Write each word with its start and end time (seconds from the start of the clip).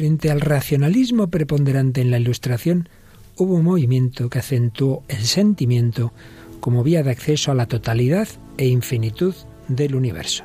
Frente 0.00 0.30
al 0.30 0.40
racionalismo 0.40 1.28
preponderante 1.28 2.00
en 2.00 2.10
la 2.10 2.18
Ilustración, 2.18 2.88
hubo 3.36 3.56
un 3.56 3.64
movimiento 3.64 4.30
que 4.30 4.38
acentuó 4.38 5.02
el 5.08 5.26
sentimiento 5.26 6.14
como 6.60 6.82
vía 6.82 7.02
de 7.02 7.10
acceso 7.10 7.52
a 7.52 7.54
la 7.54 7.66
totalidad 7.66 8.26
e 8.56 8.66
infinitud 8.66 9.34
del 9.68 9.94
universo. 9.94 10.44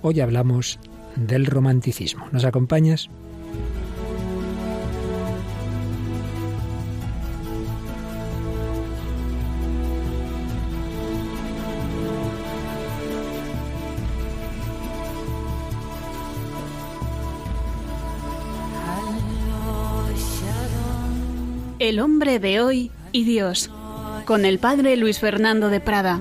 Hoy 0.00 0.20
hablamos 0.20 0.78
del 1.16 1.44
romanticismo. 1.44 2.28
¿Nos 2.32 2.46
acompañas? 2.46 3.10
El 21.88 22.00
hombre 22.00 22.38
de 22.38 22.60
hoy 22.60 22.90
y 23.12 23.24
Dios, 23.24 23.70
con 24.26 24.44
el 24.44 24.58
padre 24.58 24.94
Luis 24.98 25.20
Fernando 25.20 25.70
de 25.70 25.80
Prada. 25.80 26.20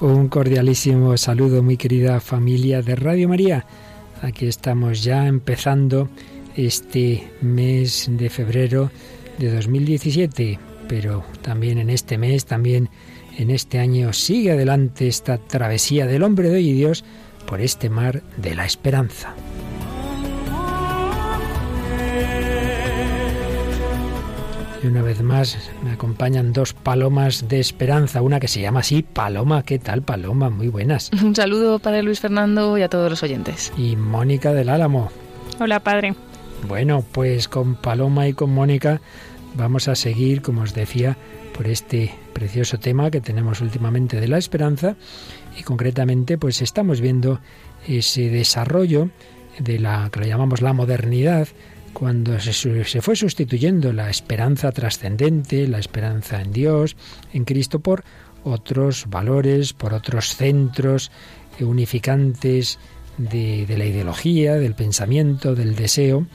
Un 0.00 0.28
cordialísimo 0.28 1.14
saludo, 1.18 1.62
muy 1.62 1.76
querida 1.76 2.20
familia 2.20 2.80
de 2.80 2.96
Radio 2.96 3.28
María. 3.28 3.66
Aquí 4.22 4.46
estamos 4.46 5.04
ya 5.04 5.26
empezando 5.26 6.08
este 6.58 7.30
mes 7.40 8.06
de 8.10 8.28
febrero 8.28 8.90
de 9.38 9.54
2017, 9.54 10.58
pero 10.88 11.24
también 11.40 11.78
en 11.78 11.88
este 11.88 12.18
mes, 12.18 12.46
también 12.46 12.90
en 13.38 13.50
este 13.50 13.78
año 13.78 14.12
sigue 14.12 14.50
adelante 14.50 15.06
esta 15.06 15.38
travesía 15.38 16.06
del 16.06 16.24
hombre 16.24 16.48
de 16.48 16.56
hoy 16.56 16.70
y 16.70 16.72
Dios 16.72 17.04
por 17.46 17.60
este 17.60 17.88
mar 17.88 18.22
de 18.36 18.56
la 18.56 18.66
esperanza. 18.66 19.34
Y 24.82 24.86
una 24.86 25.02
vez 25.02 25.22
más 25.22 25.70
me 25.84 25.92
acompañan 25.92 26.52
dos 26.52 26.72
palomas 26.72 27.48
de 27.48 27.60
esperanza, 27.60 28.20
una 28.20 28.40
que 28.40 28.48
se 28.48 28.60
llama 28.60 28.80
así 28.80 29.02
Paloma. 29.02 29.62
¿Qué 29.62 29.78
tal, 29.78 30.02
Paloma? 30.02 30.50
Muy 30.50 30.68
buenas. 30.68 31.10
Un 31.22 31.36
saludo 31.36 31.78
para 31.78 32.02
Luis 32.02 32.18
Fernando 32.18 32.76
y 32.78 32.82
a 32.82 32.88
todos 32.88 33.10
los 33.10 33.22
oyentes. 33.22 33.72
Y 33.76 33.94
Mónica 33.94 34.52
del 34.52 34.68
Álamo. 34.68 35.10
Hola, 35.60 35.80
padre. 35.80 36.14
Bueno, 36.66 37.04
pues 37.12 37.48
con 37.48 37.76
Paloma 37.76 38.28
y 38.28 38.32
con 38.32 38.50
Mónica 38.50 39.00
vamos 39.54 39.88
a 39.88 39.94
seguir, 39.94 40.42
como 40.42 40.62
os 40.62 40.74
decía, 40.74 41.16
por 41.56 41.66
este 41.66 42.14
precioso 42.32 42.78
tema 42.78 43.10
que 43.10 43.20
tenemos 43.20 43.60
últimamente 43.60 44.20
de 44.20 44.28
la 44.28 44.38
esperanza 44.38 44.96
y 45.58 45.62
concretamente 45.62 46.38
pues 46.38 46.62
estamos 46.62 47.00
viendo 47.00 47.40
ese 47.86 48.28
desarrollo 48.28 49.10
de 49.58 49.78
la 49.78 50.08
que 50.12 50.20
le 50.20 50.28
llamamos 50.28 50.62
la 50.62 50.72
modernidad 50.72 51.48
cuando 51.92 52.38
se, 52.38 52.52
se, 52.52 53.02
fue 53.02 53.16
sustituyendo 53.16 53.92
la 53.92 54.10
esperanza 54.10 54.70
trascendente, 54.70 55.66
la 55.66 55.78
esperanza 55.78 56.40
en 56.40 56.52
Dios, 56.52 56.96
en 57.32 57.44
Cristo, 57.44 57.80
por 57.80 58.04
otros 58.44 59.06
valores, 59.08 59.72
por 59.72 59.94
otros 59.94 60.36
centros 60.36 61.10
unificantes 61.60 62.78
de, 63.18 63.66
la 63.76 63.84
ideología, 63.84 64.54
del 64.54 64.74
pensamiento, 64.74 65.54
del 65.54 65.74
deseo, 65.76 66.26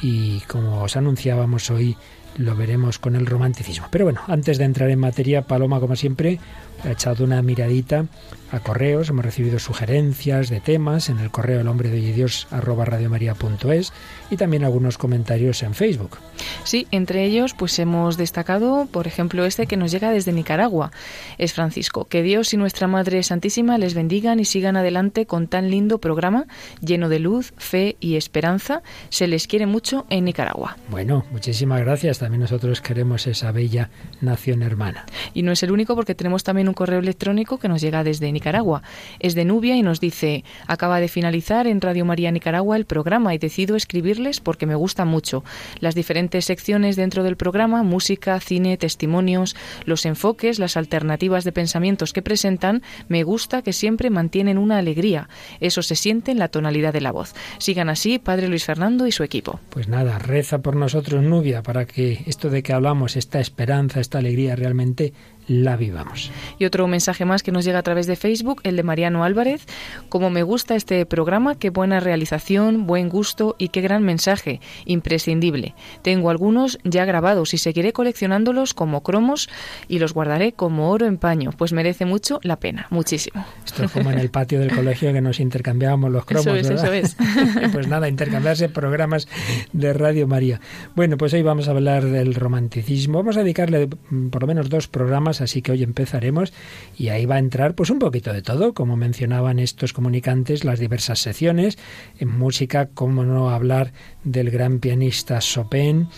y 0.00 0.40
como 0.40 0.82
os 0.82 0.96
anunciábamos 0.96 1.70
hoy, 1.70 1.96
lo 2.36 2.56
veremos 2.56 2.98
con 2.98 3.16
el 3.16 3.26
romanticismo. 3.26 3.88
Pero 3.90 4.06
bueno, 4.06 4.20
antes 4.26 4.56
de 4.56 4.64
entrar 4.64 4.90
en 4.90 4.98
materia, 4.98 5.42
Paloma, 5.42 5.80
como 5.80 5.96
siempre, 5.96 6.38
echado 6.84 7.24
una 7.24 7.42
miradita 7.42 8.06
a 8.52 8.60
correos, 8.60 9.08
hemos 9.10 9.24
recibido 9.24 9.58
sugerencias 9.58 10.48
de 10.48 10.60
temas 10.60 11.08
en 11.08 11.18
el 11.18 11.30
correo 11.30 11.60
el 11.60 11.68
hombre 11.68 11.88
de 11.88 12.12
Dios 12.12 12.48
arroba 12.50 12.84
radiomaria.es 12.84 13.92
y 14.30 14.36
también 14.36 14.64
algunos 14.64 14.98
comentarios 14.98 15.62
en 15.62 15.74
Facebook. 15.74 16.18
Sí, 16.64 16.86
entre 16.90 17.24
ellos 17.24 17.54
pues 17.54 17.78
hemos 17.78 18.16
destacado, 18.16 18.88
por 18.90 19.06
ejemplo, 19.06 19.44
este 19.44 19.66
que 19.66 19.76
nos 19.76 19.92
llega 19.92 20.10
desde 20.10 20.32
Nicaragua. 20.32 20.90
Es 21.38 21.52
Francisco. 21.52 22.06
Que 22.06 22.22
Dios 22.22 22.52
y 22.52 22.56
nuestra 22.56 22.88
Madre 22.88 23.22
Santísima 23.22 23.78
les 23.78 23.94
bendigan 23.94 24.40
y 24.40 24.44
sigan 24.44 24.76
adelante 24.76 25.26
con 25.26 25.46
tan 25.46 25.70
lindo 25.70 25.98
programa 25.98 26.46
lleno 26.80 27.08
de 27.08 27.20
luz, 27.20 27.52
fe 27.56 27.96
y 28.00 28.16
esperanza. 28.16 28.82
Se 29.10 29.28
les 29.28 29.46
quiere 29.46 29.66
mucho 29.66 30.06
en 30.10 30.24
Nicaragua. 30.24 30.76
Bueno, 30.88 31.24
muchísimas 31.30 31.80
gracias. 31.80 32.18
También 32.18 32.40
nosotros 32.40 32.80
queremos 32.80 33.26
esa 33.26 33.52
bella 33.52 33.90
nación 34.20 34.62
hermana. 34.62 35.06
Y 35.34 35.42
no 35.42 35.52
es 35.52 35.62
el 35.62 35.70
único 35.70 35.94
porque 35.94 36.14
tenemos 36.14 36.42
también 36.42 36.68
un 36.70 36.74
correo 36.74 37.00
electrónico 37.00 37.58
que 37.58 37.68
nos 37.68 37.82
llega 37.82 38.02
desde 38.04 38.32
Nicaragua. 38.32 38.82
Es 39.18 39.34
de 39.34 39.44
Nubia 39.44 39.76
y 39.76 39.82
nos 39.82 40.00
dice, 40.00 40.44
acaba 40.66 41.00
de 41.00 41.08
finalizar 41.08 41.66
en 41.66 41.80
Radio 41.80 42.04
María 42.04 42.30
Nicaragua 42.30 42.76
el 42.76 42.86
programa 42.86 43.34
y 43.34 43.38
decido 43.38 43.76
escribirles 43.76 44.40
porque 44.40 44.66
me 44.66 44.74
gusta 44.74 45.04
mucho. 45.04 45.44
Las 45.80 45.94
diferentes 45.94 46.46
secciones 46.46 46.96
dentro 46.96 47.22
del 47.22 47.36
programa, 47.36 47.82
música, 47.82 48.40
cine, 48.40 48.76
testimonios, 48.76 49.56
los 49.84 50.06
enfoques, 50.06 50.58
las 50.58 50.76
alternativas 50.76 51.44
de 51.44 51.52
pensamientos 51.52 52.12
que 52.12 52.22
presentan, 52.22 52.82
me 53.08 53.22
gusta 53.22 53.62
que 53.62 53.72
siempre 53.72 54.10
mantienen 54.10 54.58
una 54.58 54.78
alegría. 54.78 55.28
Eso 55.60 55.82
se 55.82 55.96
siente 55.96 56.30
en 56.30 56.38
la 56.38 56.48
tonalidad 56.48 56.92
de 56.92 57.00
la 57.00 57.12
voz. 57.12 57.34
Sigan 57.58 57.88
así, 57.88 58.18
Padre 58.18 58.48
Luis 58.48 58.64
Fernando 58.64 59.06
y 59.06 59.12
su 59.12 59.24
equipo. 59.24 59.60
Pues 59.70 59.88
nada, 59.88 60.18
reza 60.18 60.58
por 60.60 60.76
nosotros, 60.76 61.22
Nubia, 61.22 61.62
para 61.62 61.84
que 61.86 62.22
esto 62.26 62.48
de 62.50 62.62
que 62.62 62.72
hablamos, 62.72 63.16
esta 63.16 63.40
esperanza, 63.40 64.00
esta 64.00 64.18
alegría 64.18 64.56
realmente 64.56 65.12
la 65.50 65.76
vivamos. 65.76 66.30
Y 66.60 66.64
otro 66.64 66.86
mensaje 66.86 67.24
más 67.24 67.42
que 67.42 67.50
nos 67.50 67.64
llega 67.64 67.80
a 67.80 67.82
través 67.82 68.06
de 68.06 68.14
Facebook, 68.14 68.60
el 68.62 68.76
de 68.76 68.84
Mariano 68.84 69.24
Álvarez. 69.24 69.66
Como 70.08 70.30
me 70.30 70.44
gusta 70.44 70.76
este 70.76 71.04
programa, 71.06 71.56
qué 71.56 71.70
buena 71.70 71.98
realización, 71.98 72.86
buen 72.86 73.08
gusto 73.08 73.56
y 73.58 73.70
qué 73.70 73.80
gran 73.80 74.04
mensaje, 74.04 74.60
imprescindible. 74.84 75.74
Tengo 76.02 76.30
algunos 76.30 76.78
ya 76.84 77.04
grabados 77.04 77.52
y 77.52 77.58
seguiré 77.58 77.92
coleccionándolos 77.92 78.74
como 78.74 79.02
cromos 79.02 79.50
y 79.88 79.98
los 79.98 80.14
guardaré 80.14 80.52
como 80.52 80.92
oro 80.92 81.06
en 81.06 81.18
paño, 81.18 81.50
pues 81.58 81.72
merece 81.72 82.04
mucho 82.04 82.38
la 82.44 82.60
pena, 82.60 82.86
muchísimo. 82.90 83.44
Esto 83.66 83.86
es 83.86 83.90
como 83.90 84.12
en 84.12 84.20
el 84.20 84.30
patio 84.30 84.60
del 84.60 84.72
colegio 84.72 85.12
que 85.12 85.20
nos 85.20 85.40
intercambiábamos 85.40 86.12
los 86.12 86.26
cromos. 86.26 86.46
Eso 86.46 86.74
es, 86.74 86.82
¿verdad? 86.82 86.94
eso 86.94 87.16
es. 87.18 87.70
pues 87.72 87.88
nada, 87.88 88.08
intercambiarse 88.08 88.68
programas 88.68 89.26
de 89.72 89.92
Radio 89.94 90.28
María. 90.28 90.60
Bueno, 90.94 91.16
pues 91.16 91.34
hoy 91.34 91.42
vamos 91.42 91.66
a 91.66 91.72
hablar 91.72 92.04
del 92.04 92.36
romanticismo. 92.36 93.18
Vamos 93.18 93.36
a 93.36 93.40
dedicarle 93.40 93.88
mm, 94.10 94.28
por 94.28 94.42
lo 94.42 94.46
menos 94.46 94.70
dos 94.70 94.86
programas 94.86 95.39
así 95.40 95.62
que 95.62 95.72
hoy 95.72 95.82
empezaremos 95.82 96.52
y 96.96 97.08
ahí 97.08 97.26
va 97.26 97.36
a 97.36 97.38
entrar 97.38 97.74
pues 97.74 97.90
un 97.90 97.98
poquito 97.98 98.32
de 98.32 98.42
todo, 98.42 98.74
como 98.74 98.96
mencionaban 98.96 99.58
estos 99.58 99.92
comunicantes, 99.92 100.64
las 100.64 100.78
diversas 100.78 101.20
secciones, 101.20 101.78
en 102.18 102.28
música, 102.28 102.88
cómo 102.92 103.24
no 103.24 103.50
hablar 103.50 103.92
del 104.24 104.50
gran 104.50 104.80
pianista 104.80 105.38
Chopin, 105.38 106.08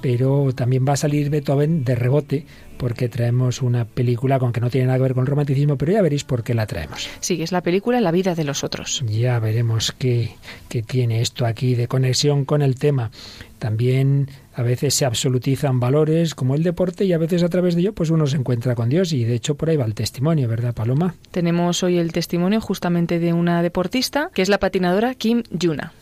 pero 0.00 0.52
también 0.54 0.84
va 0.86 0.94
a 0.94 0.96
salir 0.96 1.30
Beethoven 1.30 1.84
de 1.84 1.94
rebote 1.94 2.46
porque 2.82 3.08
traemos 3.08 3.62
una 3.62 3.84
película 3.84 4.40
con 4.40 4.52
que 4.52 4.60
no 4.60 4.68
tiene 4.68 4.88
nada 4.88 4.98
que 4.98 5.04
ver 5.04 5.14
con 5.14 5.22
el 5.22 5.28
romanticismo, 5.28 5.78
pero 5.78 5.92
ya 5.92 6.02
veréis 6.02 6.24
por 6.24 6.42
qué 6.42 6.52
la 6.52 6.66
traemos. 6.66 7.08
Sí, 7.20 7.40
es 7.40 7.52
la 7.52 7.62
película 7.62 8.00
La 8.00 8.10
vida 8.10 8.34
de 8.34 8.42
los 8.42 8.64
otros. 8.64 9.04
Ya 9.06 9.38
veremos 9.38 9.92
qué, 9.92 10.34
qué 10.68 10.82
tiene 10.82 11.20
esto 11.20 11.46
aquí 11.46 11.76
de 11.76 11.86
conexión 11.86 12.44
con 12.44 12.60
el 12.60 12.74
tema. 12.74 13.12
También 13.60 14.28
a 14.54 14.62
veces 14.62 14.94
se 14.94 15.04
absolutizan 15.04 15.80
valores 15.80 16.34
como 16.34 16.54
el 16.54 16.62
deporte 16.62 17.04
y 17.04 17.12
a 17.12 17.18
veces 17.18 17.42
a 17.42 17.48
través 17.48 17.74
de 17.74 17.82
ello 17.82 17.92
pues 17.94 18.10
uno 18.10 18.26
se 18.26 18.36
encuentra 18.36 18.74
con 18.74 18.88
Dios 18.88 19.12
y 19.12 19.24
de 19.24 19.34
hecho 19.34 19.54
por 19.56 19.70
ahí 19.70 19.76
va 19.76 19.84
el 19.84 19.94
testimonio, 19.94 20.48
¿verdad 20.48 20.74
Paloma? 20.74 21.14
Tenemos 21.30 21.82
hoy 21.82 21.98
el 21.98 22.12
testimonio 22.12 22.60
justamente 22.60 23.18
de 23.18 23.32
una 23.32 23.62
deportista 23.62 24.30
que 24.34 24.42
es 24.42 24.48
la 24.48 24.58
patinadora 24.58 25.14
Kim 25.14 25.42
Yuna. 25.50 25.92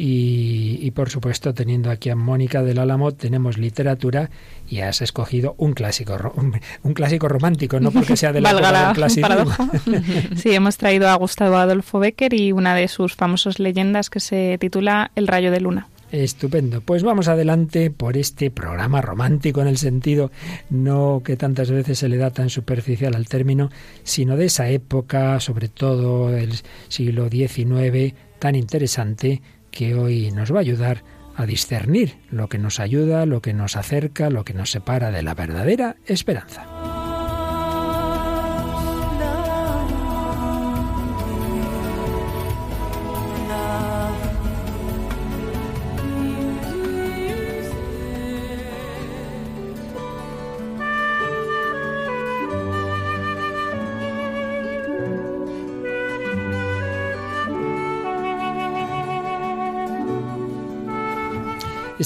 Y, 0.00 0.78
y, 0.80 0.92
por 0.92 1.10
supuesto, 1.10 1.54
teniendo 1.54 1.90
aquí 1.90 2.08
a 2.08 2.14
Mónica 2.14 2.62
del 2.62 2.78
Álamo, 2.78 3.10
tenemos 3.14 3.58
literatura 3.58 4.30
y 4.70 4.78
has 4.78 5.02
escogido 5.02 5.56
un 5.58 5.72
clásico, 5.72 6.16
un, 6.36 6.60
un 6.84 6.94
clásico 6.94 7.26
romántico, 7.26 7.80
no 7.80 7.90
porque 7.90 8.16
sea 8.16 8.32
de 8.32 8.40
la 8.40 8.52
Valga 8.52 8.90
época 8.92 9.08
la 9.08 9.20
paradoja. 9.20 9.68
sí, 10.36 10.52
hemos 10.52 10.76
traído 10.76 11.08
a 11.08 11.16
Gustavo 11.16 11.56
Adolfo 11.56 11.98
Becker 11.98 12.32
y 12.32 12.52
una 12.52 12.76
de 12.76 12.86
sus 12.86 13.16
famosas 13.16 13.58
leyendas 13.58 14.08
que 14.08 14.20
se 14.20 14.56
titula 14.60 15.10
El 15.16 15.26
rayo 15.26 15.50
de 15.50 15.60
luna. 15.60 15.88
Estupendo. 16.10 16.80
Pues 16.80 17.02
vamos 17.02 17.28
adelante 17.28 17.90
por 17.90 18.16
este 18.16 18.50
programa 18.50 19.02
romántico 19.02 19.60
en 19.60 19.68
el 19.68 19.78
sentido 19.78 20.30
no 20.70 21.22
que 21.24 21.36
tantas 21.36 21.70
veces 21.70 21.98
se 21.98 22.08
le 22.08 22.16
da 22.16 22.30
tan 22.30 22.48
superficial 22.48 23.14
al 23.14 23.28
término, 23.28 23.70
sino 24.04 24.36
de 24.36 24.46
esa 24.46 24.68
época, 24.68 25.38
sobre 25.40 25.68
todo 25.68 26.34
el 26.34 26.54
siglo 26.88 27.28
XIX, 27.28 28.14
tan 28.38 28.54
interesante 28.54 29.42
que 29.70 29.94
hoy 29.94 30.30
nos 30.30 30.52
va 30.52 30.58
a 30.58 30.60
ayudar 30.60 31.04
a 31.36 31.46
discernir 31.46 32.16
lo 32.30 32.48
que 32.48 32.58
nos 32.58 32.80
ayuda, 32.80 33.26
lo 33.26 33.40
que 33.42 33.54
nos 33.54 33.76
acerca, 33.76 34.30
lo 34.30 34.44
que 34.44 34.54
nos 34.54 34.70
separa 34.70 35.10
de 35.10 35.22
la 35.22 35.34
verdadera 35.34 35.96
esperanza. 36.06 36.77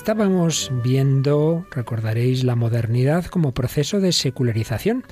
Estábamos 0.02 0.72
viendo, 0.82 1.64
recordaréis, 1.70 2.42
la 2.42 2.56
modernidad 2.56 3.26
como 3.26 3.54
proceso 3.54 4.00
de 4.00 4.10
secularización 4.10 5.04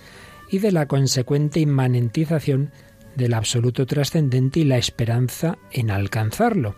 y 0.50 0.58
de 0.58 0.72
la 0.72 0.86
consecuente 0.86 1.60
inmanentización 1.60 2.72
del 3.14 3.34
absoluto 3.34 3.86
trascendente 3.86 4.58
y 4.58 4.64
la 4.64 4.78
esperanza 4.78 5.58
en 5.70 5.92
alcanzarlo. 5.92 6.74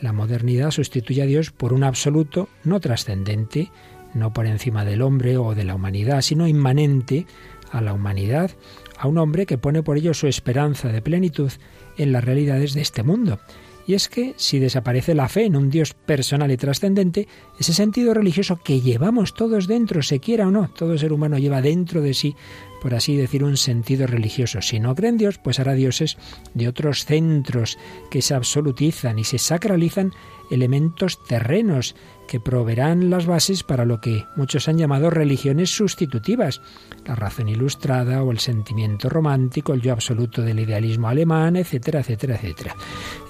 La 0.00 0.14
modernidad 0.14 0.70
sustituye 0.70 1.20
a 1.20 1.26
Dios 1.26 1.50
por 1.50 1.74
un 1.74 1.84
absoluto 1.84 2.48
no 2.64 2.80
trascendente, 2.80 3.70
no 4.14 4.32
por 4.32 4.46
encima 4.46 4.86
del 4.86 5.02
hombre 5.02 5.36
o 5.36 5.54
de 5.54 5.64
la 5.64 5.74
humanidad, 5.74 6.22
sino 6.22 6.48
inmanente 6.48 7.26
a 7.70 7.82
la 7.82 7.92
humanidad, 7.92 8.50
a 8.96 9.08
un 9.08 9.18
hombre 9.18 9.44
que 9.44 9.58
pone 9.58 9.82
por 9.82 9.98
ello 9.98 10.14
su 10.14 10.26
esperanza 10.26 10.88
de 10.88 11.02
plenitud 11.02 11.52
en 11.98 12.12
las 12.12 12.24
realidades 12.24 12.72
de 12.72 12.80
este 12.80 13.02
mundo. 13.02 13.40
Y 13.86 13.94
es 13.94 14.08
que 14.08 14.34
si 14.36 14.58
desaparece 14.58 15.14
la 15.14 15.28
fe 15.28 15.44
en 15.44 15.56
un 15.56 15.70
Dios 15.70 15.94
personal 15.94 16.50
y 16.50 16.56
trascendente, 16.56 17.26
ese 17.58 17.72
sentido 17.72 18.14
religioso 18.14 18.60
que 18.62 18.80
llevamos 18.80 19.34
todos 19.34 19.66
dentro, 19.66 20.02
se 20.02 20.20
quiera 20.20 20.46
o 20.46 20.50
no, 20.50 20.68
todo 20.70 20.98
ser 20.98 21.12
humano 21.12 21.38
lleva 21.38 21.62
dentro 21.62 22.00
de 22.00 22.14
sí, 22.14 22.36
por 22.80 22.94
así 22.94 23.16
decir, 23.16 23.44
un 23.44 23.56
sentido 23.56 24.06
religioso. 24.06 24.62
Si 24.62 24.80
no 24.80 24.94
cree 24.94 25.10
en 25.10 25.18
Dios, 25.18 25.38
pues 25.38 25.60
hará 25.60 25.74
dioses 25.74 26.16
de 26.54 26.68
otros 26.68 27.04
centros 27.04 27.78
que 28.10 28.22
se 28.22 28.34
absolutizan 28.34 29.18
y 29.18 29.24
se 29.24 29.38
sacralizan 29.38 30.12
elementos 30.50 31.22
terrenos 31.24 31.94
que 32.32 32.40
proveerán 32.40 33.10
las 33.10 33.26
bases 33.26 33.62
para 33.62 33.84
lo 33.84 34.00
que 34.00 34.24
muchos 34.36 34.66
han 34.66 34.78
llamado 34.78 35.10
religiones 35.10 35.68
sustitutivas, 35.68 36.62
la 37.04 37.14
razón 37.14 37.50
ilustrada 37.50 38.22
o 38.22 38.32
el 38.32 38.38
sentimiento 38.38 39.10
romántico, 39.10 39.74
el 39.74 39.82
yo 39.82 39.92
absoluto 39.92 40.40
del 40.40 40.58
idealismo 40.58 41.08
alemán, 41.08 41.56
etcétera, 41.56 42.00
etcétera, 42.00 42.36
etcétera. 42.36 42.74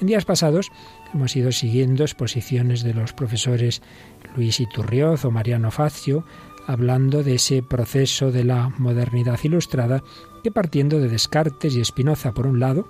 En 0.00 0.06
días 0.06 0.24
pasados 0.24 0.70
hemos 1.12 1.34
ido 1.34 1.50
siguiendo 1.50 2.04
exposiciones 2.04 2.84
de 2.84 2.94
los 2.94 3.12
profesores 3.12 3.82
Luis 4.36 4.60
Iturrioz 4.60 5.24
o 5.24 5.32
Mariano 5.32 5.72
Facio, 5.72 6.24
hablando 6.68 7.24
de 7.24 7.34
ese 7.34 7.60
proceso 7.64 8.30
de 8.30 8.44
la 8.44 8.68
modernidad 8.78 9.40
ilustrada 9.42 10.04
que 10.44 10.52
partiendo 10.52 11.00
de 11.00 11.08
Descartes 11.08 11.74
y 11.74 11.84
Spinoza 11.84 12.34
por 12.34 12.46
un 12.46 12.60
lado 12.60 12.86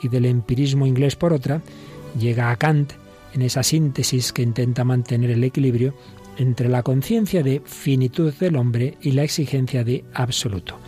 y 0.00 0.06
del 0.10 0.26
empirismo 0.26 0.86
inglés 0.86 1.16
por 1.16 1.32
otra, 1.32 1.60
llega 2.16 2.52
a 2.52 2.56
Kant 2.56 2.92
en 3.34 3.42
esa 3.42 3.62
síntesis 3.62 4.32
que 4.32 4.42
intenta 4.42 4.84
mantener 4.84 5.30
el 5.30 5.44
equilibrio 5.44 5.94
entre 6.38 6.68
la 6.68 6.82
conciencia 6.82 7.42
de 7.42 7.62
finitud 7.64 8.32
del 8.34 8.56
hombre 8.56 8.96
y 9.00 9.12
la 9.12 9.22
exigencia 9.22 9.84
de 9.84 10.04
absoluto. 10.12 10.78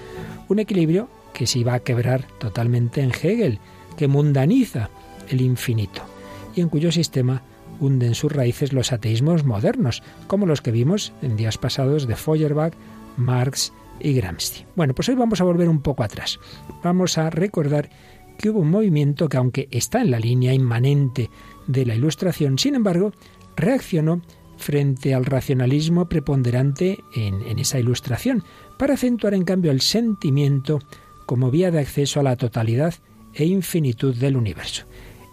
Un 0.49 0.59
equilibrio 0.59 1.09
que 1.33 1.47
se 1.47 1.61
iba 1.61 1.75
a 1.75 1.81
quebrar 1.81 2.27
totalmente 2.39 3.01
en 3.01 3.11
Hegel, 3.11 3.59
que 3.97 4.09
mundaniza 4.09 4.91
el 5.29 5.41
infinito 5.41 6.03
y 6.55 6.61
en 6.61 6.69
cuyo 6.69 6.91
sistema 6.93 7.43
hunden 7.81 8.15
sus 8.15 8.33
raíces 8.33 8.73
los 8.73 8.93
ateísmos 8.93 9.45
modernos, 9.45 10.03
como 10.27 10.47
los 10.47 10.61
que 10.61 10.73
vimos 10.73 11.13
en 11.23 11.37
días 11.37 11.59
pasados 11.59 12.07
de 12.07 12.17
Feuerbach, 12.17 12.75
Marx 13.17 13.73
y 14.01 14.13
Gramsci. 14.15 14.65
Bueno, 14.75 14.95
pues 14.95 15.09
hoy 15.09 15.15
vamos 15.15 15.41
a 15.41 15.45
volver 15.45 15.69
un 15.69 15.81
poco 15.81 16.03
atrás. 16.03 16.39
Vamos 16.83 17.19
a 17.19 17.31
recordar 17.31 17.89
que 18.39 18.51
hubo 18.51 18.61
un 18.61 18.71
movimiento 18.71 19.29
que 19.29 19.37
aunque 19.37 19.69
está 19.71 20.01
en 20.01 20.11
la 20.11 20.21
línea 20.21 20.53
inmanente 20.53 21.31
de 21.69 21.87
la 21.87 21.95
Ilustración, 21.95 22.59
sin 22.59 22.75
embargo, 22.75 23.13
reaccionó 23.57 24.21
frente 24.57 25.15
al 25.15 25.25
racionalismo 25.25 26.09
preponderante 26.09 26.99
en, 27.15 27.43
en, 27.43 27.61
esa 27.61 27.79
ilustración, 27.79 28.43
para 28.77 28.95
acentuar 28.95 29.35
en 29.35 29.45
cambio 29.45 29.71
el 29.71 29.81
sentimiento 29.81 30.81
como 31.27 31.51
vía 31.51 31.71
de 31.71 31.79
acceso 31.79 32.19
a 32.19 32.25
la 32.25 32.37
totalidad 32.37 32.95
e 33.35 33.45
infinitud 33.45 34.17
del 34.17 34.37
universo. 34.37 34.87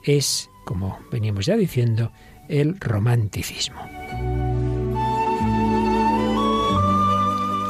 Es, 0.03 0.49
como 0.63 0.99
venimos 1.11 1.47
ya 1.47 1.57
diciendo, 1.57 2.11
el 2.47 2.79
romanticismo. 2.79 3.81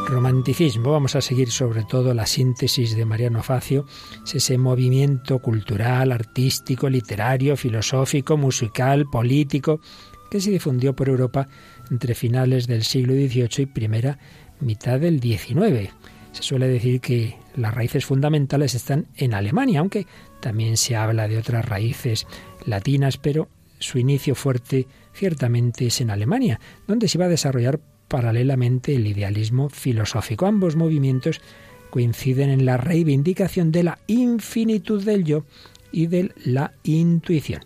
Romanticismo, 0.07 0.91
vamos 0.91 1.15
a 1.15 1.21
seguir 1.21 1.49
sobre 1.49 1.83
todo 1.83 2.13
la 2.13 2.27
síntesis 2.27 2.95
de 2.95 3.05
Mariano 3.05 3.41
Facio, 3.41 3.85
es 4.23 4.35
ese 4.35 4.57
movimiento 4.57 5.39
cultural, 5.39 6.11
artístico, 6.11 6.89
literario, 6.89 7.57
filosófico, 7.57 8.37
musical, 8.37 9.05
político, 9.11 9.81
que 10.29 10.39
se 10.39 10.51
difundió 10.51 10.95
por 10.95 11.09
Europa 11.09 11.47
entre 11.89 12.13
finales 12.13 12.67
del 12.67 12.83
siglo 12.83 13.13
XVIII 13.13 13.63
y 13.63 13.65
primera 13.65 14.19
mitad 14.59 14.99
del 14.99 15.19
XIX. 15.19 15.91
Se 16.31 16.43
suele 16.43 16.67
decir 16.67 17.01
que 17.01 17.37
las 17.55 17.73
raíces 17.73 18.05
fundamentales 18.05 18.75
están 18.75 19.07
en 19.15 19.33
Alemania, 19.33 19.79
aunque 19.79 20.05
también 20.39 20.77
se 20.77 20.95
habla 20.95 21.27
de 21.27 21.39
otras 21.39 21.65
raíces 21.65 22.27
latinas, 22.65 23.17
pero 23.17 23.49
su 23.79 23.97
inicio 23.97 24.35
fuerte 24.35 24.87
ciertamente 25.13 25.87
es 25.87 25.99
en 25.99 26.11
Alemania, 26.11 26.59
donde 26.87 27.07
se 27.07 27.17
va 27.17 27.25
a 27.25 27.29
desarrollar 27.29 27.79
paralelamente 28.07 28.95
el 28.95 29.07
idealismo 29.07 29.69
filosófico. 29.69 30.45
Ambos 30.45 30.75
movimientos 30.75 31.41
coinciden 31.89 32.49
en 32.49 32.65
la 32.65 32.77
reivindicación 32.77 33.71
de 33.71 33.83
la 33.83 33.99
infinitud 34.07 35.03
del 35.03 35.23
yo 35.23 35.45
y 35.91 36.07
de 36.07 36.31
la 36.43 36.73
intuición. 36.83 37.61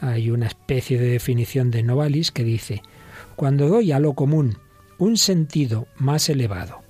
Hay 0.00 0.30
una 0.30 0.46
especie 0.46 0.98
de 0.98 1.08
definición 1.08 1.70
de 1.70 1.82
Novalis 1.82 2.32
que 2.32 2.42
dice, 2.42 2.82
cuando 3.36 3.68
doy 3.68 3.92
a 3.92 3.98
lo 3.98 4.14
común 4.14 4.58
un 4.98 5.16
sentido 5.16 5.86
más 5.96 6.28
elevado, 6.28 6.80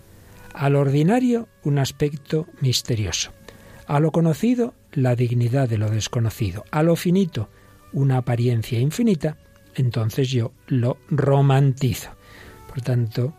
al 0.55 0.77
ordinario 0.77 1.49
un 1.65 1.79
aspecto 1.79 2.47
misterioso, 2.61 3.31
a 3.87 4.01
lo 4.01 4.11
conocido 4.11 4.75
la 4.93 5.17
dignidad 5.17 5.69
de 5.69 5.79
lo 5.79 5.91
desconocido, 5.91 6.65
a 6.71 6.83
lo 6.83 6.97
finito 6.97 7.49
una 7.93 8.19
apariencia 8.19 8.79
infinita, 8.79 9.37
entonces 9.75 10.31
yo 10.31 10.53
lo 10.67 10.99
romantizo. 11.09 12.11
Por 12.81 12.87
tanto, 12.87 13.35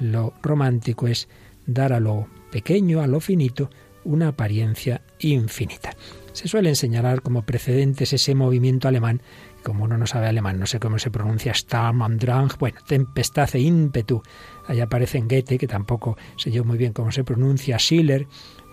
lo 0.00 0.34
romántico 0.42 1.06
es 1.06 1.26
dar 1.64 1.94
a 1.94 1.98
lo 1.98 2.26
pequeño, 2.50 3.00
a 3.00 3.06
lo 3.06 3.20
finito, 3.20 3.70
una 4.04 4.28
apariencia 4.28 5.00
infinita. 5.20 5.96
Se 6.34 6.46
suele 6.46 6.74
señalar 6.74 7.22
como 7.22 7.46
precedentes 7.46 8.12
ese 8.12 8.34
movimiento 8.34 8.88
alemán, 8.88 9.22
como 9.64 9.84
uno 9.84 9.96
no 9.96 10.06
sabe 10.06 10.26
alemán, 10.26 10.58
no 10.58 10.66
sé 10.66 10.78
cómo 10.78 10.98
se 10.98 11.10
pronuncia, 11.10 11.54
Sturm 11.54 12.02
und 12.02 12.20
Drang, 12.20 12.50
bueno, 12.58 12.80
tempestad 12.86 13.48
e 13.54 13.60
ímpetu. 13.60 14.22
Ahí 14.66 14.80
aparece 14.80 15.16
en 15.16 15.26
Goethe, 15.26 15.56
que 15.56 15.66
tampoco 15.66 16.18
sé 16.36 16.50
yo 16.50 16.62
muy 16.62 16.76
bien 16.76 16.92
cómo 16.92 17.12
se 17.12 17.24
pronuncia, 17.24 17.78
Schiller, 17.78 18.26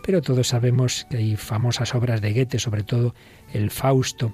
pero 0.03 0.21
todos 0.21 0.49
sabemos 0.49 1.07
que 1.09 1.15
hay 1.15 1.37
famosas 1.37 1.95
obras 1.95 2.19
de 2.19 2.33
Goethe, 2.33 2.59
sobre 2.59 2.83
todo 2.83 3.15
el 3.53 3.71
Fausto, 3.71 4.33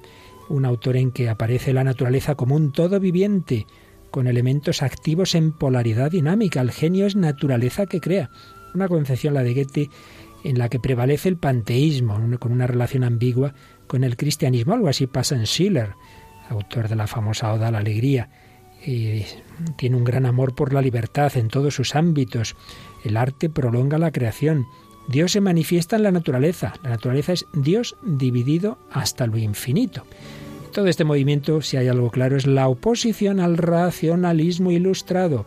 un 0.49 0.65
autor 0.65 0.97
en 0.97 1.11
que 1.11 1.29
aparece 1.29 1.73
la 1.73 1.83
naturaleza 1.83 2.33
como 2.33 2.55
un 2.55 2.71
todo 2.71 2.99
viviente, 2.99 3.67
con 4.15 4.27
elementos 4.27 4.81
activos 4.81 5.35
en 5.35 5.51
polaridad 5.51 6.09
dinámica. 6.09 6.61
El 6.61 6.71
genio 6.71 7.05
es 7.05 7.17
naturaleza 7.17 7.85
que 7.85 7.99
crea. 7.99 8.29
Una 8.73 8.87
concepción, 8.87 9.33
la 9.33 9.43
de 9.43 9.53
Goethe, 9.53 9.89
en 10.45 10.57
la 10.57 10.69
que 10.69 10.79
prevalece 10.79 11.27
el 11.27 11.35
panteísmo, 11.35 12.17
con 12.39 12.53
una 12.53 12.65
relación 12.65 13.03
ambigua 13.03 13.53
con 13.87 14.05
el 14.05 14.15
cristianismo. 14.15 14.73
Algo 14.73 14.87
así 14.87 15.05
pasa 15.05 15.35
en 15.35 15.45
Schiller, 15.45 15.95
autor 16.47 16.87
de 16.87 16.95
la 16.95 17.07
famosa 17.07 17.51
Oda 17.51 17.67
a 17.67 17.71
la 17.71 17.79
Alegría. 17.79 18.29
Y 18.85 19.23
tiene 19.75 19.97
un 19.97 20.05
gran 20.05 20.25
amor 20.25 20.55
por 20.55 20.71
la 20.71 20.81
libertad 20.81 21.35
en 21.35 21.49
todos 21.49 21.75
sus 21.75 21.93
ámbitos. 21.93 22.55
El 23.03 23.17
arte 23.17 23.49
prolonga 23.49 23.97
la 23.97 24.13
creación. 24.13 24.65
Dios 25.09 25.33
se 25.33 25.41
manifiesta 25.41 25.97
en 25.97 26.03
la 26.03 26.11
naturaleza. 26.13 26.71
La 26.83 26.91
naturaleza 26.91 27.33
es 27.33 27.47
Dios 27.53 27.97
dividido 28.01 28.77
hasta 28.93 29.27
lo 29.27 29.37
infinito. 29.37 30.05
Todo 30.75 30.87
este 30.87 31.05
movimiento, 31.05 31.61
si 31.61 31.77
hay 31.77 31.87
algo 31.87 32.11
claro, 32.11 32.35
es 32.35 32.45
la 32.45 32.67
oposición 32.67 33.39
al 33.39 33.55
racionalismo 33.55 34.71
ilustrado. 34.71 35.45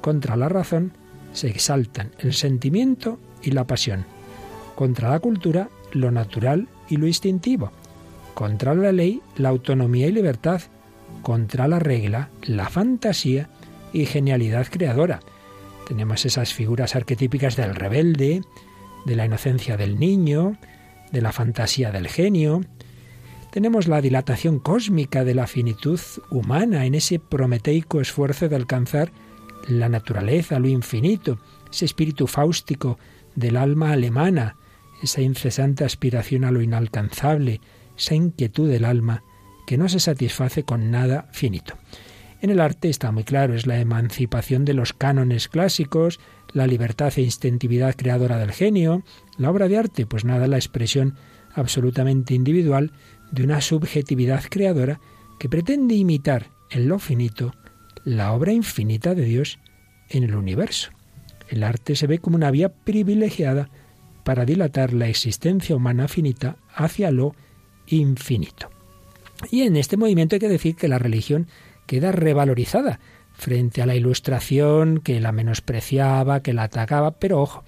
Contra 0.00 0.34
la 0.34 0.48
razón 0.48 0.92
se 1.34 1.48
exaltan 1.48 2.12
el 2.20 2.32
sentimiento 2.32 3.18
y 3.42 3.50
la 3.50 3.66
pasión. 3.66 4.06
Contra 4.74 5.10
la 5.10 5.20
cultura, 5.20 5.68
lo 5.92 6.10
natural 6.10 6.68
y 6.88 6.96
lo 6.96 7.06
instintivo. 7.06 7.70
Contra 8.32 8.74
la 8.74 8.92
ley, 8.92 9.20
la 9.36 9.50
autonomía 9.50 10.06
y 10.06 10.12
libertad. 10.12 10.62
Contra 11.20 11.68
la 11.68 11.78
regla, 11.78 12.30
la 12.40 12.70
fantasía 12.70 13.50
y 13.92 14.06
genialidad 14.06 14.68
creadora. 14.70 15.20
Tenemos 15.86 16.24
esas 16.24 16.54
figuras 16.54 16.96
arquetípicas 16.96 17.56
del 17.56 17.74
rebelde, 17.74 18.40
de 19.04 19.16
la 19.16 19.26
inocencia 19.26 19.76
del 19.76 19.98
niño, 19.98 20.56
de 21.12 21.20
la 21.20 21.32
fantasía 21.32 21.92
del 21.92 22.08
genio. 22.08 22.62
Tenemos 23.56 23.88
la 23.88 24.02
dilatación 24.02 24.58
cósmica 24.58 25.24
de 25.24 25.34
la 25.34 25.46
finitud 25.46 25.98
humana 26.28 26.84
en 26.84 26.94
ese 26.94 27.18
prometeico 27.18 28.02
esfuerzo 28.02 28.50
de 28.50 28.56
alcanzar 28.56 29.12
la 29.66 29.88
naturaleza, 29.88 30.58
lo 30.58 30.68
infinito, 30.68 31.38
ese 31.72 31.86
espíritu 31.86 32.26
fáustico 32.26 32.98
del 33.34 33.56
alma 33.56 33.92
alemana, 33.92 34.56
esa 35.02 35.22
incesante 35.22 35.84
aspiración 35.84 36.44
a 36.44 36.50
lo 36.50 36.60
inalcanzable, 36.60 37.62
esa 37.96 38.14
inquietud 38.14 38.68
del 38.68 38.84
alma 38.84 39.24
que 39.66 39.78
no 39.78 39.88
se 39.88 40.00
satisface 40.00 40.64
con 40.64 40.90
nada 40.90 41.26
finito. 41.32 41.78
En 42.42 42.50
el 42.50 42.60
arte 42.60 42.90
está 42.90 43.10
muy 43.10 43.24
claro, 43.24 43.54
es 43.54 43.66
la 43.66 43.80
emancipación 43.80 44.66
de 44.66 44.74
los 44.74 44.92
cánones 44.92 45.48
clásicos, 45.48 46.20
la 46.52 46.66
libertad 46.66 47.10
e 47.16 47.22
instintividad 47.22 47.94
creadora 47.94 48.36
del 48.36 48.52
genio. 48.52 49.02
La 49.38 49.50
obra 49.50 49.66
de 49.66 49.78
arte, 49.78 50.04
pues 50.04 50.26
nada, 50.26 50.46
la 50.46 50.58
expresión 50.58 51.16
absolutamente 51.54 52.34
individual 52.34 52.92
de 53.36 53.44
una 53.44 53.60
subjetividad 53.60 54.42
creadora 54.48 54.98
que 55.38 55.48
pretende 55.48 55.94
imitar 55.94 56.50
en 56.70 56.88
lo 56.88 56.98
finito 56.98 57.54
la 58.02 58.32
obra 58.32 58.52
infinita 58.52 59.14
de 59.14 59.24
Dios 59.24 59.58
en 60.08 60.24
el 60.24 60.34
universo. 60.34 60.90
El 61.48 61.62
arte 61.62 61.96
se 61.96 62.06
ve 62.06 62.18
como 62.18 62.36
una 62.36 62.50
vía 62.50 62.70
privilegiada 62.70 63.68
para 64.24 64.46
dilatar 64.46 64.92
la 64.94 65.08
existencia 65.08 65.76
humana 65.76 66.08
finita 66.08 66.56
hacia 66.74 67.10
lo 67.10 67.34
infinito. 67.86 68.70
Y 69.50 69.62
en 69.62 69.76
este 69.76 69.98
movimiento 69.98 70.34
hay 70.34 70.40
que 70.40 70.48
decir 70.48 70.74
que 70.74 70.88
la 70.88 70.98
religión 70.98 71.46
queda 71.86 72.12
revalorizada 72.12 73.00
frente 73.34 73.82
a 73.82 73.86
la 73.86 73.94
ilustración 73.94 75.00
que 75.00 75.20
la 75.20 75.30
menospreciaba, 75.30 76.40
que 76.40 76.54
la 76.54 76.64
atacaba, 76.64 77.12
pero 77.12 77.42
ojo, 77.42 77.64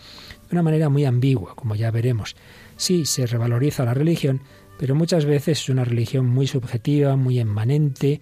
de 0.49 0.55
una 0.57 0.63
manera 0.63 0.89
muy 0.89 1.05
ambigua, 1.05 1.55
como 1.55 1.75
ya 1.75 1.91
veremos. 1.91 2.37
Sí, 2.77 3.05
se 3.05 3.27
revaloriza 3.27 3.85
la 3.85 3.93
religión, 3.93 4.41
pero 4.79 4.95
muchas 4.95 5.25
veces 5.25 5.61
es 5.61 5.69
una 5.69 5.85
religión 5.85 6.27
muy 6.27 6.47
subjetiva, 6.47 7.17
muy 7.17 7.41
inmanente, 7.41 8.21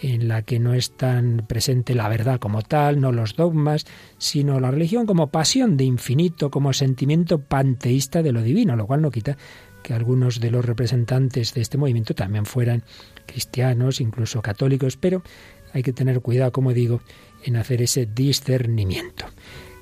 en 0.00 0.28
la 0.28 0.42
que 0.42 0.58
no 0.58 0.74
es 0.74 0.92
tan 0.92 1.44
presente 1.48 1.94
la 1.94 2.08
verdad 2.08 2.38
como 2.38 2.62
tal, 2.62 3.00
no 3.00 3.12
los 3.12 3.34
dogmas, 3.34 3.84
sino 4.16 4.60
la 4.60 4.70
religión 4.70 5.06
como 5.06 5.28
pasión 5.28 5.76
de 5.76 5.84
infinito, 5.84 6.50
como 6.50 6.72
sentimiento 6.72 7.40
panteísta 7.40 8.22
de 8.22 8.32
lo 8.32 8.42
divino, 8.42 8.76
lo 8.76 8.86
cual 8.86 9.02
no 9.02 9.10
quita 9.10 9.36
que 9.82 9.94
algunos 9.94 10.40
de 10.40 10.50
los 10.50 10.64
representantes 10.64 11.54
de 11.54 11.60
este 11.60 11.78
movimiento 11.78 12.14
también 12.14 12.46
fueran 12.46 12.82
cristianos, 13.26 14.00
incluso 14.00 14.42
católicos, 14.42 14.96
pero 14.96 15.22
hay 15.72 15.82
que 15.82 15.92
tener 15.92 16.20
cuidado, 16.20 16.52
como 16.52 16.72
digo, 16.72 17.00
en 17.44 17.56
hacer 17.56 17.82
ese 17.82 18.06
discernimiento. 18.06 19.26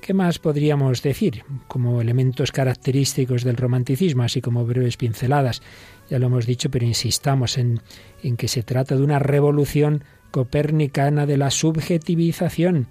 ¿Qué 0.00 0.14
más 0.14 0.38
podríamos 0.38 1.02
decir 1.02 1.42
como 1.66 2.00
elementos 2.00 2.52
característicos 2.52 3.42
del 3.42 3.56
romanticismo, 3.56 4.22
así 4.22 4.40
como 4.40 4.64
breves 4.64 4.96
pinceladas? 4.96 5.62
Ya 6.08 6.18
lo 6.18 6.26
hemos 6.26 6.46
dicho, 6.46 6.70
pero 6.70 6.84
insistamos 6.84 7.58
en, 7.58 7.80
en 8.22 8.36
que 8.36 8.48
se 8.48 8.62
trata 8.62 8.96
de 8.96 9.02
una 9.02 9.18
revolución 9.18 10.04
copernicana 10.30 11.26
de 11.26 11.36
la 11.36 11.50
subjetivización. 11.50 12.88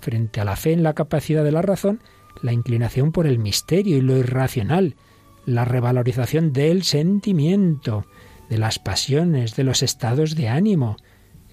Frente 0.00 0.40
a 0.40 0.44
la 0.44 0.56
fe 0.56 0.72
en 0.72 0.82
la 0.82 0.94
capacidad 0.94 1.44
de 1.44 1.52
la 1.52 1.62
razón, 1.62 2.00
la 2.42 2.52
inclinación 2.52 3.12
por 3.12 3.26
el 3.26 3.38
misterio 3.38 3.96
y 3.96 4.00
lo 4.00 4.16
irracional, 4.16 4.96
la 5.46 5.64
revalorización 5.64 6.52
del 6.52 6.82
sentimiento, 6.82 8.06
de 8.48 8.58
las 8.58 8.78
pasiones, 8.78 9.56
de 9.56 9.64
los 9.64 9.82
estados 9.82 10.34
de 10.34 10.48
ánimo. 10.48 10.96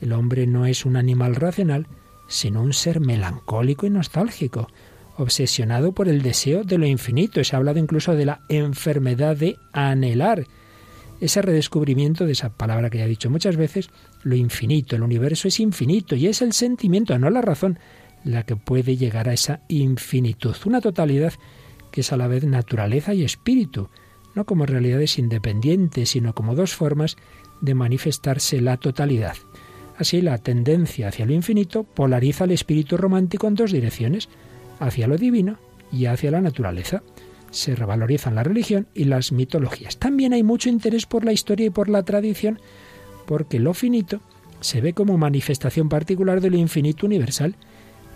El 0.02 0.14
hombre 0.14 0.48
no 0.48 0.66
es 0.66 0.86
un 0.86 0.98
animal 0.98 1.36
racional, 1.36 1.88
sino 2.28 2.62
un 2.62 2.74
ser 2.74 3.00
melancólico 3.00 3.86
y 3.86 3.90
nostálgico, 3.90 4.68
obsesionado 5.18 5.94
por 5.94 6.08
el 6.08 6.22
deseo 6.22 6.64
de 6.64 6.78
lo 6.78 6.86
infinito. 6.86 7.44
Se 7.44 7.56
ha 7.56 7.60
hablado 7.60 7.80
incluso 7.80 8.16
de 8.16 8.26
la 8.26 8.42
enfermedad 8.50 9.38
de 9.38 9.56
anhelar. 9.72 10.46
Ese 11.22 11.42
redescubrimiento 11.42 12.26
de 12.26 12.34
esa 12.34 12.50
palabra 12.50 12.90
que 12.90 12.98
ya 12.98 13.06
he 13.06 13.10
dicho 13.10 13.30
muchas 13.30 13.56
veces, 13.56 13.90
lo 14.24 14.36
infinito, 14.36 14.96
el 14.96 15.04
universo 15.04 15.48
es 15.48 15.60
infinito 15.60 16.16
y 16.16 16.28
es 16.28 16.42
el 16.42 16.54
sentimiento, 16.54 17.18
no 17.18 17.30
la 17.30 17.42
razón, 17.42 17.80
la 18.24 18.44
que 18.44 18.56
puede 18.56 18.98
llegar 18.98 19.30
a 19.30 19.34
esa 19.34 19.62
infinitud, 19.70 20.56
una 20.66 20.82
totalidad 20.82 21.34
que 21.92 22.02
es 22.02 22.12
a 22.12 22.18
la 22.18 22.28
vez 22.28 22.44
naturaleza 22.44 23.14
y 23.14 23.24
espíritu, 23.24 23.90
no 24.34 24.46
como 24.46 24.66
realidades 24.66 25.18
independientes, 25.18 26.10
sino 26.10 26.34
como 26.34 26.56
dos 26.56 26.76
formas 26.76 27.16
de 27.62 27.74
manifestarse 27.74 28.60
la 28.60 28.78
totalidad. 28.78 29.38
Así, 29.98 30.22
la 30.22 30.38
tendencia 30.38 31.08
hacia 31.08 31.26
lo 31.26 31.32
infinito 31.32 31.84
polariza 31.84 32.44
el 32.44 32.52
espíritu 32.52 32.98
romántico 32.98 33.48
en 33.48 33.56
dos 33.56 33.72
direcciones, 33.72 34.28
hacia 34.80 35.08
lo 35.08 35.18
divino 35.18 35.58
y 35.92 36.08
hacia 36.08 36.32
la 36.32 36.42
naturaleza. 36.42 37.02
Se 37.56 37.74
revalorizan 37.74 38.36
la 38.36 38.44
religión 38.44 38.86
y 38.94 39.06
las 39.06 39.32
mitologías. 39.32 39.96
También 39.96 40.34
hay 40.34 40.44
mucho 40.44 40.68
interés 40.68 41.06
por 41.06 41.24
la 41.24 41.32
historia 41.32 41.68
y 41.68 41.70
por 41.70 41.88
la 41.88 42.04
tradición, 42.04 42.60
porque 43.26 43.60
lo 43.60 43.74
finito 43.74 44.20
se 44.60 44.82
ve 44.82 44.92
como 44.92 45.18
manifestación 45.18 45.88
particular 45.88 46.42
de 46.42 46.50
lo 46.50 46.58
infinito 46.58 47.06
universal. 47.06 47.56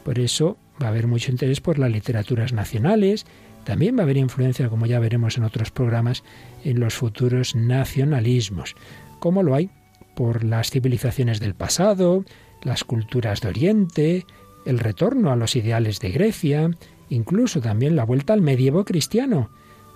Por 0.03 0.19
eso 0.19 0.58
va 0.84 0.88
a 0.88 0.89
haber 0.89 1.08
mucho 1.08 1.31
interés 1.31 1.62
por 1.62 1.79
las 1.79 1.89
literaturas 1.89 2.51
nacionales, 2.51 3.25
también 3.63 3.96
va 3.96 4.01
a 4.01 4.03
haber 4.03 4.17
influencia, 4.17 4.67
como 4.67 4.88
ya 4.88 5.00
veremos 5.00 5.38
en 5.38 5.46
otros 5.46 5.72
programas, 5.72 6.25
en 6.65 6.81
los 6.81 6.96
futuros 6.96 7.55
nacionalismos, 7.55 8.75
como 9.19 9.41
lo 9.41 9.55
hay 9.55 9.69
por 10.17 10.43
las 10.43 10.69
civilizaciones 10.69 11.39
del 11.39 11.55
pasado, 11.55 12.25
las 12.62 12.84
culturas 12.84 13.39
de 13.39 13.48
Oriente, 13.48 14.25
el 14.65 14.79
retorno 14.79 15.31
a 15.31 15.38
los 15.38 15.55
ideales 15.55 16.01
de 16.01 16.12
Grecia, 16.12 16.72
incluso 17.10 17.62
también 17.62 17.96
la 17.96 18.06
vuelta 18.06 18.34
al 18.34 18.42
medievo 18.42 18.86
cristiano. 18.86 19.50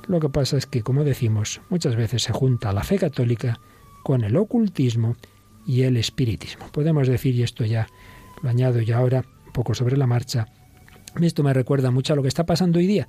Lo 0.08 0.20
que 0.20 0.30
pasa 0.30 0.58
es 0.58 0.66
que, 0.66 0.82
como 0.82 1.04
decimos, 1.04 1.62
muchas 1.70 1.96
veces 1.96 2.24
se 2.24 2.34
junta 2.34 2.74
la 2.74 2.84
fe 2.84 2.98
católica 2.98 3.60
con 4.04 4.24
el 4.24 4.36
ocultismo 4.36 5.16
y 5.66 5.84
el 5.84 5.98
espiritismo. 5.98 6.68
Podemos 6.72 7.08
decir, 7.08 7.36
y 7.36 7.44
esto 7.44 7.64
ya 7.64 7.88
lo 8.42 8.50
añado 8.50 8.82
ya 8.82 8.98
ahora, 8.98 9.24
un 9.46 9.54
poco 9.54 9.74
sobre 9.74 9.96
la 9.96 10.08
marcha, 10.08 10.48
esto 11.22 11.44
me 11.44 11.54
recuerda 11.54 11.92
mucho 11.92 12.14
a 12.14 12.16
lo 12.16 12.22
que 12.22 12.28
está 12.28 12.46
pasando 12.46 12.80
hoy 12.80 12.88
día 12.88 13.08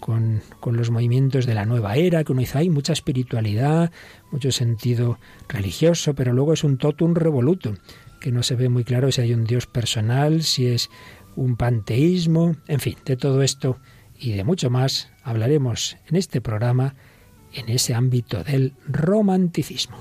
con, 0.00 0.42
con, 0.58 0.76
los 0.76 0.90
movimientos 0.90 1.46
de 1.46 1.54
la 1.54 1.64
nueva 1.64 1.94
era, 1.94 2.24
que 2.24 2.32
uno 2.32 2.40
dice, 2.40 2.58
hay 2.58 2.70
mucha 2.70 2.92
espiritualidad, 2.92 3.92
mucho 4.32 4.50
sentido 4.50 5.18
religioso, 5.48 6.14
pero 6.14 6.32
luego 6.32 6.54
es 6.54 6.64
un 6.64 6.76
totum 6.76 7.14
revolutum 7.14 7.76
que 8.18 8.32
no 8.32 8.42
se 8.42 8.56
ve 8.56 8.68
muy 8.68 8.84
claro 8.84 9.12
si 9.12 9.20
hay 9.20 9.32
un 9.32 9.44
Dios 9.44 9.66
personal, 9.66 10.42
si 10.42 10.66
es 10.66 10.90
un 11.36 11.56
panteísmo, 11.56 12.56
en 12.68 12.80
fin, 12.80 12.96
de 13.04 13.16
todo 13.16 13.42
esto 13.42 13.78
y 14.18 14.32
de 14.32 14.44
mucho 14.44 14.70
más 14.70 15.10
hablaremos 15.22 15.96
en 16.08 16.16
este 16.16 16.40
programa 16.40 16.94
en 17.52 17.68
ese 17.68 17.94
ámbito 17.94 18.42
del 18.44 18.74
romanticismo. 18.86 19.96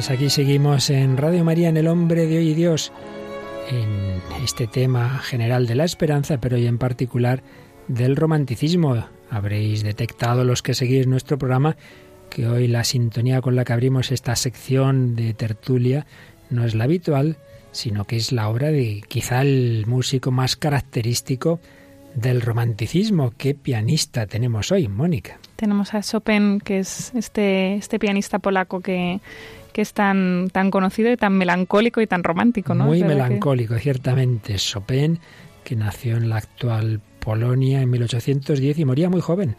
Pues 0.00 0.10
aquí 0.10 0.30
seguimos 0.30 0.88
en 0.88 1.18
Radio 1.18 1.44
María, 1.44 1.68
en 1.68 1.76
El 1.76 1.86
Hombre 1.86 2.26
de 2.26 2.38
Hoy 2.38 2.48
y 2.48 2.54
Dios, 2.54 2.90
en 3.68 4.42
este 4.42 4.66
tema 4.66 5.18
general 5.18 5.66
de 5.66 5.74
la 5.74 5.84
esperanza, 5.84 6.40
pero 6.40 6.56
hoy 6.56 6.66
en 6.66 6.78
particular 6.78 7.42
del 7.86 8.16
romanticismo. 8.16 9.04
Habréis 9.28 9.82
detectado 9.82 10.42
los 10.42 10.62
que 10.62 10.72
seguís 10.72 11.06
nuestro 11.06 11.36
programa 11.36 11.76
que 12.30 12.48
hoy 12.48 12.66
la 12.66 12.84
sintonía 12.84 13.42
con 13.42 13.56
la 13.56 13.66
que 13.66 13.74
abrimos 13.74 14.10
esta 14.10 14.36
sección 14.36 15.16
de 15.16 15.34
tertulia 15.34 16.06
no 16.48 16.64
es 16.64 16.74
la 16.74 16.84
habitual, 16.84 17.36
sino 17.70 18.06
que 18.06 18.16
es 18.16 18.32
la 18.32 18.48
obra 18.48 18.68
de 18.68 19.02
quizá 19.06 19.42
el 19.42 19.84
músico 19.86 20.30
más 20.30 20.56
característico 20.56 21.60
del 22.14 22.40
romanticismo. 22.40 23.34
¿Qué 23.36 23.54
pianista 23.54 24.26
tenemos 24.26 24.72
hoy, 24.72 24.88
Mónica? 24.88 25.38
Tenemos 25.56 25.92
a 25.92 26.00
Chopin, 26.00 26.58
que 26.58 26.78
es 26.78 27.12
este, 27.14 27.74
este 27.74 27.98
pianista 27.98 28.38
polaco 28.38 28.80
que, 28.80 29.20
que 29.72 29.82
es 29.82 29.92
tan, 29.92 30.50
tan 30.50 30.70
conocido 30.70 31.12
y 31.12 31.16
tan 31.16 31.34
melancólico 31.34 32.00
y 32.00 32.06
tan 32.06 32.24
romántico, 32.24 32.74
¿no? 32.74 32.84
Muy 32.84 33.02
melancólico, 33.02 33.76
ciertamente. 33.78 34.56
Chopin, 34.56 35.18
que 35.64 35.76
nació 35.76 36.16
en 36.16 36.28
la 36.28 36.36
actual 36.36 37.00
Polonia 37.20 37.82
en 37.82 37.90
1810 37.90 38.78
y 38.78 38.84
moría 38.84 39.10
muy 39.10 39.20
joven 39.20 39.56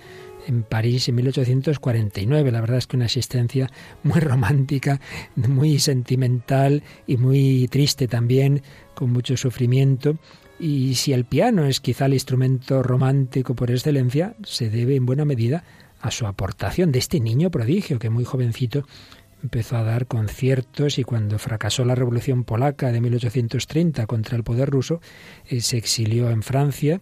en 0.48 0.64
París 0.64 1.08
en 1.10 1.16
1849. 1.16 2.52
La 2.52 2.62
verdad 2.62 2.78
es 2.78 2.88
que 2.88 2.98
una 2.98 3.06
existencia 3.06 3.70
muy 4.04 4.20
romántica, 4.20 5.00
muy 5.36 5.80
sentimental 5.80 6.84
y 7.08 7.18
muy 7.18 7.68
triste 7.68 8.08
también, 8.08 8.64
con 8.94 9.12
mucho 9.12 9.38
sufrimiento. 9.38 10.18
Y 10.60 10.96
si 10.96 11.14
el 11.14 11.26
piano 11.26 11.66
es 11.66 11.80
quizá 11.80 12.06
el 12.06 12.14
instrumento 12.14 12.84
romántico 12.84 13.56
por 13.56 13.72
excelencia, 13.72 14.36
se 14.44 14.70
debe 14.70 14.96
en 14.96 15.06
buena 15.06 15.26
medida 15.26 15.64
a 16.00 16.12
su 16.12 16.26
aportación 16.26 16.92
de 16.92 17.00
este 17.00 17.20
niño 17.20 17.52
prodigio 17.52 18.00
que 18.00 18.10
muy 18.10 18.24
jovencito 18.24 18.86
empezó 19.44 19.78
a 19.78 19.84
dar 19.84 20.08
conciertos 20.08 21.00
y 21.00 21.04
cuando 21.04 21.40
fracasó 21.40 21.86
la 21.86 21.96
Revolución 21.96 22.44
Polaca 22.44 22.92
de 22.92 23.02
1830 23.02 24.06
contra 24.08 24.38
el 24.38 24.44
poder 24.44 24.70
ruso, 24.70 25.02
eh, 25.48 25.62
se 25.62 25.78
exilió 25.78 26.30
en 26.30 26.44
Francia 26.44 27.00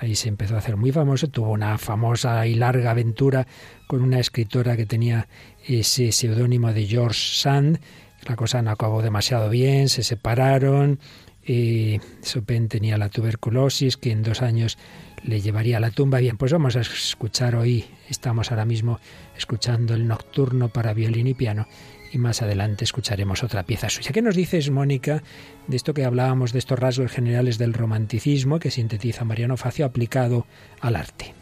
ahí 0.00 0.14
se 0.14 0.28
empezó 0.28 0.54
a 0.54 0.58
hacer 0.58 0.76
muy 0.76 0.92
famoso, 0.92 1.28
tuvo 1.28 1.50
una 1.50 1.76
famosa 1.76 2.46
y 2.46 2.54
larga 2.54 2.90
aventura 2.90 3.46
con 3.86 4.02
una 4.02 4.18
escritora 4.18 4.76
que 4.76 4.86
tenía 4.86 5.28
ese 5.66 6.10
seudónimo 6.10 6.72
de 6.72 6.86
George 6.86 7.20
Sand, 7.34 7.80
la 8.26 8.34
cosa 8.34 8.62
no 8.62 8.70
acabó 8.70 9.02
demasiado 9.02 9.50
bien, 9.50 9.88
se 9.88 10.02
separaron, 10.02 10.98
y 11.44 12.00
Chopin 12.22 12.68
tenía 12.68 12.98
la 12.98 13.08
tuberculosis 13.08 13.96
que 13.96 14.12
en 14.12 14.22
dos 14.22 14.42
años 14.42 14.78
le 15.24 15.40
llevaría 15.40 15.78
a 15.78 15.80
la 15.80 15.90
tumba. 15.90 16.18
Bien, 16.18 16.36
pues 16.36 16.52
vamos 16.52 16.76
a 16.76 16.80
escuchar 16.80 17.54
hoy, 17.56 17.86
estamos 18.08 18.50
ahora 18.50 18.64
mismo 18.64 19.00
escuchando 19.36 19.94
el 19.94 20.06
nocturno 20.06 20.68
para 20.68 20.94
violín 20.94 21.26
y 21.26 21.34
piano 21.34 21.66
y 22.12 22.18
más 22.18 22.42
adelante 22.42 22.84
escucharemos 22.84 23.42
otra 23.42 23.62
pieza 23.62 23.88
suya. 23.88 24.12
¿Qué 24.12 24.22
nos 24.22 24.34
dices, 24.34 24.70
Mónica, 24.70 25.22
de 25.66 25.76
esto 25.76 25.94
que 25.94 26.04
hablábamos, 26.04 26.52
de 26.52 26.58
estos 26.58 26.78
rasgos 26.78 27.12
generales 27.12 27.58
del 27.58 27.72
romanticismo 27.72 28.58
que 28.58 28.70
sintetiza 28.70 29.24
Mariano 29.24 29.56
Facio 29.56 29.86
aplicado 29.86 30.46
al 30.80 30.96
arte? 30.96 31.34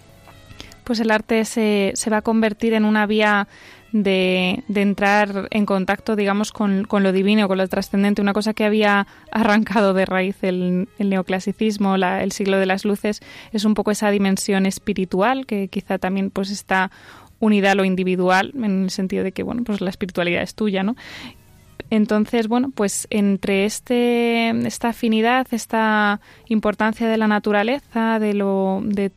Pues 0.84 1.00
el 1.00 1.10
arte 1.10 1.44
se, 1.44 1.92
se 1.94 2.10
va 2.10 2.18
a 2.18 2.22
convertir 2.22 2.74
en 2.74 2.84
una 2.84 3.06
vía 3.06 3.48
de, 3.92 4.62
entrar 4.74 5.48
en 5.50 5.66
contacto, 5.66 6.16
digamos, 6.16 6.52
con, 6.52 6.86
lo 6.90 7.12
divino, 7.12 7.48
con 7.48 7.58
lo 7.58 7.68
trascendente, 7.68 8.22
una 8.22 8.32
cosa 8.32 8.54
que 8.54 8.64
había 8.64 9.06
arrancado 9.30 9.94
de 9.94 10.04
raíz 10.06 10.36
el, 10.42 10.88
neoclasicismo, 10.98 11.96
el 11.96 12.32
siglo 12.32 12.58
de 12.58 12.66
las 12.66 12.84
luces, 12.84 13.20
es 13.52 13.64
un 13.64 13.74
poco 13.74 13.90
esa 13.90 14.10
dimensión 14.10 14.66
espiritual 14.66 15.46
que 15.46 15.68
quizá 15.68 15.98
también 15.98 16.30
pues 16.30 16.50
está 16.50 16.90
unida 17.40 17.72
a 17.72 17.74
lo 17.74 17.84
individual, 17.84 18.52
en 18.56 18.84
el 18.84 18.90
sentido 18.90 19.24
de 19.24 19.32
que, 19.32 19.42
bueno, 19.42 19.62
pues 19.64 19.80
la 19.80 19.90
espiritualidad 19.90 20.42
es 20.42 20.54
tuya, 20.54 20.82
¿no? 20.82 20.96
Entonces, 21.90 22.48
bueno, 22.48 22.70
pues 22.74 23.06
entre 23.10 23.64
este, 23.64 24.50
esta 24.66 24.88
afinidad, 24.88 25.46
esta 25.52 26.20
importancia 26.48 27.08
de 27.08 27.16
la 27.16 27.28
naturaleza 27.28 28.18
de 28.18 28.34
lo, 28.34 28.82
de, 28.82 29.10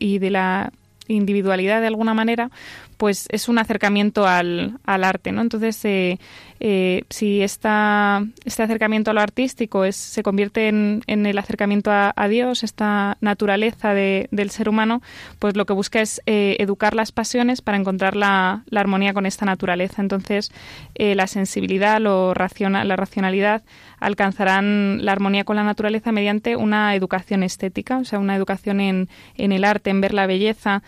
y 0.00 0.18
de 0.18 0.30
la 0.30 0.72
individualidad 1.08 1.80
de 1.80 1.86
alguna 1.86 2.14
manera, 2.14 2.50
pues 2.96 3.26
es 3.30 3.48
un 3.48 3.58
acercamiento 3.58 4.26
al, 4.26 4.78
al 4.84 5.04
arte, 5.04 5.32
¿no? 5.32 5.42
Entonces, 5.42 5.84
eh, 5.84 6.18
eh, 6.60 7.04
si 7.10 7.42
esta, 7.42 8.24
este 8.44 8.62
acercamiento 8.62 9.10
a 9.10 9.14
lo 9.14 9.20
artístico 9.20 9.84
es, 9.84 9.96
se 9.96 10.22
convierte 10.22 10.68
en, 10.68 11.02
en 11.06 11.26
el 11.26 11.36
acercamiento 11.38 11.90
a, 11.92 12.28
Dios, 12.28 12.64
esta 12.64 13.18
naturaleza 13.20 13.92
de, 13.92 14.28
del 14.30 14.50
ser 14.50 14.68
humano, 14.68 15.02
pues 15.38 15.56
lo 15.56 15.66
que 15.66 15.74
busca 15.74 16.00
es 16.00 16.22
eh, 16.26 16.56
educar 16.58 16.94
las 16.94 17.12
pasiones 17.12 17.60
para 17.60 17.76
encontrar 17.76 18.16
la, 18.16 18.64
la, 18.68 18.80
armonía 18.80 19.12
con 19.12 19.26
esta 19.26 19.44
naturaleza. 19.44 20.00
Entonces, 20.02 20.50
la 20.94 21.26
sensibilidad, 21.26 22.00
lo 22.00 22.34
racional, 22.34 22.88
la 22.88 22.96
racionalidad 22.96 23.62
alcanzarán 24.00 25.04
la 25.04 25.12
armonía 25.12 25.44
con 25.44 25.56
la 25.56 25.64
naturaleza 25.64 26.12
mediante 26.12 26.56
una 26.56 26.94
educación 26.94 27.42
estética, 27.42 27.98
o 27.98 28.04
sea, 28.04 28.18
una 28.18 28.36
educación 28.36 28.80
en, 28.80 29.08
en 29.36 29.52
el 29.52 29.64
arte, 29.64 29.90
en 29.90 30.00
ver 30.00 30.14
la 30.14 30.26
belleza, 30.26 30.82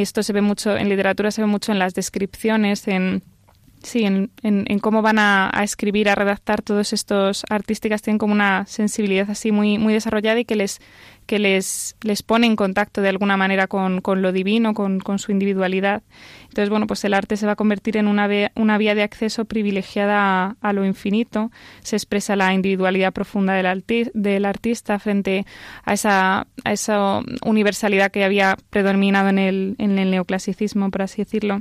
esto 0.00 0.22
se 0.22 0.32
ve 0.32 0.40
mucho, 0.40 0.76
en 0.76 0.88
literatura 0.88 1.30
se 1.30 1.42
ve 1.42 1.46
mucho 1.46 1.72
en 1.72 1.78
las 1.78 1.92
descripciones, 1.92 2.88
en, 2.88 3.22
Sí, 3.82 4.04
en, 4.04 4.30
en, 4.44 4.78
cómo 4.78 5.02
van 5.02 5.18
a, 5.18 5.50
escribir, 5.64 6.08
a 6.08 6.14
redactar 6.14 6.62
todos 6.62 6.92
estos 6.92 7.44
artísticas 7.50 8.00
tienen 8.00 8.18
como 8.18 8.32
una 8.32 8.64
sensibilidad 8.66 9.28
así 9.28 9.50
muy, 9.50 9.76
muy 9.78 9.92
desarrollada 9.92 10.38
y 10.38 10.44
que 10.44 10.54
les, 10.54 10.80
que 11.26 11.38
les, 11.38 11.96
les 12.02 12.22
pone 12.22 12.46
en 12.46 12.56
contacto 12.56 13.00
de 13.00 13.08
alguna 13.08 13.36
manera 13.36 13.66
con, 13.66 14.00
con 14.00 14.22
lo 14.22 14.32
divino, 14.32 14.74
con, 14.74 15.00
con, 15.00 15.18
su 15.18 15.32
individualidad. 15.32 16.02
Entonces, 16.44 16.68
bueno, 16.68 16.86
pues 16.86 17.04
el 17.04 17.14
arte 17.14 17.36
se 17.36 17.46
va 17.46 17.52
a 17.52 17.56
convertir 17.56 17.96
en 17.96 18.08
una 18.08 18.26
vía, 18.26 18.52
una 18.54 18.78
vía 18.78 18.94
de 18.94 19.02
acceso 19.02 19.44
privilegiada 19.44 20.56
a, 20.60 20.72
lo 20.72 20.84
infinito. 20.84 21.50
Se 21.82 21.96
expresa 21.96 22.36
la 22.36 22.52
individualidad 22.54 23.12
profunda 23.12 23.54
del, 23.54 23.84
del 24.14 24.44
artista 24.44 24.98
frente 24.98 25.46
a 25.84 25.94
esa, 25.94 26.46
a 26.64 26.72
esa 26.72 27.20
universalidad 27.44 28.10
que 28.10 28.24
había 28.24 28.56
predominado 28.70 29.28
en 29.28 29.38
el, 29.38 29.76
en 29.78 29.98
el 29.98 30.10
neoclasicismo, 30.10 30.90
por 30.90 31.02
así 31.02 31.22
decirlo. 31.22 31.60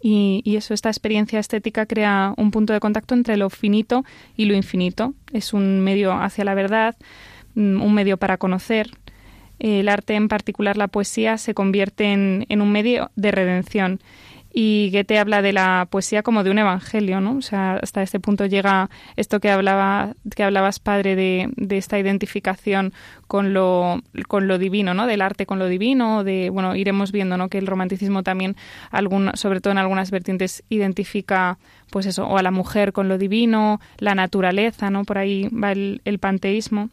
Y, 0.00 0.56
eso, 0.56 0.74
esta 0.74 0.90
experiencia 0.90 1.40
estética 1.40 1.86
crea 1.86 2.32
un 2.36 2.50
punto 2.50 2.72
de 2.72 2.80
contacto 2.80 3.14
entre 3.14 3.36
lo 3.36 3.50
finito 3.50 4.04
y 4.36 4.44
lo 4.44 4.54
infinito. 4.54 5.14
Es 5.32 5.52
un 5.52 5.80
medio 5.80 6.12
hacia 6.12 6.44
la 6.44 6.54
verdad, 6.54 6.96
un 7.58 7.94
medio 7.94 8.16
para 8.16 8.38
conocer. 8.38 8.90
El 9.58 9.88
arte, 9.88 10.14
en 10.14 10.28
particular 10.28 10.76
la 10.76 10.88
poesía, 10.88 11.36
se 11.36 11.52
convierte 11.52 12.12
en 12.12 12.62
un 12.62 12.70
medio 12.70 13.10
de 13.16 13.32
redención 13.32 14.00
y 14.52 14.90
Goethe 14.92 15.18
habla 15.18 15.42
de 15.42 15.52
la 15.52 15.86
poesía 15.90 16.22
como 16.22 16.42
de 16.42 16.50
un 16.50 16.58
evangelio, 16.58 17.20
¿no? 17.20 17.36
O 17.36 17.42
sea, 17.42 17.74
hasta 17.82 18.02
este 18.02 18.18
punto 18.18 18.46
llega 18.46 18.88
esto 19.16 19.40
que 19.40 19.50
hablaba 19.50 20.14
que 20.34 20.42
hablabas 20.42 20.80
padre 20.80 21.16
de, 21.16 21.50
de 21.56 21.76
esta 21.76 21.98
identificación 21.98 22.92
con 23.26 23.52
lo 23.52 24.00
con 24.26 24.48
lo 24.48 24.58
divino, 24.58 24.94
¿no? 24.94 25.06
Del 25.06 25.20
arte 25.20 25.44
con 25.44 25.58
lo 25.58 25.68
divino, 25.68 26.24
de 26.24 26.50
bueno, 26.50 26.74
iremos 26.74 27.12
viendo, 27.12 27.36
¿no? 27.36 27.48
Que 27.48 27.58
el 27.58 27.66
romanticismo 27.66 28.22
también 28.22 28.56
algún, 28.90 29.30
sobre 29.34 29.60
todo 29.60 29.72
en 29.72 29.78
algunas 29.78 30.10
vertientes 30.10 30.64
identifica 30.70 31.58
pues 31.90 32.06
eso, 32.06 32.26
o 32.26 32.38
a 32.38 32.42
la 32.42 32.50
mujer 32.50 32.92
con 32.92 33.08
lo 33.08 33.18
divino, 33.18 33.80
la 33.98 34.14
naturaleza, 34.14 34.90
¿no? 34.90 35.04
Por 35.04 35.18
ahí 35.18 35.48
va 35.50 35.72
el, 35.72 36.00
el 36.04 36.18
panteísmo. 36.18 36.90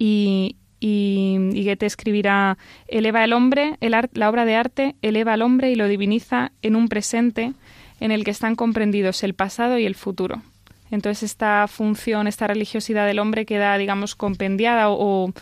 Y, 0.00 0.56
y, 0.80 1.62
Goethe 1.62 1.84
escribirá 1.84 2.56
eleva 2.88 3.22
el 3.22 3.34
hombre, 3.34 3.76
el 3.80 3.94
la 4.14 4.30
obra 4.30 4.46
de 4.46 4.56
arte 4.56 4.96
eleva 5.02 5.34
al 5.34 5.42
hombre 5.42 5.70
y 5.70 5.74
lo 5.74 5.86
diviniza 5.88 6.52
en 6.62 6.74
un 6.74 6.88
presente 6.88 7.52
en 8.00 8.10
el 8.10 8.24
que 8.24 8.30
están 8.30 8.56
comprendidos 8.56 9.22
el 9.22 9.34
pasado 9.34 9.78
y 9.78 9.84
el 9.84 9.94
futuro. 9.94 10.42
Entonces 10.90 11.22
esta 11.22 11.68
función, 11.68 12.26
esta 12.26 12.46
religiosidad 12.46 13.06
del 13.06 13.18
hombre 13.18 13.44
queda, 13.44 13.76
digamos, 13.76 14.14
compendiada 14.16 14.86
o, 14.88 15.32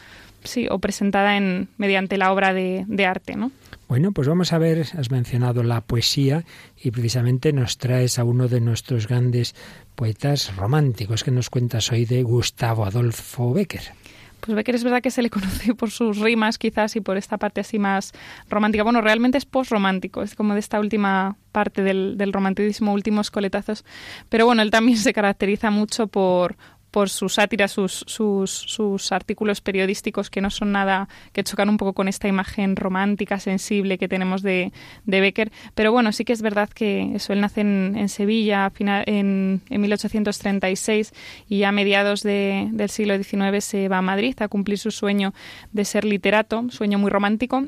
sí, 0.42 0.66
o 0.68 0.80
presentada 0.80 1.36
en, 1.36 1.68
mediante 1.78 2.18
la 2.18 2.32
obra 2.32 2.52
de, 2.52 2.84
de 2.88 3.06
arte, 3.06 3.36
¿no? 3.36 3.52
Bueno, 3.86 4.10
pues 4.12 4.26
vamos 4.26 4.52
a 4.52 4.58
ver, 4.58 4.86
has 4.98 5.10
mencionado 5.10 5.62
la 5.62 5.80
poesía 5.80 6.44
y 6.76 6.90
precisamente 6.90 7.54
nos 7.54 7.78
traes 7.78 8.18
a 8.18 8.24
uno 8.24 8.48
de 8.48 8.60
nuestros 8.60 9.06
grandes 9.06 9.54
poetas 9.94 10.54
románticos 10.56 11.24
que 11.24 11.30
nos 11.30 11.48
cuentas 11.48 11.90
hoy 11.90 12.04
de 12.04 12.22
Gustavo 12.22 12.84
Adolfo 12.84 13.54
Becker. 13.54 13.94
Pues 14.40 14.54
Becker 14.54 14.74
es 14.74 14.84
verdad 14.84 15.02
que 15.02 15.10
se 15.10 15.22
le 15.22 15.30
conoce 15.30 15.74
por 15.74 15.90
sus 15.90 16.18
rimas 16.18 16.58
quizás 16.58 16.96
y 16.96 17.00
por 17.00 17.16
esta 17.16 17.38
parte 17.38 17.60
así 17.60 17.78
más 17.78 18.12
romántica. 18.48 18.84
Bueno, 18.84 19.00
realmente 19.00 19.38
es 19.38 19.46
post-romántico, 19.46 20.22
es 20.22 20.34
como 20.34 20.54
de 20.54 20.60
esta 20.60 20.80
última 20.80 21.36
parte 21.52 21.82
del, 21.82 22.16
del 22.16 22.32
romanticismo, 22.32 22.92
últimos 22.92 23.30
coletazos. 23.30 23.84
Pero 24.28 24.46
bueno, 24.46 24.62
él 24.62 24.70
también 24.70 24.98
se 24.98 25.12
caracteriza 25.12 25.70
mucho 25.70 26.06
por, 26.06 26.56
por 26.90 27.10
su 27.10 27.28
sátira, 27.28 27.68
sus, 27.68 28.04
sus, 28.06 28.50
sus, 28.50 29.12
artículos 29.12 29.60
periodísticos 29.60 30.30
que 30.30 30.40
no 30.40 30.50
son 30.50 30.72
nada, 30.72 31.08
que 31.32 31.44
chocan 31.44 31.68
un 31.68 31.76
poco 31.76 31.92
con 31.92 32.08
esta 32.08 32.28
imagen 32.28 32.76
romántica, 32.76 33.38
sensible 33.38 33.98
que 33.98 34.08
tenemos 34.08 34.42
de, 34.42 34.72
de 35.04 35.20
Becker. 35.20 35.52
Pero 35.74 35.92
bueno, 35.92 36.12
sí 36.12 36.24
que 36.24 36.32
es 36.32 36.42
verdad 36.42 36.68
que 36.68 37.14
eso, 37.14 37.32
él 37.32 37.40
nace 37.40 37.60
en, 37.60 37.94
en 37.96 38.08
Sevilla 38.08 38.70
final, 38.70 39.04
en, 39.06 39.62
en, 39.70 39.80
1836 39.80 41.12
y 41.48 41.62
a 41.62 41.72
mediados 41.72 42.22
de, 42.22 42.68
del 42.72 42.90
siglo 42.90 43.16
XIX 43.22 43.64
se 43.64 43.88
va 43.88 43.98
a 43.98 44.02
Madrid 44.02 44.34
a 44.40 44.48
cumplir 44.48 44.78
su 44.78 44.90
sueño 44.90 45.34
de 45.72 45.84
ser 45.84 46.04
literato, 46.04 46.66
sueño 46.70 46.98
muy 46.98 47.10
romántico 47.10 47.64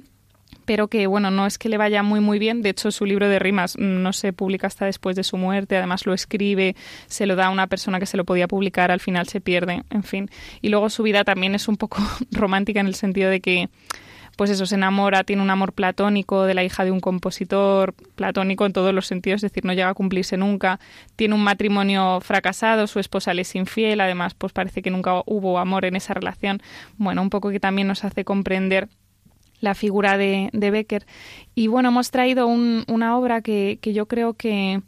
pero 0.71 0.87
que 0.87 1.09
bueno, 1.09 1.33
no 1.33 1.47
es 1.47 1.59
que 1.59 1.69
le 1.69 1.79
vaya 1.79 2.05
muy 2.05 2.21
muy 2.21 2.39
bien, 2.39 2.63
de 2.63 2.69
hecho 2.69 2.93
su 2.93 3.05
libro 3.05 3.29
de 3.29 3.41
rimas 3.41 3.77
no 3.77 4.13
se 4.13 4.33
publica 4.33 4.69
hasta 4.69 4.85
después 4.85 5.17
de 5.17 5.25
su 5.25 5.37
muerte, 5.37 5.77
además 5.77 6.07
lo 6.07 6.15
escribe, 6.15 6.77
se 7.09 7.27
lo 7.27 7.35
da 7.35 7.47
a 7.47 7.51
una 7.51 7.67
persona 7.67 7.99
que 7.99 8.07
se 8.07 8.17
lo 8.17 8.25
podía 8.25 8.47
publicar, 8.47 8.93
al 8.93 9.01
final 9.01 9.27
se 9.27 9.41
pierde, 9.41 9.83
en 9.91 10.05
fin. 10.05 10.31
Y 10.63 10.69
luego 10.69 10.89
su 10.89 11.03
vida 11.03 11.25
también 11.25 11.57
es 11.57 11.67
un 11.67 11.77
poco 11.77 11.99
romántica 12.31 12.79
en 12.79 12.87
el 12.87 12.95
sentido 12.95 13.31
de 13.31 13.41
que 13.41 13.69
pues 14.37 14.49
eso, 14.49 14.65
se 14.65 14.77
enamora, 14.77 15.25
tiene 15.25 15.43
un 15.43 15.51
amor 15.51 15.73
platónico 15.73 16.45
de 16.45 16.55
la 16.55 16.63
hija 16.63 16.85
de 16.85 16.93
un 16.93 17.01
compositor, 17.01 17.93
platónico 18.15 18.65
en 18.65 18.73
todos 18.73 18.95
los 18.95 19.09
sentidos, 19.09 19.43
es 19.43 19.51
decir, 19.51 19.65
no 19.65 19.73
llega 19.73 19.89
a 19.89 19.95
cumplirse 19.95 20.37
nunca, 20.37 20.79
tiene 21.17 21.35
un 21.35 21.43
matrimonio 21.43 22.21
fracasado, 22.21 22.87
su 22.87 23.01
esposa 23.01 23.35
le 23.35 23.43
es 23.43 23.57
infiel, 23.57 24.01
además 24.01 24.35
pues 24.35 24.53
parece 24.53 24.83
que 24.83 24.91
nunca 24.91 25.21
hubo 25.27 25.59
amor 25.59 25.85
en 25.85 25.97
esa 25.97 26.15
relación, 26.15 26.63
bueno, 26.97 27.23
un 27.23 27.29
poco 27.29 27.51
que 27.51 27.59
también 27.59 27.89
nos 27.89 28.05
hace 28.05 28.25
comprender 28.25 28.89
la 29.61 29.75
figura 29.75 30.19
de, 30.19 30.51
de 30.53 30.71
Becker. 30.71 31.07
Y 31.55 31.69
bueno, 31.69 31.91
hemos 31.91 32.11
traído 32.11 32.47
una 32.47 33.17
obra 33.17 33.43
que, 33.43 33.79
que, 33.81 33.93
yo 33.93 34.07
creo 34.07 34.35
que, 34.35 34.83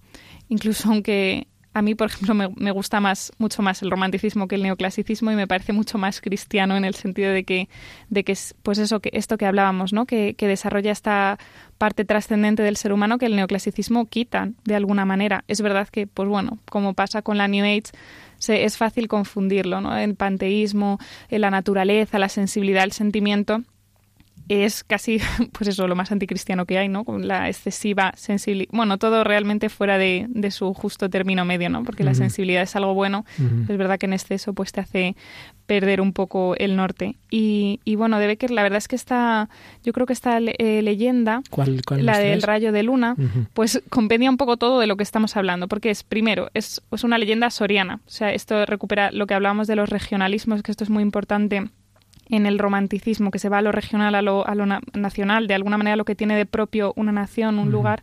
incluso 0.49 0.89
aunque 0.91 1.47
a 1.75 1.81
mí, 1.81 1.95
por 1.95 2.09
ejemplo, 2.09 2.35
me, 2.35 2.71
gusta 2.71 3.01
más, 3.01 3.33
mucho 3.39 3.63
más 3.63 3.83
el 3.83 3.91
romanticismo 3.91 4.47
que 4.47 4.57
el 4.57 4.63
neoclasicismo 4.63 5.31
y 5.31 5.37
me 5.37 5.47
parece 5.47 5.73
mucho 5.73 5.97
más 5.97 6.21
cristiano 6.21 6.77
en 6.77 6.85
el 6.85 6.95
sentido 6.95 7.33
de 7.33 7.45
que, 7.45 7.69
de 8.11 8.25
que 8.25 8.37
pues 8.63 8.79
eso, 8.79 9.01
que 9.01 9.11
esto 9.15 9.39
que 9.39 9.47
hablábamos, 9.47 9.93
¿no? 9.93 10.05
Que, 10.05 10.35
que 10.35 10.47
desarrolla 10.47 10.93
esta 10.93 11.39
parte 11.79 12.05
trascendente 12.05 12.63
del 12.63 12.77
ser 12.77 12.93
humano 12.93 13.17
que 13.17 13.27
el 13.27 13.37
neoclasicismo 13.37 14.07
quita 14.07 14.51
de 14.65 14.75
alguna 14.75 15.07
manera. 15.07 15.45
Es 15.49 15.63
verdad 15.63 15.89
que, 15.89 16.07
pues 16.07 16.29
bueno, 16.29 16.59
como 16.71 16.93
pasa 16.93 17.23
con 17.23 17.39
la 17.39 17.49
New 17.49 17.65
Age, 17.65 17.91
se, 18.39 18.65
es 18.65 18.77
fácil 18.77 19.09
confundirlo, 19.09 19.81
¿no? 19.81 19.97
El 19.97 20.15
panteísmo, 20.15 20.99
la 21.31 21.51
naturaleza, 21.51 22.19
la 22.19 22.29
sensibilidad, 22.29 22.85
el 22.85 22.93
sentimiento 22.93 23.63
es 24.49 24.85
casi, 24.85 25.21
pues 25.53 25.69
eso, 25.69 25.87
lo 25.89 25.97
más 25.97 26.13
anticristiano 26.13 26.67
que 26.67 26.79
hay, 26.79 26.89
¿no? 26.89 27.05
Con 27.05 27.27
la 27.29 27.49
excesiva 27.49 28.13
sensibilidad. 28.17 28.71
Bueno, 28.73 28.99
todo 28.99 29.25
realmente 29.25 29.69
fuera 29.69 29.99
de, 29.99 30.29
su 30.51 30.75
justo 30.75 31.09
término 31.09 31.45
medio, 31.45 31.71
¿no? 31.71 31.83
Porque 31.85 32.05
la 32.05 32.15
sensibilidad 32.15 32.63
es 32.63 32.77
algo 32.77 32.95
bueno. 32.95 33.25
Es 33.69 33.77
verdad 33.77 33.99
que 33.99 34.07
en 34.07 34.13
exceso 34.13 34.53
pues 34.53 34.73
te 34.73 34.81
hace 34.81 35.17
perder 35.67 36.01
un 36.01 36.13
poco 36.13 36.55
el 36.57 36.77
norte. 36.77 37.17
Y, 37.31 37.81
y 37.85 37.97
bueno, 37.97 38.19
de 38.19 38.27
Becker, 38.27 38.51
la 38.51 38.63
verdad 38.63 38.79
es 38.79 38.89
que 38.89 38.97
esta, 38.97 39.49
yo 39.83 39.93
creo 39.93 40.07
que 40.07 40.13
esta 40.13 40.39
eh, 40.39 40.83
leyenda, 40.83 41.43
la 41.97 42.19
del 42.19 42.43
rayo 42.43 42.73
de 42.73 42.83
luna, 42.83 43.17
pues 43.55 43.83
compendia 43.89 44.29
un 44.29 44.37
poco 44.37 44.57
todo 44.57 44.81
de 44.81 44.87
lo 44.87 44.97
que 44.97 45.03
estamos 45.03 45.37
hablando. 45.37 45.69
Porque 45.69 45.91
es, 45.91 46.03
primero, 46.03 46.51
es, 46.55 46.83
es 46.91 47.05
una 47.05 47.19
leyenda 47.19 47.51
soriana. 47.51 48.01
O 48.07 48.11
sea, 48.11 48.33
esto 48.33 48.67
recupera 48.67 49.11
lo 49.13 49.27
que 49.27 49.35
hablábamos 49.35 49.67
de 49.67 49.77
los 49.77 49.89
regionalismos, 49.89 50.63
que 50.63 50.73
esto 50.73 50.85
es 50.85 50.91
muy 50.91 51.03
importante 51.03 51.71
en 52.33 52.47
el 52.47 52.59
romanticismo, 52.59 53.31
que 53.31 53.39
se 53.39 53.51
va 53.51 53.59
a 53.59 53.63
lo 53.63 53.73
regional, 53.73 54.15
a 54.15 54.23
lo, 54.23 54.47
a 54.47 54.55
lo 54.55 54.65
nacional, 54.67 55.47
de 55.47 55.55
alguna 55.55 55.77
manera 55.77 55.97
lo 55.97 56.07
que 56.07 56.15
tiene 56.15 56.35
de 56.35 56.47
propio 56.47 56.95
una 56.97 57.13
nación, 57.13 57.59
un 57.59 57.71
lugar, 57.71 58.03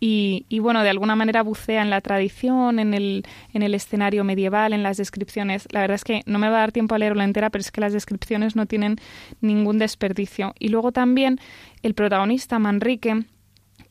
y, 0.00 0.44
y, 0.48 0.58
bueno, 0.58 0.82
de 0.82 0.90
alguna 0.90 1.16
manera 1.16 1.42
bucea 1.42 1.80
en 1.80 1.88
la 1.88 2.00
tradición, 2.00 2.80
en 2.80 2.92
el, 2.92 3.24
en 3.54 3.62
el 3.62 3.72
escenario 3.72 4.24
medieval, 4.24 4.72
en 4.72 4.82
las 4.82 4.98
descripciones. 4.98 5.68
La 5.70 5.80
verdad 5.80 5.94
es 5.94 6.04
que 6.04 6.22
no 6.26 6.38
me 6.38 6.50
va 6.50 6.56
a 6.56 6.60
dar 6.60 6.72
tiempo 6.72 6.94
a 6.94 6.98
leerlo 6.98 7.22
entera, 7.22 7.48
pero 7.48 7.60
es 7.60 7.70
que 7.70 7.80
las 7.80 7.94
descripciones 7.94 8.56
no 8.56 8.66
tienen 8.66 8.96
ningún 9.40 9.78
desperdicio. 9.78 10.54
Y 10.58 10.68
luego 10.68 10.92
también 10.92 11.38
el 11.82 11.94
protagonista, 11.94 12.58
Manrique, 12.58 13.24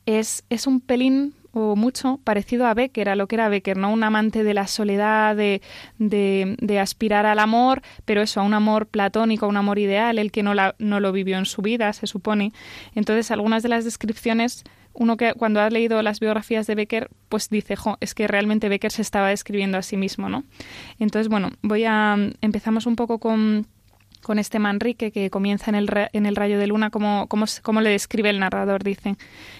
es, 0.04 0.44
es 0.48 0.66
un 0.68 0.80
pelín 0.80 1.34
o 1.58 1.74
mucho 1.74 2.20
parecido 2.22 2.66
a 2.66 2.74
Becker, 2.74 3.08
a 3.08 3.16
lo 3.16 3.28
que 3.28 3.36
era 3.36 3.48
Becker, 3.48 3.78
¿no? 3.78 3.90
Un 3.90 4.04
amante 4.04 4.44
de 4.44 4.52
la 4.52 4.66
soledad, 4.66 5.34
de, 5.34 5.62
de, 5.98 6.78
aspirar 6.78 7.24
al 7.24 7.38
amor, 7.38 7.80
pero 8.04 8.20
eso, 8.20 8.40
a 8.40 8.42
un 8.42 8.52
amor 8.52 8.88
platónico, 8.88 9.46
a 9.46 9.48
un 9.48 9.56
amor 9.56 9.78
ideal, 9.78 10.18
el 10.18 10.30
que 10.30 10.42
no, 10.42 10.52
la, 10.52 10.74
no 10.78 11.00
lo 11.00 11.12
vivió 11.12 11.38
en 11.38 11.46
su 11.46 11.62
vida, 11.62 11.90
se 11.94 12.06
supone. 12.06 12.52
Entonces, 12.94 13.30
algunas 13.30 13.62
de 13.62 13.70
las 13.70 13.84
descripciones 13.84 14.64
uno 14.92 15.16
que 15.16 15.34
cuando 15.34 15.60
ha 15.60 15.68
leído 15.68 16.02
las 16.02 16.20
biografías 16.20 16.66
de 16.66 16.74
Becker, 16.74 17.10
pues 17.28 17.50
dice, 17.50 17.76
jo, 17.76 17.98
es 18.00 18.14
que 18.14 18.26
realmente 18.26 18.70
Becker 18.70 18.90
se 18.90 19.02
estaba 19.02 19.28
describiendo 19.28 19.76
a 19.76 19.82
sí 19.82 19.96
mismo, 19.96 20.30
¿no? 20.30 20.44
Entonces, 20.98 21.28
bueno, 21.28 21.50
voy 21.62 21.84
a 21.84 22.16
empezamos 22.40 22.86
un 22.86 22.96
poco 22.96 23.18
con 23.18 23.66
con 24.26 24.40
este 24.40 24.58
Manrique 24.58 25.12
que 25.12 25.30
comienza 25.30 25.70
en 25.70 25.76
el, 25.76 25.88
en 26.12 26.26
el 26.26 26.34
rayo 26.34 26.58
de 26.58 26.66
luna, 26.66 26.90
como, 26.90 27.28
como, 27.28 27.80
le 27.80 27.90
describe 27.90 28.28
el 28.28 28.40
narrador, 28.40 28.82
dice. 28.82 29.14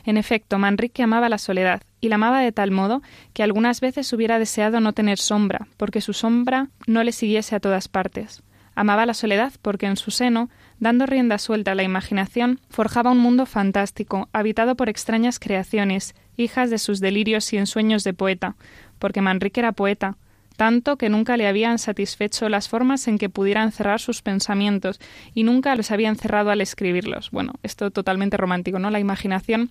En 0.05 0.17
efecto, 0.17 0.59
Manrique 0.59 1.05
amaba 1.05 1.29
la 1.29 1.39
soledad, 1.39 1.83
y 2.01 2.09
la 2.09 2.17
amaba 2.17 2.41
de 2.41 2.51
tal 2.51 2.73
modo 2.73 3.01
que 3.33 3.45
algunas 3.45 3.81
veces 3.81 4.13
hubiera 4.13 4.41
deseado 4.41 4.81
no 4.81 4.93
tener 4.93 5.19
sombra, 5.19 5.69
porque 5.77 6.01
su 6.01 6.13
sombra 6.13 6.67
no 6.89 7.05
le 7.05 7.13
siguiese 7.13 7.55
a 7.55 7.61
todas 7.61 7.87
partes. 7.87 8.43
Amaba 8.75 9.07
la 9.07 9.15
soledad 9.15 9.53
porque 9.63 9.87
en 9.87 9.97
su 9.97 10.11
seno, 10.11 10.51
dando 10.81 11.07
rienda 11.07 11.39
suelta 11.39 11.71
a 11.71 11.77
la 11.77 11.85
imaginación, 11.85 12.59
forjaba 12.69 13.13
un 13.13 13.19
mundo 13.19 13.47
fantástico, 13.47 14.29
habitado 14.33 14.75
por 14.75 14.89
extrañas 14.89 15.39
creaciones, 15.39 16.17
hijas 16.37 16.71
de 16.71 16.79
sus 16.79 16.99
delirios 16.99 17.53
y 17.53 17.59
ensueños 17.59 18.03
de 18.03 18.15
poeta, 18.15 18.57
porque 18.99 19.23
Manrique 19.23 19.61
era 19.61 19.71
poeta, 19.71 20.17
tanto 20.57 20.97
que 20.97 21.09
nunca 21.09 21.37
le 21.37 21.47
habían 21.47 21.79
satisfecho 21.79 22.49
las 22.49 22.69
formas 22.69 23.09
en 23.09 23.19
que 23.19 23.29
pudiera 23.29 23.63
encerrar 23.63 24.01
sus 24.01 24.23
pensamientos 24.23 25.01
y 25.35 25.45
nunca 25.45 25.77
los 25.77 25.91
había 25.91 26.09
encerrado 26.09 26.51
al 26.51 26.61
escribirlos. 26.61 27.31
Bueno, 27.31 27.55
esto 27.63 27.91
totalmente 27.91 28.37
romántico, 28.37 28.79
¿no? 28.79 28.91
La 28.91 29.01
imaginación, 29.01 29.71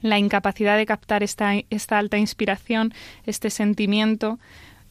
la 0.00 0.18
incapacidad 0.18 0.76
de 0.76 0.86
captar 0.86 1.22
esta, 1.22 1.54
esta 1.70 1.98
alta 1.98 2.18
inspiración, 2.18 2.92
este 3.26 3.50
sentimiento 3.50 4.38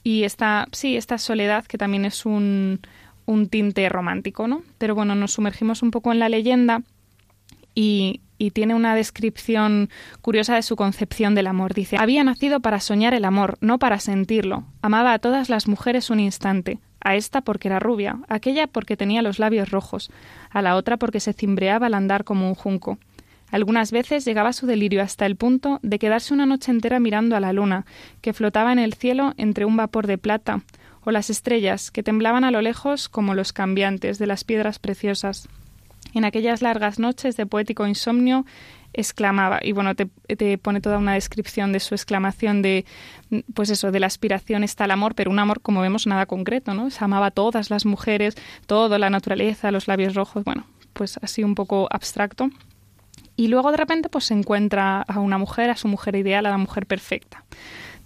y 0.04 0.24
esta, 0.24 0.68
sí, 0.72 0.98
esta 0.98 1.18
soledad 1.18 1.66
que 1.66 1.78
también 1.78 2.06
es 2.06 2.26
un, 2.26 2.80
un 3.26 3.50
tinte 3.50 3.88
romántico, 3.90 4.48
¿no? 4.48 4.64
Pero 4.78 4.96
bueno, 4.96 5.16
nos 5.16 5.34
sumergimos 5.34 5.84
un 5.84 5.92
poco 5.92 6.12
en 6.12 6.20
la 6.20 6.30
leyenda 6.30 6.82
y, 7.76 8.22
tiene 8.54 8.74
una 8.74 8.96
descripción 8.96 9.92
curiosa 10.22 10.56
de 10.56 10.64
su 10.64 10.76
concepción 10.76 11.36
del 11.36 11.46
amor. 11.46 11.76
Dice, 11.76 11.98
había 12.00 12.24
nacido 12.24 12.60
para 12.60 12.80
soñar 12.80 13.14
el 13.14 13.24
amor, 13.24 13.60
no 13.62 13.78
para 13.78 14.00
sentirlo. 14.00 14.64
Amaba 14.82 15.14
a 15.14 15.20
todas 15.20 15.48
las 15.48 15.68
mujeres 15.68 16.10
un 16.10 16.20
instante, 16.20 16.80
a 17.04 17.16
esta 17.16 17.42
porque 17.42 17.68
era 17.68 17.78
rubia, 17.78 18.18
a 18.28 18.36
aquella 18.36 18.66
porque 18.66 18.98
tenía 18.98 19.22
los 19.22 19.38
labios 19.38 19.70
rojos, 19.70 20.10
a 20.50 20.64
la 20.64 20.76
otra 20.76 20.98
porque 20.98 21.20
se 21.20 21.34
cimbreaba 21.34 21.86
al 21.86 21.94
andar 21.94 22.24
como 22.24 22.48
un 22.48 22.56
junco. 22.56 22.98
Algunas 23.52 23.92
veces 23.92 24.26
llegaba 24.26 24.54
su 24.54 24.66
delirio 24.66 25.04
hasta 25.04 25.26
el 25.26 25.36
punto 25.36 25.80
de 25.84 26.00
quedarse 26.00 26.34
una 26.34 26.46
noche 26.46 26.72
entera 26.72 27.00
mirando 27.00 27.36
a 27.36 27.42
la 27.42 27.54
luna, 27.54 27.86
que 28.22 28.34
flotaba 28.34 28.72
en 28.72 28.80
el 28.80 28.94
cielo 28.94 29.34
entre 29.38 29.66
un 29.66 29.76
vapor 29.76 30.08
de 30.08 30.18
plata, 30.18 30.62
o 31.04 31.12
las 31.12 31.30
estrellas, 31.30 31.92
que 31.92 32.04
temblaban 32.04 32.44
a 32.44 32.52
lo 32.52 32.62
lejos 32.62 33.10
como 33.10 33.36
los 33.36 33.54
cambiantes 33.54 34.20
de 34.20 34.28
las 34.28 34.46
piedras 34.46 34.80
preciosas. 34.80 35.50
En 36.13 36.26
aquellas 36.26 36.62
largas 36.62 37.00
noches 37.00 37.38
de 37.38 37.45
poético 37.45 37.88
insomnio 37.88 38.45
exclamaba, 38.93 39.60
y 39.62 39.71
bueno, 39.71 39.95
te, 39.95 40.08
pone 40.58 40.82
toda 40.82 40.97
una 40.97 41.13
descripción 41.13 41.71
de 41.71 41.80
su 41.80 41.95
exclamación 41.95 42.62
de, 42.62 42.86
pues 43.54 43.69
eso, 43.69 43.91
de 43.91 44.00
la 44.00 44.08
aspiración 44.08 44.63
está 44.63 44.86
el 44.86 44.91
amor, 44.91 45.15
pero 45.15 45.32
un 45.32 45.39
amor, 45.39 45.62
como 45.62 45.82
vemos, 45.82 46.08
nada 46.08 46.26
concreto, 46.26 46.74
¿no? 46.74 46.89
Se 46.89 47.04
amaba 47.04 47.28
a 47.28 47.32
todas 47.32 47.69
las 47.69 47.86
mujeres, 47.86 48.36
todo, 48.65 48.97
la 48.97 49.10
naturaleza, 49.10 49.71
los 49.71 49.88
labios 49.88 50.13
rojos, 50.13 50.43
bueno, 50.43 50.65
pues 50.93 51.17
así 51.21 51.43
un 51.43 51.56
poco 51.56 51.88
abstracto. 51.89 52.50
Y 53.38 53.47
luego 53.47 53.71
de 53.71 53.78
repente 53.78 54.10
pues 54.10 54.26
se 54.26 54.34
encuentra 54.34 55.02
a 55.02 55.19
una 55.19 55.38
mujer, 55.38 55.69
a 55.69 55.78
su 55.78 55.88
mujer 55.88 56.15
ideal, 56.15 56.45
a 56.45 56.52
la 56.52 56.58
mujer 56.58 56.86
perfecta. 56.86 57.45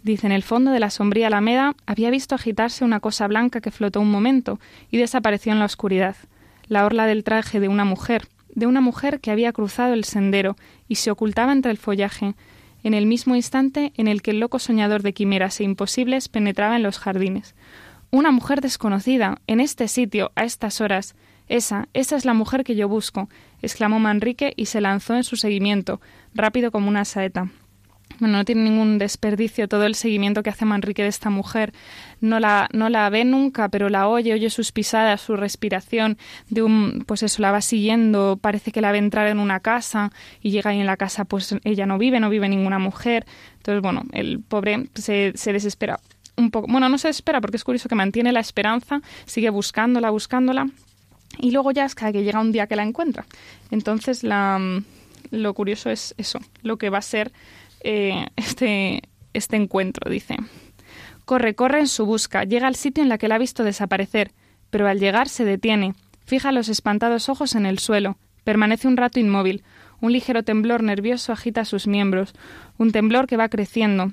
Dice, 0.04 0.28
en 0.28 0.34
el 0.34 0.44
fondo 0.44 0.70
de 0.70 0.80
la 0.80 0.92
sombría 0.92 1.28
alameda 1.28 1.76
había 1.88 2.12
visto 2.12 2.36
agitarse 2.36 2.86
una 2.86 3.00
cosa 3.00 3.28
blanca 3.28 3.60
que 3.60 3.72
flotó 3.72 4.00
un 4.02 4.12
momento 4.12 4.60
y 4.92 4.98
desapareció 4.98 5.52
en 5.52 5.58
la 5.58 5.66
oscuridad 5.66 6.16
la 6.68 6.86
orla 6.86 7.06
del 7.06 7.24
traje 7.24 7.60
de 7.60 7.68
una 7.68 7.86
mujer, 7.86 8.28
de 8.54 8.66
una 8.66 8.82
mujer 8.82 9.20
que 9.20 9.32
había 9.32 9.54
cruzado 9.54 9.94
el 9.94 10.04
sendero 10.04 10.56
y 10.88 10.96
se 10.96 11.12
ocultaba 11.12 11.52
entre 11.52 11.72
el 11.72 11.78
follaje, 11.78 12.36
en 12.84 12.94
el 12.94 13.06
mismo 13.06 13.36
instante 13.36 13.92
en 13.96 14.08
el 14.08 14.22
que 14.22 14.32
el 14.32 14.40
loco 14.40 14.60
soñador 14.60 15.02
de 15.02 15.14
quimeras 15.14 15.60
e 15.60 15.64
imposibles 15.64 16.30
penetraba 16.30 16.76
en 16.76 16.84
los 16.84 17.00
jardines. 17.00 17.56
Una 18.12 18.32
mujer 18.32 18.62
desconocida, 18.62 19.42
en 19.48 19.60
este 19.60 19.88
sitio, 19.88 20.32
a 20.36 20.44
estas 20.44 20.80
horas. 20.82 21.16
Esa, 21.48 21.90
esa 21.94 22.16
es 22.16 22.26
la 22.26 22.34
mujer 22.34 22.64
que 22.64 22.76
yo 22.76 22.88
busco, 22.88 23.28
exclamó 23.62 24.00
Manrique 24.00 24.54
y 24.56 24.68
se 24.68 24.82
lanzó 24.82 25.16
en 25.16 25.24
su 25.24 25.36
seguimiento, 25.36 26.00
rápido 26.34 26.72
como 26.72 26.88
una 26.88 27.06
saeta. 27.06 27.50
Bueno, 28.20 28.38
no 28.38 28.46
tiene 28.46 28.64
ningún 28.64 28.98
desperdicio 28.98 29.68
todo 29.68 29.86
el 29.86 29.96
seguimiento 29.96 30.44
que 30.44 30.50
hace 30.50 30.66
Manrique 30.66 31.04
de 31.04 31.10
esta 31.10 31.30
mujer. 31.30 31.74
No 32.22 32.40
la, 32.40 32.70
no 32.72 32.90
la 32.90 33.10
ve 33.10 33.26
nunca, 33.26 33.70
pero 33.70 33.90
la 33.90 34.08
oye, 34.08 34.34
oye 34.34 34.50
sus 34.50 34.72
pisadas, 34.72 35.22
su 35.22 35.36
respiración, 35.36 36.18
de 36.50 36.62
un, 36.62 37.04
pues 37.06 37.24
eso, 37.24 37.42
la 37.42 37.52
va 37.52 37.62
siguiendo, 37.62 38.38
parece 38.42 38.72
que 38.72 38.82
la 38.82 38.92
ve 38.92 39.00
entrar 39.00 39.28
en 39.28 39.40
una 39.40 39.60
casa 39.60 40.12
y 40.42 40.52
llega 40.52 40.72
ahí 40.72 40.80
en 40.80 40.86
la 40.86 40.98
casa, 40.98 41.26
pues 41.26 41.56
ella 41.64 41.86
no 41.86 41.98
vive, 41.98 42.20
no 42.20 42.30
vive 42.30 42.48
ninguna 42.48 42.80
mujer. 42.80 43.26
Entonces, 43.58 43.82
bueno, 43.82 44.04
el 44.12 44.40
pobre 44.40 44.88
se, 44.94 45.34
se 45.36 45.54
desespera 45.54 46.00
un 46.38 46.52
poco. 46.52 46.68
Bueno, 46.68 46.90
no 46.90 46.98
se 46.98 47.10
desespera 47.10 47.42
porque 47.42 47.58
es 47.58 47.64
curioso 47.64 47.90
que 47.90 47.96
mantiene 47.96 48.32
la 48.32 48.40
esperanza, 48.40 49.02
sigue 49.26 49.50
buscándola, 49.50 50.10
buscándola, 50.10 50.68
y 51.40 51.52
luego 51.52 51.72
ya 51.72 51.86
es 51.86 51.96
que 51.96 52.12
llega 52.12 52.40
un 52.40 52.52
día 52.52 52.68
que 52.68 52.76
la 52.76 52.84
encuentra. 52.84 53.26
Entonces, 53.72 54.24
la, 54.24 54.60
lo 55.32 55.54
curioso 55.54 55.90
es 55.90 56.16
eso, 56.18 56.40
lo 56.62 56.78
que 56.78 56.90
va 56.90 57.00
a 57.00 57.02
ser 57.02 57.32
eh, 57.86 58.26
este, 58.36 59.04
este 59.34 59.56
encuentro, 59.56 60.10
dice. 60.10 60.38
Corre, 61.24 61.56
corre 61.56 61.80
en 61.80 61.88
su 61.88 62.06
busca, 62.06 62.44
llega 62.44 62.68
al 62.68 62.76
sitio 62.76 63.04
en 63.04 63.10
la 63.10 63.18
que 63.18 63.28
la 63.28 63.36
ha 63.36 63.40
visto 63.40 63.64
desaparecer, 63.64 64.32
pero 64.70 64.88
al 64.88 65.00
llegar 65.00 65.30
se 65.30 65.46
detiene, 65.46 65.94
fija 66.26 66.52
los 66.52 66.68
espantados 66.68 67.30
ojos 67.30 67.56
en 67.56 67.66
el 67.66 67.80
suelo, 67.80 68.18
permanece 68.44 68.88
un 68.88 68.98
rato 68.98 69.20
inmóvil, 69.20 69.64
un 70.02 70.12
ligero 70.12 70.44
temblor 70.44 70.84
nervioso 70.84 71.32
agita 71.32 71.64
sus 71.64 71.88
miembros, 71.88 72.34
un 72.78 72.92
temblor 72.92 73.28
que 73.28 73.38
va 73.38 73.50
creciendo, 73.50 74.12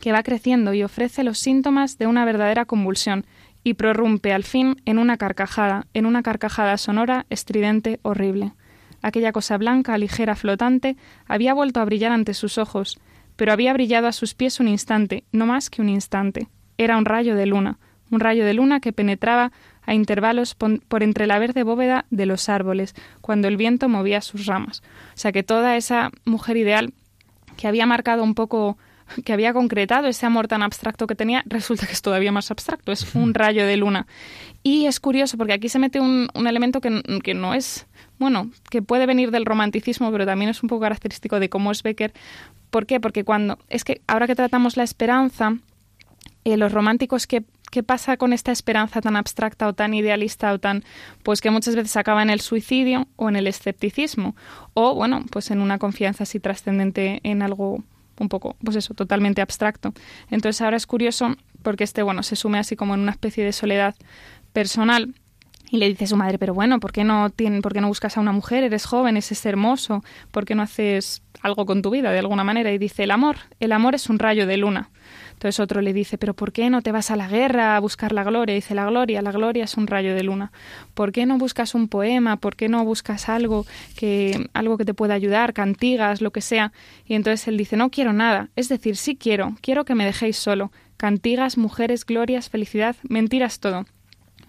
que 0.00 0.12
va 0.12 0.22
creciendo 0.22 0.74
y 0.74 0.82
ofrece 0.82 1.22
los 1.22 1.38
síntomas 1.38 1.98
de 1.98 2.06
una 2.06 2.24
verdadera 2.24 2.64
convulsión, 2.64 3.24
y 3.64 3.74
prorrumpe 3.74 4.32
al 4.32 4.42
fin 4.42 4.76
en 4.86 4.98
una 4.98 5.18
carcajada, 5.18 5.86
en 5.94 6.06
una 6.06 6.22
carcajada 6.22 6.76
sonora, 6.78 7.26
estridente, 7.30 8.00
horrible. 8.02 8.52
Aquella 9.02 9.32
cosa 9.32 9.58
blanca, 9.58 9.98
ligera, 9.98 10.36
flotante, 10.36 10.96
había 11.26 11.54
vuelto 11.54 11.80
a 11.80 11.84
brillar 11.84 12.12
ante 12.12 12.34
sus 12.34 12.56
ojos, 12.58 12.98
pero 13.36 13.52
había 13.52 13.72
brillado 13.72 14.06
a 14.06 14.12
sus 14.12 14.34
pies 14.34 14.60
un 14.60 14.68
instante, 14.68 15.24
no 15.32 15.46
más 15.46 15.68
que 15.68 15.82
un 15.82 15.88
instante. 15.88 16.48
Era 16.78 16.96
un 16.96 17.04
rayo 17.04 17.34
de 17.34 17.46
luna, 17.46 17.78
un 18.10 18.20
rayo 18.20 18.44
de 18.44 18.54
luna 18.54 18.80
que 18.80 18.92
penetraba 18.92 19.52
a 19.84 19.94
intervalos 19.94 20.54
por 20.54 21.02
entre 21.02 21.26
la 21.26 21.38
verde 21.38 21.64
bóveda 21.64 22.04
de 22.10 22.26
los 22.26 22.48
árboles, 22.48 22.94
cuando 23.20 23.48
el 23.48 23.56
viento 23.56 23.88
movía 23.88 24.20
sus 24.20 24.46
ramas. 24.46 24.82
O 25.14 25.16
sea 25.16 25.32
que 25.32 25.42
toda 25.42 25.76
esa 25.76 26.10
mujer 26.24 26.56
ideal 26.56 26.92
que 27.56 27.66
había 27.66 27.86
marcado 27.86 28.22
un 28.22 28.34
poco 28.34 28.78
que 29.24 29.32
había 29.32 29.52
concretado 29.52 30.08
ese 30.08 30.26
amor 30.26 30.48
tan 30.48 30.62
abstracto 30.62 31.06
que 31.06 31.14
tenía, 31.14 31.42
resulta 31.46 31.86
que 31.86 31.92
es 31.92 32.02
todavía 32.02 32.32
más 32.32 32.50
abstracto, 32.50 32.92
es 32.92 33.14
un 33.14 33.34
rayo 33.34 33.66
de 33.66 33.76
luna. 33.76 34.06
Y 34.62 34.86
es 34.86 35.00
curioso 35.00 35.36
porque 35.36 35.52
aquí 35.52 35.68
se 35.68 35.78
mete 35.78 36.00
un, 36.00 36.28
un 36.34 36.46
elemento 36.46 36.80
que, 36.80 37.02
que, 37.22 37.34
no 37.34 37.54
es 37.54 37.86
bueno, 38.18 38.50
que 38.70 38.82
puede 38.82 39.06
venir 39.06 39.30
del 39.30 39.44
romanticismo, 39.46 40.10
pero 40.12 40.26
también 40.26 40.50
es 40.50 40.62
un 40.62 40.68
poco 40.68 40.82
característico 40.82 41.40
de 41.40 41.48
cómo 41.48 41.72
es 41.72 41.82
Becker. 41.82 42.12
¿Por 42.70 42.86
qué? 42.86 43.00
Porque 43.00 43.24
cuando, 43.24 43.58
es 43.68 43.84
que 43.84 44.00
ahora 44.06 44.26
que 44.26 44.34
tratamos 44.34 44.76
la 44.76 44.84
esperanza, 44.84 45.56
eh, 46.44 46.56
los 46.56 46.72
románticos 46.72 47.26
que, 47.26 47.44
¿Qué 47.72 47.82
pasa 47.82 48.18
con 48.18 48.34
esta 48.34 48.52
esperanza 48.52 49.00
tan 49.00 49.16
abstracta 49.16 49.66
o 49.66 49.72
tan 49.72 49.94
idealista 49.94 50.52
o 50.52 50.58
tan, 50.58 50.84
pues 51.22 51.40
que 51.40 51.50
muchas 51.50 51.74
veces 51.74 51.96
acaba 51.96 52.22
en 52.22 52.28
el 52.28 52.42
suicidio 52.42 53.08
o 53.16 53.30
en 53.30 53.36
el 53.36 53.46
escepticismo 53.46 54.36
o, 54.74 54.94
bueno, 54.94 55.24
pues 55.30 55.50
en 55.50 55.58
una 55.58 55.78
confianza 55.78 56.24
así 56.24 56.38
trascendente 56.38 57.20
en 57.22 57.40
algo 57.40 57.82
un 58.18 58.28
poco, 58.28 58.56
pues 58.62 58.76
eso, 58.76 58.92
totalmente 58.92 59.40
abstracto. 59.40 59.94
Entonces 60.30 60.60
ahora 60.60 60.76
es 60.76 60.86
curioso 60.86 61.34
porque 61.62 61.84
este, 61.84 62.02
bueno, 62.02 62.22
se 62.22 62.36
sume 62.36 62.58
así 62.58 62.76
como 62.76 62.92
en 62.92 63.00
una 63.00 63.12
especie 63.12 63.42
de 63.42 63.54
soledad 63.54 63.94
personal 64.52 65.14
y 65.72 65.78
le 65.78 65.88
dice 65.88 66.04
a 66.04 66.06
su 66.06 66.18
madre, 66.18 66.38
pero 66.38 66.52
bueno, 66.52 66.80
¿por 66.80 66.92
qué 66.92 67.02
no, 67.02 67.30
tienen, 67.30 67.62
¿por 67.62 67.72
qué 67.72 67.80
no 67.80 67.88
buscas 67.88 68.18
a 68.18 68.20
una 68.20 68.32
mujer? 68.32 68.62
Eres 68.62 68.84
joven, 68.84 69.16
es 69.16 69.46
hermoso, 69.46 70.04
¿por 70.30 70.44
qué 70.44 70.54
no 70.54 70.60
haces 70.60 71.22
algo 71.40 71.64
con 71.64 71.80
tu 71.80 71.88
vida 71.88 72.12
de 72.12 72.18
alguna 72.18 72.44
manera? 72.44 72.70
Y 72.72 72.76
dice, 72.76 73.04
el 73.04 73.10
amor, 73.10 73.36
el 73.58 73.72
amor 73.72 73.94
es 73.94 74.10
un 74.10 74.18
rayo 74.18 74.46
de 74.46 74.58
luna. 74.58 74.90
Entonces 75.32 75.58
otro 75.60 75.80
le 75.80 75.94
dice, 75.94 76.18
pero 76.18 76.34
¿por 76.34 76.52
qué 76.52 76.68
no 76.68 76.82
te 76.82 76.92
vas 76.92 77.10
a 77.10 77.16
la 77.16 77.26
guerra 77.26 77.74
a 77.74 77.80
buscar 77.80 78.12
la 78.12 78.22
gloria? 78.22 78.52
Y 78.52 78.56
dice, 78.56 78.74
la 78.74 78.84
gloria, 78.84 79.22
la 79.22 79.32
gloria 79.32 79.64
es 79.64 79.78
un 79.78 79.86
rayo 79.86 80.14
de 80.14 80.22
luna. 80.22 80.52
¿Por 80.92 81.10
qué 81.10 81.24
no 81.24 81.38
buscas 81.38 81.74
un 81.74 81.88
poema? 81.88 82.36
¿Por 82.36 82.54
qué 82.54 82.68
no 82.68 82.84
buscas 82.84 83.30
algo 83.30 83.64
que, 83.96 84.50
algo 84.52 84.76
que 84.76 84.84
te 84.84 84.92
pueda 84.92 85.14
ayudar, 85.14 85.54
cantigas, 85.54 86.20
lo 86.20 86.32
que 86.32 86.42
sea? 86.42 86.74
Y 87.06 87.14
entonces 87.14 87.48
él 87.48 87.56
dice, 87.56 87.78
no 87.78 87.88
quiero 87.88 88.12
nada. 88.12 88.50
Es 88.56 88.68
decir, 88.68 88.96
sí 88.96 89.16
quiero, 89.16 89.56
quiero 89.62 89.86
que 89.86 89.94
me 89.94 90.04
dejéis 90.04 90.36
solo. 90.36 90.70
Cantigas, 90.98 91.56
mujeres, 91.56 92.04
glorias, 92.04 92.50
felicidad, 92.50 92.94
mentiras 93.08 93.58
todo 93.58 93.86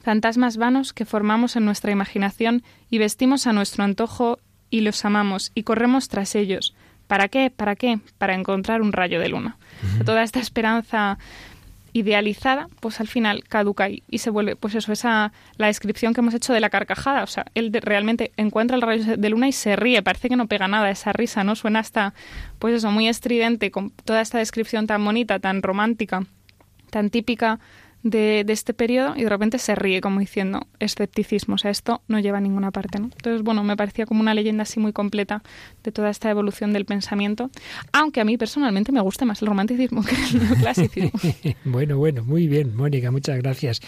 fantasmas 0.04 0.58
vanos 0.58 0.94
que 0.94 1.06
formamos 1.06 1.56
en 1.56 1.66
nuestra 1.66 1.92
imaginación 1.92 2.62
y 2.90 3.00
vestimos 3.00 3.48
a 3.48 3.54
nuestro 3.54 3.84
antojo 3.84 4.38
y 4.70 4.82
los 4.82 5.04
amamos 5.06 5.52
y 5.56 5.64
corremos 5.64 6.10
tras 6.10 6.36
ellos. 6.36 6.76
¿Para 7.08 7.28
qué? 7.30 7.50
¿Para 7.50 7.76
qué? 7.76 8.00
Para 8.18 8.36
encontrar 8.36 8.82
un 8.82 8.92
rayo 8.92 9.20
de 9.20 9.30
luna. 9.30 9.58
Toda 10.06 10.24
esta 10.24 10.40
esperanza 10.40 11.18
idealizada, 11.94 12.68
pues 12.80 13.00
al 13.00 13.08
final 13.08 13.44
caduca 13.44 13.88
y, 13.88 14.02
y, 14.10 14.18
se 14.18 14.32
vuelve, 14.32 14.56
pues 14.56 14.74
eso, 14.74 14.92
esa 14.92 15.32
la 15.58 15.68
descripción 15.68 16.14
que 16.14 16.22
hemos 16.22 16.34
hecho 16.34 16.52
de 16.52 16.60
la 16.60 16.70
carcajada. 16.70 17.24
O 17.24 17.28
sea, 17.28 17.46
él 17.54 17.72
realmente 17.72 18.32
encuentra 18.36 18.76
el 18.76 18.82
rayo 18.82 19.16
de 19.16 19.30
luna 19.30 19.48
y 19.48 19.52
se 19.52 19.76
ríe, 19.76 20.02
parece 20.02 20.28
que 20.28 20.36
no 20.36 20.48
pega 20.48 20.68
nada 20.68 20.90
esa 20.90 21.14
risa, 21.14 21.44
¿no? 21.44 21.56
Suena 21.56 21.80
hasta, 21.80 22.14
pues 22.58 22.74
eso, 22.74 22.90
muy 22.92 23.08
estridente, 23.08 23.70
con 23.70 23.92
toda 23.92 24.22
esta 24.22 24.40
descripción 24.40 24.88
tan 24.88 25.06
bonita, 25.06 25.40
tan 25.40 25.62
romántica, 25.62 26.26
tan 26.90 27.10
típica 27.12 27.60
de, 28.04 28.46
este 28.50 28.74
periodo 28.74 29.14
y 29.16 29.24
de 29.24 29.30
repente 29.30 29.58
se 29.58 29.76
ríe 29.76 30.02
como 30.02 30.20
diciendo 30.20 30.68
escepticismo, 30.80 31.56
o 31.56 31.58
sea, 31.58 31.72
esto 31.72 32.02
no 32.08 32.20
lleva 32.20 32.38
a 32.38 32.42
ninguna 32.42 32.72
parte. 32.72 33.00
¿no? 33.00 33.06
Entonces, 33.06 33.42
bueno, 33.42 33.64
me 33.64 33.76
parecía 33.76 34.06
como 34.06 34.22
una 34.22 34.34
leyenda 34.34 34.64
así 34.64 34.80
muy 34.80 34.92
completa 34.92 35.42
de 35.84 35.92
toda 35.92 36.10
esta 36.10 36.30
evolución 36.30 36.74
del 36.74 36.86
pensamiento, 36.86 37.50
aunque 37.92 38.22
a 38.22 38.26
mí 38.26 38.38
personalmente 38.38 38.92
me 38.92 39.02
gusta 39.02 39.26
más 39.26 39.42
el 39.42 39.48
romanticismo 39.48 40.04
que 40.04 40.16
el 40.16 40.44
neoclasicismo. 40.44 41.20
bueno, 41.66 41.98
bueno, 41.98 42.24
muy 42.24 42.48
bien, 42.48 42.76
Mónica, 42.76 43.10
muchas 43.10 43.38
gracias. 43.38 43.82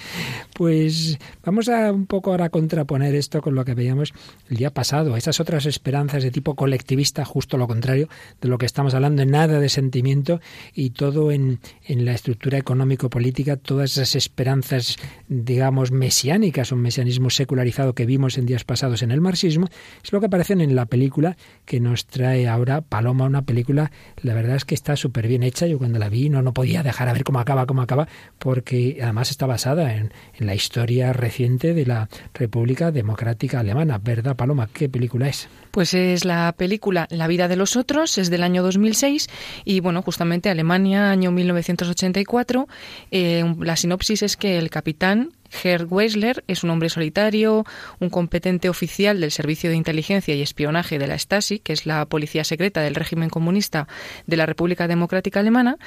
Pues 0.54 1.20
vamos 1.44 1.68
a 1.70 1.92
un 1.92 2.06
poco 2.06 2.32
ahora 2.32 2.50
contraponer 2.50 3.16
esto 3.16 3.42
con 3.42 3.54
lo 3.54 3.66
que 3.66 3.74
veíamos 3.74 4.14
el 4.50 4.58
día 4.58 4.74
pasado, 4.74 5.18
esas 5.18 5.40
otras 5.40 5.66
esperanzas 5.66 6.24
de 6.24 6.32
tipo 6.32 6.56
colectivista, 6.56 7.26
justo 7.26 7.58
lo 7.58 7.68
contrario 7.68 8.08
de 8.42 8.48
lo 8.48 8.58
que 8.58 8.66
estamos 8.66 8.94
hablando, 8.94 9.26
nada 9.26 9.60
de 9.60 9.70
sentimiento 9.70 10.40
y 10.74 10.92
todo 10.92 11.32
en, 11.32 11.60
en 11.84 12.06
la 12.06 12.14
estructura 12.14 12.58
económico-política, 12.58 13.58
todas 13.58 13.92
esas 13.92 14.05
esperanzas, 14.14 14.98
digamos, 15.28 15.92
mesiánicas, 15.92 16.72
un 16.72 16.82
mesianismo 16.82 17.32
secularizado 17.32 17.96
que 17.96 18.06
vimos 18.06 18.38
en 18.38 18.46
días 18.46 18.64
pasados 18.64 19.02
en 19.02 19.10
el 19.10 19.22
marxismo, 19.22 19.68
es 20.04 20.12
lo 20.12 20.20
que 20.20 20.28
aparecen 20.28 20.62
en 20.62 20.76
la 20.76 20.86
película 20.86 21.38
que 21.66 21.80
nos 21.80 22.06
trae 22.06 22.48
ahora 22.48 22.82
Paloma, 22.82 23.26
una 23.26 23.42
película, 23.42 23.92
la 24.22 24.34
verdad 24.34 24.58
es 24.58 24.66
que 24.66 24.76
está 24.76 24.96
súper 24.96 25.28
bien 25.28 25.44
hecha. 25.44 25.66
Yo 25.66 25.78
cuando 25.78 25.98
la 25.98 26.10
vi 26.10 26.30
no, 26.30 26.42
no 26.42 26.54
podía 26.54 26.84
dejar 26.84 27.10
a 27.10 27.14
ver 27.14 27.24
cómo 27.24 27.40
acaba, 27.40 27.66
cómo 27.66 27.82
acaba, 27.82 28.08
porque 28.38 29.00
además 29.02 29.32
está 29.32 29.46
basada 29.46 29.96
en, 29.96 30.14
en 30.34 30.46
la 30.46 30.56
historia 30.56 31.14
reciente 31.14 31.74
de 31.74 31.86
la 31.86 32.10
República 32.34 32.92
Democrática 32.92 33.60
Alemana. 33.60 33.98
¿Verdad, 33.98 34.36
Paloma? 34.36 34.68
¿Qué 34.72 34.90
película 34.90 35.30
es? 35.30 35.48
Pues 35.76 35.94
es 35.94 36.24
la 36.24 36.54
película 36.54 37.06
La 37.10 37.28
vida 37.28 37.50
de 37.50 37.58
los 37.58 37.76
otros, 37.76 38.18
es 38.18 38.30
del 38.30 38.44
año 38.44 38.64
2006 38.64 39.28
y 39.66 39.82
bueno, 39.82 40.02
justamente 40.02 40.50
Alemania, 40.50 41.12
año 41.12 41.32
1984. 41.32 42.70
Eh, 43.12 43.44
la 43.60 43.76
sinopsis 43.76 44.22
es 44.24 44.38
que 44.38 44.58
el 44.58 44.70
capitán 44.70 45.34
Herr 45.52 45.86
Weisler 45.90 46.46
es 46.48 46.64
un 46.64 46.70
hombre 46.70 46.88
solitario, 46.88 47.66
un 48.00 48.10
competente 48.10 48.70
oficial 48.70 49.20
del 49.20 49.32
Servicio 49.32 49.70
de 49.70 49.76
Inteligencia 49.76 50.34
y 50.34 50.42
Espionaje 50.42 50.98
de 50.98 51.08
la 51.08 51.18
Stasi, 51.18 51.60
que 51.60 51.74
es 51.74 51.86
la 51.86 52.06
policía 52.06 52.46
secreta 52.46 52.80
del 52.80 52.96
régimen 52.96 53.30
comunista 53.30 53.90
de 54.28 54.38
la 54.38 54.46
República 54.46 54.88
Democrática 54.88 55.42
Alemana, 55.42 55.78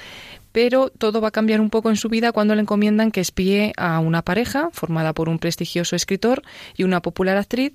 pero 0.58 0.90
todo 0.90 1.20
va 1.20 1.28
a 1.28 1.30
cambiar 1.30 1.60
un 1.60 1.70
poco 1.70 1.88
en 1.88 1.94
su 1.94 2.08
vida 2.08 2.32
cuando 2.32 2.56
le 2.56 2.62
encomiendan 2.62 3.12
que 3.12 3.20
espíe 3.20 3.72
a 3.76 4.00
una 4.00 4.22
pareja 4.22 4.70
formada 4.72 5.12
por 5.12 5.28
un 5.28 5.38
prestigioso 5.38 5.94
escritor 5.94 6.42
y 6.76 6.82
una 6.82 7.00
popular 7.00 7.36
actriz 7.36 7.74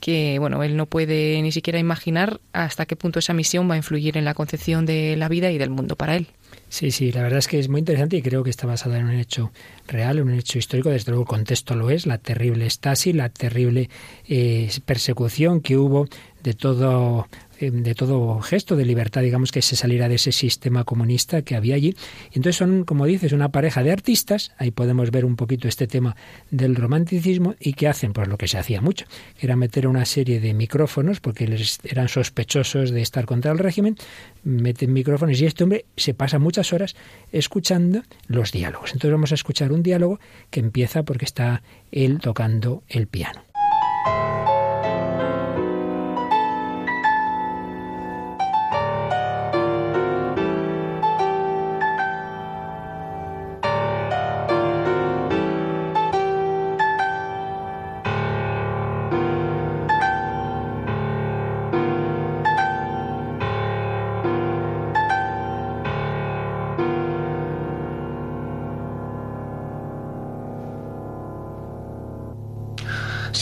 que, 0.00 0.40
bueno, 0.40 0.64
él 0.64 0.76
no 0.76 0.86
puede 0.86 1.40
ni 1.42 1.52
siquiera 1.52 1.78
imaginar 1.78 2.40
hasta 2.52 2.86
qué 2.86 2.96
punto 2.96 3.20
esa 3.20 3.34
misión 3.34 3.70
va 3.70 3.74
a 3.74 3.76
influir 3.76 4.18
en 4.18 4.24
la 4.24 4.34
concepción 4.34 4.84
de 4.84 5.14
la 5.16 5.28
vida 5.28 5.52
y 5.52 5.58
del 5.58 5.70
mundo 5.70 5.94
para 5.94 6.16
él. 6.16 6.26
Sí, 6.68 6.90
sí, 6.90 7.12
la 7.12 7.22
verdad 7.22 7.38
es 7.38 7.46
que 7.46 7.60
es 7.60 7.68
muy 7.68 7.78
interesante 7.78 8.16
y 8.16 8.22
creo 8.22 8.42
que 8.42 8.50
está 8.50 8.66
basada 8.66 8.98
en 8.98 9.04
un 9.04 9.14
hecho 9.14 9.52
real, 9.86 10.18
en 10.18 10.24
un 10.24 10.34
hecho 10.34 10.58
histórico. 10.58 10.90
Desde 10.90 11.12
luego 11.12 11.22
el 11.22 11.28
contexto 11.28 11.76
lo 11.76 11.88
es, 11.88 12.04
la 12.04 12.18
terrible 12.18 12.68
Stasi, 12.68 13.12
la 13.12 13.28
terrible 13.28 13.90
eh, 14.26 14.68
persecución 14.84 15.60
que 15.60 15.76
hubo 15.76 16.08
de 16.44 16.54
todo 16.54 17.26
eh, 17.60 17.70
de 17.70 17.94
todo 17.94 18.40
gesto 18.40 18.74
de 18.74 18.84
libertad, 18.84 19.22
digamos, 19.22 19.52
que 19.52 19.62
se 19.62 19.76
saliera 19.76 20.08
de 20.08 20.16
ese 20.16 20.32
sistema 20.32 20.84
comunista 20.84 21.42
que 21.42 21.54
había 21.54 21.76
allí. 21.76 21.96
Y 22.32 22.38
entonces 22.38 22.56
son, 22.56 22.84
como 22.84 23.06
dices, 23.06 23.32
una 23.32 23.50
pareja 23.50 23.82
de 23.82 23.92
artistas, 23.92 24.52
ahí 24.58 24.70
podemos 24.70 25.10
ver 25.10 25.24
un 25.24 25.36
poquito 25.36 25.68
este 25.68 25.86
tema 25.86 26.16
del 26.50 26.74
romanticismo, 26.74 27.54
y 27.60 27.74
que 27.74 27.88
hacen, 27.88 28.12
pues 28.12 28.28
lo 28.28 28.38
que 28.38 28.48
se 28.48 28.58
hacía 28.58 28.80
mucho, 28.80 29.06
que 29.38 29.46
era 29.46 29.56
meter 29.56 29.86
una 29.86 30.04
serie 30.04 30.40
de 30.40 30.52
micrófonos, 30.52 31.20
porque 31.20 31.46
les 31.46 31.78
eran 31.84 32.08
sospechosos 32.08 32.90
de 32.90 33.02
estar 33.02 33.24
contra 33.24 33.52
el 33.52 33.58
régimen, 33.58 33.96
meten 34.42 34.92
micrófonos 34.92 35.40
y 35.40 35.46
este 35.46 35.64
hombre 35.64 35.86
se 35.96 36.12
pasa 36.12 36.38
muchas 36.38 36.72
horas 36.72 36.96
escuchando 37.32 38.02
los 38.26 38.52
diálogos. 38.52 38.90
Entonces 38.92 39.12
vamos 39.12 39.32
a 39.32 39.36
escuchar 39.36 39.72
un 39.72 39.82
diálogo 39.82 40.18
que 40.50 40.60
empieza 40.60 41.04
porque 41.04 41.24
está 41.24 41.62
él 41.92 42.18
tocando 42.20 42.82
el 42.88 43.06
piano. 43.06 43.44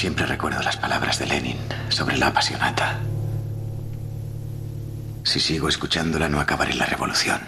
Siempre 0.03 0.27
recuerdo 0.27 0.61
las 0.65 0.77
palabras 0.77 1.21
de 1.21 1.27
Lenin 1.27 1.57
sobre 1.88 2.19
la 2.19 2.27
apasionata. 2.27 2.99
Si 5.23 5.38
sigo 5.38 5.69
escuchándola 5.69 6.29
no 6.29 6.41
acabaré 6.41 6.75
la 6.75 6.87
revolución. 6.87 7.41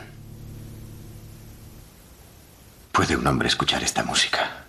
¿Puede 2.92 3.16
un 3.16 3.26
hombre 3.26 3.48
escuchar 3.48 3.82
esta 3.82 4.04
música? 4.04 4.66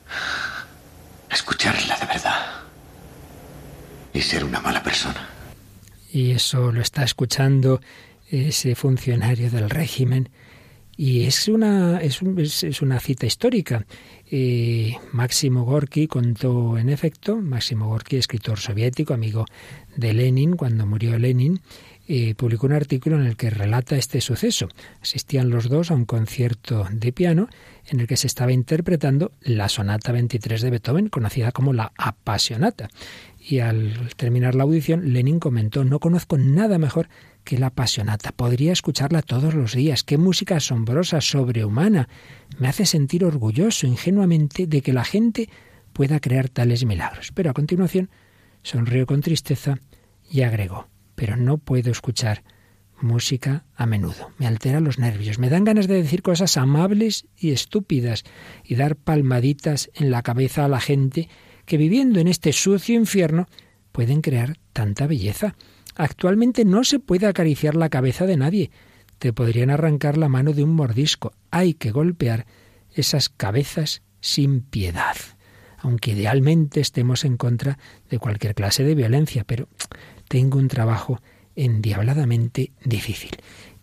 Escucharla 1.30 1.96
de 2.00 2.06
verdad. 2.08 2.46
Y 4.14 4.22
ser 4.24 4.46
una 4.46 4.60
mala 4.62 4.82
persona. 4.82 5.30
Y 6.12 6.32
eso 6.32 6.72
lo 6.72 6.82
está 6.82 7.04
escuchando 7.04 7.82
ese 8.32 8.74
funcionario 8.74 9.52
del 9.52 9.70
régimen. 9.70 10.30
Y 10.98 11.24
es 11.24 11.48
una, 11.48 12.00
es, 12.02 12.22
es 12.64 12.82
una 12.82 13.00
cita 13.00 13.26
histórica. 13.26 13.86
Eh, 14.32 14.96
Máximo 15.12 15.64
Gorky 15.66 16.08
contó, 16.08 16.78
en 16.78 16.90
efecto, 16.90 17.36
Máximo 17.38 17.88
Gorky, 17.88 18.18
escritor 18.18 18.60
soviético, 18.60 19.14
amigo 19.14 19.46
de 19.96 20.14
Lenin, 20.14 20.56
cuando 20.56 20.86
murió 20.86 21.18
Lenin, 21.20 21.62
eh, 22.08 22.36
publicó 22.36 22.68
un 22.68 22.74
artículo 22.74 23.20
en 23.20 23.26
el 23.26 23.36
que 23.36 23.50
relata 23.50 23.98
este 23.98 24.22
suceso. 24.22 24.70
Asistían 25.02 25.50
los 25.50 25.70
dos 25.70 25.92
a 25.92 25.96
un 25.96 26.06
concierto 26.06 26.88
de 26.92 27.12
piano 27.12 27.50
en 27.88 28.00
el 28.00 28.08
que 28.08 28.16
se 28.16 28.28
estaba 28.28 28.52
interpretando 28.52 29.32
la 29.42 29.70
Sonata 29.70 30.12
23 30.12 30.62
de 30.62 30.70
Beethoven, 30.70 31.10
conocida 31.10 31.52
como 31.52 31.74
la 31.74 31.92
Apasionata. 31.98 32.90
Y 33.40 33.60
al 33.60 34.10
terminar 34.18 34.56
la 34.56 34.64
audición, 34.64 35.14
Lenin 35.14 35.40
comentó, 35.40 35.84
no 35.84 36.00
conozco 36.00 36.38
nada 36.38 36.78
mejor 36.78 37.10
que 37.46 37.58
la 37.58 37.68
apasionata. 37.68 38.34
Podría 38.34 38.74
escucharla 38.74 39.22
todos 39.22 39.54
los 39.54 39.74
días. 39.74 40.04
Qué 40.04 40.18
música 40.18 40.58
asombrosa, 40.58 41.22
sobrehumana. 41.22 42.10
Me 42.60 42.68
hace 42.68 42.86
sentir 42.86 43.24
orgulloso 43.24 43.88
ingenuamente 43.88 44.68
de 44.68 44.82
que 44.82 44.92
la 44.92 45.06
gente 45.06 45.50
pueda 45.94 46.20
crear 46.20 46.50
tales 46.50 46.84
milagros. 46.84 47.32
Pero 47.34 47.52
a 47.52 47.54
continuación 47.54 48.10
sonrió 48.64 49.06
con 49.06 49.22
tristeza 49.22 49.80
y 50.30 50.42
agregó, 50.42 50.90
pero 51.16 51.38
no 51.38 51.58
puedo 51.58 51.92
escuchar 51.92 52.44
música 53.02 53.66
a 53.76 53.86
menudo. 53.86 54.32
Me 54.38 54.48
altera 54.48 54.80
los 54.80 55.00
nervios. 55.00 55.40
Me 55.40 55.50
dan 55.50 55.64
ganas 55.64 55.88
de 55.88 55.96
decir 55.96 56.22
cosas 56.22 56.58
amables 56.58 57.28
y 57.38 57.52
estúpidas 57.52 58.24
y 58.64 58.76
dar 58.76 58.96
palmaditas 58.96 59.90
en 59.94 60.12
la 60.12 60.24
cabeza 60.24 60.66
a 60.66 60.70
la 60.70 60.82
gente 60.82 61.30
que 61.66 61.78
viviendo 61.78 62.20
en 62.20 62.28
este 62.28 62.54
sucio 62.54 62.96
infierno 62.96 63.48
pueden 63.92 64.22
crear 64.22 64.58
tanta 64.74 65.08
belleza. 65.08 65.56
Actualmente 65.96 66.66
no 66.66 66.84
se 66.84 67.00
puede 67.00 67.26
acariciar 67.26 67.76
la 67.76 67.90
cabeza 67.90 68.26
de 68.26 68.38
nadie. 68.38 68.72
Te 69.18 69.34
podrían 69.34 69.70
arrancar 69.70 70.18
la 70.18 70.30
mano 70.30 70.54
de 70.54 70.64
un 70.64 70.74
mordisco. 70.74 71.34
Hay 71.52 71.74
que 71.74 71.92
golpear 71.92 72.46
esas 72.94 73.30
cabezas 73.30 74.02
sin 74.20 74.62
piedad. 74.62 75.16
Aunque 75.78 76.12
idealmente 76.12 76.80
estemos 76.80 77.26
en 77.26 77.38
contra 77.38 77.78
de 78.10 78.20
cualquier 78.20 78.56
clase 78.56 78.84
de 78.84 78.96
violencia, 78.96 79.44
pero 79.46 79.68
tengo 80.28 80.58
un 80.58 80.68
trabajo 80.68 81.22
endiabladamente 81.56 82.72
difícil. 82.84 83.32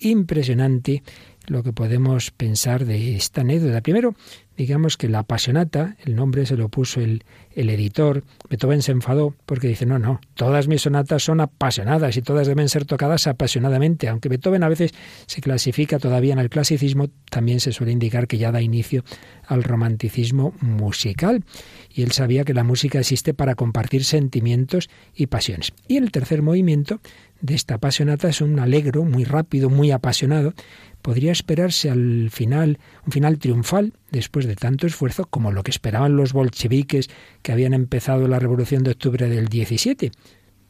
Impresionante 0.01 1.03
lo 1.47 1.63
que 1.63 1.73
podemos 1.73 2.31
pensar 2.31 2.85
de 2.85 3.17
esta 3.17 3.41
anécdota. 3.41 3.81
Primero, 3.81 4.15
digamos 4.57 4.97
que 4.97 5.09
la 5.09 5.21
apasionata, 5.21 5.97
el 6.05 6.15
nombre 6.15 6.47
se 6.47 6.57
lo 6.57 6.69
puso 6.69 7.01
el, 7.01 7.25
el, 7.55 7.71
editor, 7.71 8.25
Beethoven 8.49 8.83
se 8.83 8.93
enfadó 8.93 9.35
porque 9.47 9.69
dice, 9.69 9.87
no, 9.87 9.99
no, 9.99 10.21
todas 10.35 10.69
mis 10.69 10.83
sonatas 10.83 11.23
son 11.23 11.41
apasionadas 11.41 12.17
y 12.17 12.23
todas 12.23 12.47
deben 12.47 12.69
ser 12.69 12.85
tocadas 12.85 13.27
apasionadamente. 13.27 14.09
Aunque 14.09 14.29
Beethoven 14.29 14.63
a 14.63 14.69
veces 14.69 14.93
se 15.27 15.41
clasifica 15.41 15.99
todavía 15.99 16.33
en 16.33 16.39
el 16.39 16.51
clasicismo, 16.51 17.09
también 17.31 17.61
se 17.61 17.73
suele 17.73 17.93
indicar 17.93 18.27
que 18.27 18.39
ya 18.39 18.53
da 18.53 18.61
inicio 18.61 19.05
al 19.47 19.63
romanticismo 19.63 20.55
musical. 20.61 21.45
Y 21.91 22.03
él 22.03 22.13
sabía 22.13 22.45
que 22.45 22.55
la 22.55 22.65
música 22.65 23.01
existe 23.01 23.35
para 23.35 23.55
compartir 23.55 24.05
sentimientos 24.05 24.89
y 25.15 25.27
pasiones. 25.27 25.73
Y 25.89 25.97
el 25.97 26.11
tercer 26.11 26.43
movimiento 26.43 27.01
de 27.41 27.55
esta 27.55 27.75
apasionata 27.75 28.29
es 28.29 28.41
un 28.41 28.59
alegro 28.61 29.05
muy 29.05 29.25
rápido, 29.25 29.69
muy 29.69 29.91
apasionado, 29.91 30.55
podría 31.03 31.33
esperarse 31.33 31.91
al 31.91 32.31
final, 32.31 32.79
un 33.05 33.13
final 33.13 33.39
triunfal, 33.39 33.93
después 34.11 34.47
de 34.47 34.57
tanto 34.57 34.87
esfuerzo, 34.87 35.27
como 35.27 35.53
lo 35.53 35.63
que 35.63 35.71
esperaban 35.71 36.17
los 36.17 36.33
bolcheviques 36.33 37.11
que 37.43 37.53
habían 37.53 37.75
empezado 37.75 38.29
la 38.29 38.39
Revolución 38.39 38.85
de 38.85 38.93
Octubre 38.93 39.29
del 39.29 39.49
17. 39.49 40.13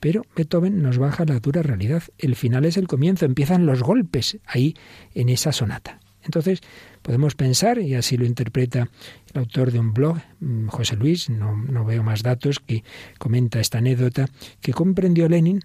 Pero 0.01 0.23
Beethoven 0.35 0.83
nos 0.83 0.99
baja 0.99 1.25
la 1.25 1.38
dura 1.38 1.62
realidad. 1.62 2.03
El 2.18 2.35
final 2.35 2.64
es 2.64 2.77
el 2.77 2.88
comienzo, 2.88 3.25
empiezan 3.25 3.66
los 3.66 3.83
golpes 3.83 4.38
ahí 4.47 4.75
en 5.14 5.29
esa 5.29 5.53
sonata. 5.53 6.01
Entonces, 6.25 6.61
podemos 7.03 7.35
pensar, 7.35 7.79
y 7.79 7.95
así 7.95 8.16
lo 8.16 8.25
interpreta 8.25 8.88
el 9.33 9.38
autor 9.38 9.73
de 9.73 9.79
un 9.79 9.92
blog, 9.92 10.18
mm, 10.40 10.68
José 10.68 10.97
Luis, 10.97 11.31
no, 11.31 11.57
no 11.57 11.85
veo 11.85 12.03
más 12.03 12.23
datos, 12.23 12.61
que 12.61 12.85
comenta 13.18 13.61
esta 13.61 13.79
anécdota, 13.79 14.29
que 14.61 14.73
comprendió 14.73 15.29
Lenin 15.29 15.61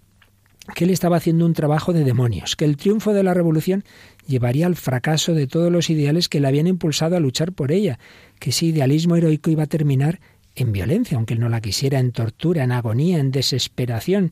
que 0.75 0.83
él 0.83 0.89
estaba 0.89 1.17
haciendo 1.17 1.45
un 1.45 1.53
trabajo 1.53 1.93
de 1.93 2.03
demonios, 2.03 2.55
que 2.55 2.65
el 2.65 2.77
triunfo 2.77 3.13
de 3.13 3.23
la 3.23 3.33
revolución 3.33 3.83
llevaría 4.27 4.67
al 4.67 4.75
fracaso 4.75 5.33
de 5.33 5.47
todos 5.47 5.71
los 5.71 5.89
ideales 5.89 6.29
que 6.29 6.39
le 6.39 6.47
habían 6.47 6.67
impulsado 6.67 7.15
a 7.15 7.19
luchar 7.19 7.53
por 7.53 7.71
ella, 7.71 7.97
que 8.39 8.51
ese 8.51 8.67
idealismo 8.67 9.15
heroico 9.15 9.49
iba 9.49 9.63
a 9.63 9.67
terminar 9.67 10.19
en 10.55 10.71
violencia, 10.71 11.17
aunque 11.17 11.33
él 11.33 11.39
no 11.39 11.49
la 11.49 11.61
quisiera, 11.61 11.99
en 11.99 12.11
tortura, 12.11 12.63
en 12.63 12.71
agonía, 12.71 13.19
en 13.19 13.31
desesperación. 13.31 14.31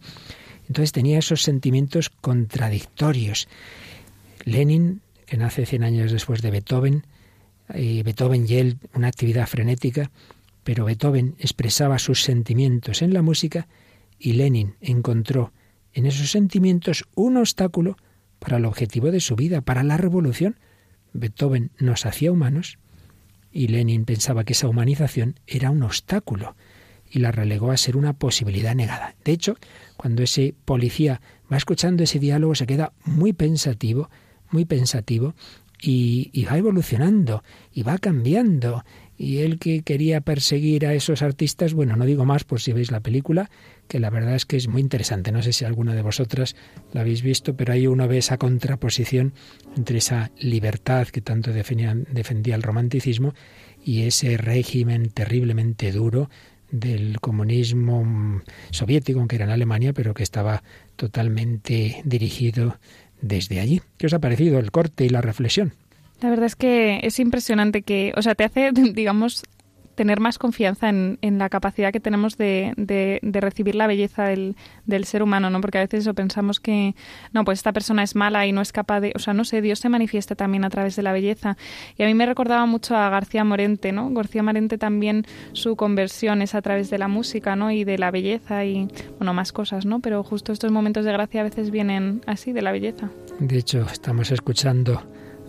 Entonces 0.68 0.92
tenía 0.92 1.20
esos 1.20 1.42
sentimientos 1.42 2.10
contradictorios. 2.10 3.48
Lenin, 4.44 5.02
que 5.26 5.38
nace 5.38 5.66
cien 5.66 5.84
años 5.84 6.12
después 6.12 6.42
de 6.42 6.52
Beethoven, 6.52 7.06
y 7.74 8.04
Beethoven 8.04 8.46
y 8.48 8.56
él 8.56 8.78
una 8.94 9.08
actividad 9.08 9.48
frenética, 9.48 10.12
pero 10.64 10.86
Beethoven 10.86 11.36
expresaba 11.40 12.00
sus 12.00 12.22
sentimientos 12.22 13.02
en 13.02 13.14
la 13.14 13.22
música 13.22 13.68
y 14.20 14.34
Lenin 14.34 14.76
encontró 14.82 15.52
en 15.94 16.06
esos 16.06 16.32
sentimientos 16.32 17.06
un 17.16 17.38
obstáculo 17.38 17.98
para 18.46 18.58
el 18.58 18.66
objetivo 18.66 19.10
de 19.10 19.20
su 19.20 19.36
vida, 19.36 19.62
para 19.62 19.82
la 19.82 19.98
revolución. 19.98 20.60
Beethoven 21.14 21.72
nos 21.80 22.06
hacía 22.06 22.32
humanos 22.32 22.78
y 23.52 23.70
Lenin 23.70 24.06
pensaba 24.06 24.44
que 24.44 24.54
esa 24.54 24.68
humanización 24.68 25.40
era 25.48 25.72
un 25.72 25.82
obstáculo 25.82 26.56
y 27.10 27.20
la 27.20 27.32
relegó 27.32 27.72
a 27.72 27.78
ser 27.78 27.98
una 27.98 28.14
posibilidad 28.14 28.76
negada. 28.76 29.16
De 29.26 29.32
hecho, 29.32 29.58
cuando 29.98 30.22
ese 30.22 30.54
policía 30.64 31.22
va 31.52 31.58
escuchando 31.58 32.04
ese 32.04 32.20
diálogo 32.20 32.54
se 32.54 32.68
queda 32.68 32.94
muy 33.04 33.34
pensativo, 33.34 34.12
muy 34.52 34.66
pensativo 34.66 35.34
y, 35.82 36.30
y 36.32 36.46
va 36.46 36.60
evolucionando 36.60 37.44
y 37.72 37.82
va 37.82 37.98
cambiando 37.98 38.84
y 39.18 39.40
él 39.40 39.58
que 39.58 39.82
quería 39.82 40.22
perseguir 40.22 40.86
a 40.86 40.94
esos 40.94 41.24
artistas, 41.24 41.74
bueno, 41.74 41.96
no 41.96 42.06
digo 42.06 42.26
más 42.26 42.44
por 42.44 42.62
si 42.62 42.74
veis 42.74 42.92
la 42.92 43.00
película, 43.00 43.50
que 43.88 44.00
la 44.00 44.10
verdad 44.10 44.36
es 44.36 44.46
que 44.46 44.58
es 44.58 44.68
muy 44.68 44.82
interesante. 44.82 45.32
No 45.32 45.42
sé 45.42 45.54
si 45.54 45.66
alguna 45.66 45.94
de 45.94 46.02
vosotras 46.02 46.56
la 46.94 47.02
habéis 47.02 47.22
visto, 47.22 47.56
pero 47.56 47.74
ahí 47.74 47.88
uno 47.88 48.08
ve 48.08 48.18
esa 48.18 48.38
contraposición 48.38 49.34
entre 49.76 49.98
esa 49.98 50.32
libertad 50.40 51.08
que 51.08 51.22
tanto 51.22 51.52
defendía, 51.52 52.56
el 52.56 52.64
romanticismo 52.64 53.34
y 53.84 54.04
ese 54.04 54.38
régimen 54.38 55.10
terriblemente 55.10 55.92
duro 55.92 56.30
del 56.72 57.20
comunismo 57.20 58.42
soviético, 58.72 59.20
aunque 59.20 59.36
era 59.36 59.46
en 59.46 59.52
Alemania, 59.52 59.94
pero 59.94 60.14
que 60.14 60.24
estaba 60.24 60.64
totalmente 60.96 62.02
dirigido 62.04 62.78
desde 63.22 63.60
allí. 63.60 63.82
¿Qué 63.98 64.08
os 64.08 64.14
ha 64.14 64.20
parecido 64.20 64.60
el 64.60 64.72
corte 64.72 65.06
y 65.06 65.10
la 65.10 65.22
reflexión? 65.22 65.74
La 66.22 66.30
verdad 66.30 66.46
es 66.46 66.56
que 66.56 67.02
es 67.04 67.20
impresionante 67.20 67.82
que, 67.82 68.14
o 68.16 68.22
sea, 68.22 68.36
te 68.36 68.44
hace, 68.44 68.72
digamos, 68.94 69.44
tener 69.96 70.20
más 70.20 70.38
confianza 70.38 70.90
en, 70.90 71.18
en 71.22 71.38
la 71.38 71.50
capacidad 71.50 71.92
que 71.92 72.00
tenemos 72.00 72.38
de, 72.38 72.74
de, 72.78 73.20
de 73.22 73.42
recibir 73.42 73.76
la 73.76 73.88
belleza 73.88 74.26
del, 74.26 74.56
del, 74.86 75.06
ser 75.06 75.24
humano, 75.24 75.50
¿no? 75.50 75.62
Porque 75.62 75.78
a 75.78 75.82
veces 75.82 76.02
eso 76.02 76.14
pensamos 76.14 76.60
que, 76.60 76.96
no, 77.34 77.44
pues 77.46 77.60
esta 77.60 77.74
persona 77.74 78.04
es 78.04 78.16
mala 78.16 78.46
y 78.46 78.52
no 78.52 78.62
es 78.62 78.72
capaz 78.72 79.00
de, 79.00 79.14
o 79.16 79.20
sea, 79.20 79.34
no 79.34 79.46
sé, 79.46 79.62
Dios 79.62 79.80
se 79.80 79.90
manifiesta 79.90 80.36
también 80.36 80.66
a 80.66 80.70
través 80.70 80.96
de 80.96 81.04
la 81.04 81.14
belleza. 81.14 81.58
Y 81.98 82.04
a 82.04 82.06
mí 82.06 82.14
me 82.14 82.26
recordaba 82.26 82.66
mucho 82.66 82.96
a 82.96 83.10
García 83.10 83.44
Morente, 83.44 83.92
¿no? 83.92 84.10
García 84.12 84.44
Morente 84.44 84.78
también 84.78 85.26
su 85.54 85.76
conversión 85.76 86.42
es 86.42 86.56
a 86.56 86.62
través 86.62 86.90
de 86.90 86.98
la 86.98 87.08
música, 87.08 87.56
¿no? 87.56 87.72
Y 87.72 87.84
de 87.84 87.98
la 87.98 88.12
belleza 88.12 88.66
y, 88.66 88.88
bueno, 89.18 89.34
más 89.34 89.52
cosas, 89.52 89.86
¿no? 89.86 90.00
Pero 90.00 90.24
justo 90.24 90.52
estos 90.52 90.72
momentos 90.72 91.06
de 91.06 91.14
gracia 91.14 91.42
a 91.42 91.44
veces 91.44 91.72
vienen 91.72 92.22
así, 92.26 92.52
de 92.52 92.62
la 92.62 92.72
belleza. 92.72 93.10
De 93.40 93.58
hecho, 93.58 93.86
estamos 93.92 94.32
escuchando 94.32 95.02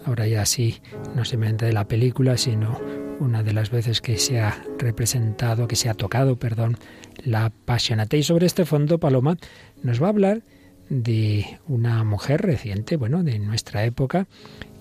ahora 0.06 0.26
ya 0.26 0.46
sí, 0.46 0.80
no 1.14 1.24
simplemente 1.24 1.66
de 1.66 1.72
la 1.72 1.88
película, 1.88 2.36
sino 2.36 2.80
una 3.18 3.42
de 3.42 3.52
las 3.52 3.70
veces 3.70 4.00
que 4.00 4.18
se 4.18 4.40
ha 4.40 4.62
representado, 4.78 5.68
que 5.68 5.76
se 5.76 5.88
ha 5.88 5.94
tocado, 5.94 6.36
perdón, 6.36 6.78
la 7.24 7.50
Passionate. 7.50 8.16
Y 8.16 8.22
sobre 8.22 8.46
este 8.46 8.64
fondo, 8.64 8.98
Paloma 8.98 9.36
nos 9.82 10.00
va 10.00 10.06
a 10.06 10.10
hablar 10.10 10.42
de 10.88 11.58
una 11.66 12.04
mujer 12.04 12.42
reciente, 12.42 12.96
bueno, 12.96 13.24
de 13.24 13.38
nuestra 13.38 13.84
época, 13.84 14.28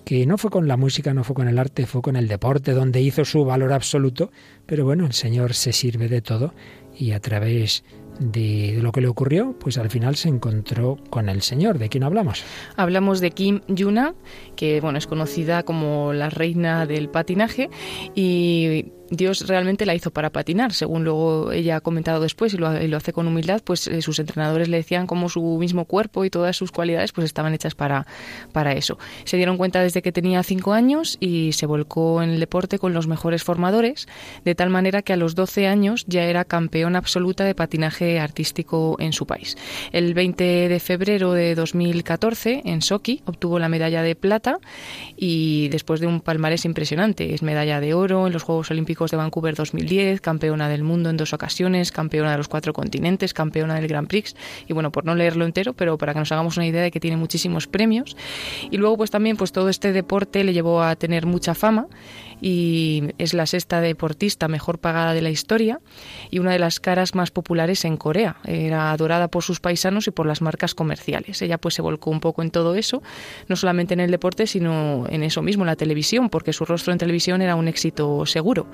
que 0.04 0.24
no 0.26 0.38
fue 0.38 0.50
con 0.50 0.68
la 0.68 0.76
música, 0.76 1.12
no 1.12 1.24
fue 1.24 1.34
con 1.34 1.48
el 1.48 1.58
arte, 1.58 1.86
fue 1.86 2.02
con 2.02 2.14
el 2.14 2.28
deporte, 2.28 2.72
donde 2.72 3.00
hizo 3.00 3.24
su 3.24 3.44
valor 3.44 3.72
absoluto, 3.72 4.30
pero 4.64 4.84
bueno, 4.84 5.06
el 5.06 5.12
Señor 5.12 5.54
se 5.54 5.72
sirve 5.72 6.08
de 6.08 6.22
todo 6.22 6.54
y 6.96 7.10
a 7.10 7.20
través 7.20 7.82
de 8.18 8.78
lo 8.80 8.92
que 8.92 9.00
le 9.00 9.08
ocurrió, 9.08 9.54
pues 9.58 9.78
al 9.78 9.90
final 9.90 10.16
se 10.16 10.28
encontró 10.28 10.98
con 11.10 11.28
el 11.28 11.42
Señor. 11.42 11.78
¿De 11.78 11.88
quién 11.88 12.04
hablamos? 12.04 12.44
Hablamos 12.76 13.20
de 13.20 13.30
Kim 13.30 13.60
Yuna, 13.68 14.14
que 14.56 14.80
bueno, 14.80 14.98
es 14.98 15.06
conocida 15.06 15.62
como 15.62 16.12
la 16.12 16.30
reina 16.30 16.86
del 16.86 17.08
patinaje 17.08 17.70
y 18.14 18.92
Dios 19.10 19.46
realmente 19.46 19.86
la 19.86 19.94
hizo 19.94 20.10
para 20.10 20.30
patinar, 20.30 20.72
según 20.72 21.04
luego 21.04 21.52
ella 21.52 21.76
ha 21.76 21.80
comentado 21.80 22.20
después 22.20 22.54
y 22.54 22.56
lo, 22.56 22.96
hace 22.96 23.12
con 23.12 23.28
humildad, 23.28 23.62
pues 23.62 23.86
eh, 23.86 24.02
sus 24.02 24.18
entrenadores 24.18 24.68
le 24.68 24.78
decían 24.78 25.06
como 25.06 25.28
su 25.28 25.58
mismo 25.58 25.84
cuerpo 25.84 26.24
y 26.24 26.30
todas 26.30 26.56
sus 26.56 26.72
cualidades 26.72 27.12
pues 27.12 27.24
estaban 27.24 27.54
hechas 27.54 27.74
para, 27.74 28.06
para 28.52 28.72
eso. 28.72 28.98
Se 29.24 29.36
dieron 29.36 29.58
cuenta 29.58 29.80
desde 29.80 30.02
que 30.02 30.12
tenía 30.12 30.42
cinco 30.42 30.72
años 30.72 31.18
y 31.20 31.52
se 31.52 31.66
volcó 31.66 32.22
en 32.22 32.30
el 32.30 32.40
deporte 32.40 32.78
con 32.78 32.94
los 32.94 33.06
mejores 33.06 33.44
formadores, 33.44 34.08
de 34.44 34.54
tal 34.54 34.70
manera 34.70 35.02
que 35.02 35.12
a 35.12 35.16
los 35.16 35.34
12 35.34 35.68
años 35.68 36.04
ya 36.08 36.24
era 36.24 36.44
campeona 36.44 36.98
absoluta 36.98 37.44
de 37.44 37.54
patinaje 37.54 38.18
artístico 38.18 38.96
en 38.98 39.12
su 39.12 39.26
país. 39.26 39.56
El 39.92 40.14
20 40.14 40.68
de 40.68 40.80
febrero 40.80 41.32
de 41.32 41.54
2014 41.54 42.62
en 42.64 42.82
Sochi 42.82 43.22
obtuvo 43.26 43.58
la 43.58 43.68
medalla 43.68 44.02
de 44.02 44.16
plata 44.16 44.58
y 45.16 45.68
después 45.68 46.00
de 46.00 46.08
un 46.08 46.20
palmarés 46.20 46.64
impresionante, 46.64 47.34
es 47.34 47.42
medalla 47.42 47.80
de 47.80 47.94
oro 47.94 48.26
en 48.26 48.32
los 48.32 48.42
Juegos 48.42 48.70
Olímpicos 48.70 48.95
de 49.04 49.16
Vancouver 49.16 49.54
2010, 49.54 50.20
campeona 50.20 50.68
del 50.68 50.82
mundo 50.82 51.10
en 51.10 51.16
dos 51.16 51.32
ocasiones, 51.32 51.92
campeona 51.92 52.32
de 52.32 52.38
los 52.38 52.48
cuatro 52.48 52.72
continentes, 52.72 53.34
campeona 53.34 53.74
del 53.74 53.86
Grand 53.86 54.08
Prix. 54.08 54.34
Y 54.66 54.72
bueno, 54.72 54.90
por 54.90 55.04
no 55.04 55.14
leerlo 55.14 55.44
entero, 55.44 55.74
pero 55.74 55.98
para 55.98 56.14
que 56.14 56.18
nos 56.18 56.32
hagamos 56.32 56.56
una 56.56 56.66
idea 56.66 56.82
de 56.82 56.90
que 56.90 57.00
tiene 57.00 57.16
muchísimos 57.16 57.66
premios. 57.66 58.16
Y 58.70 58.78
luego, 58.78 58.96
pues 58.96 59.10
también, 59.10 59.36
pues 59.36 59.52
todo 59.52 59.68
este 59.68 59.92
deporte 59.92 60.42
le 60.42 60.52
llevó 60.52 60.82
a 60.82 60.96
tener 60.96 61.26
mucha 61.26 61.54
fama 61.54 61.86
y 62.40 63.04
es 63.18 63.34
la 63.34 63.46
sexta 63.46 63.80
deportista 63.80 64.48
mejor 64.48 64.78
pagada 64.78 65.14
de 65.14 65.22
la 65.22 65.30
historia 65.30 65.80
y 66.30 66.38
una 66.38 66.52
de 66.52 66.58
las 66.58 66.80
caras 66.80 67.14
más 67.14 67.30
populares 67.30 67.84
en 67.84 67.96
Corea. 67.96 68.36
Era 68.44 68.92
adorada 68.92 69.28
por 69.28 69.42
sus 69.42 69.60
paisanos 69.60 70.06
y 70.06 70.10
por 70.10 70.26
las 70.26 70.42
marcas 70.42 70.74
comerciales. 70.74 71.40
Ella 71.42 71.58
pues 71.58 71.74
se 71.74 71.82
volcó 71.82 72.10
un 72.10 72.20
poco 72.20 72.42
en 72.42 72.50
todo 72.50 72.74
eso, 72.74 73.02
no 73.48 73.56
solamente 73.56 73.94
en 73.94 74.00
el 74.00 74.10
deporte, 74.10 74.46
sino 74.46 75.06
en 75.08 75.22
eso 75.22 75.42
mismo, 75.42 75.62
en 75.62 75.68
la 75.68 75.76
televisión, 75.76 76.28
porque 76.28 76.52
su 76.52 76.64
rostro 76.64 76.92
en 76.92 76.98
televisión 76.98 77.42
era 77.42 77.56
un 77.56 77.68
éxito 77.68 78.26
seguro. 78.26 78.66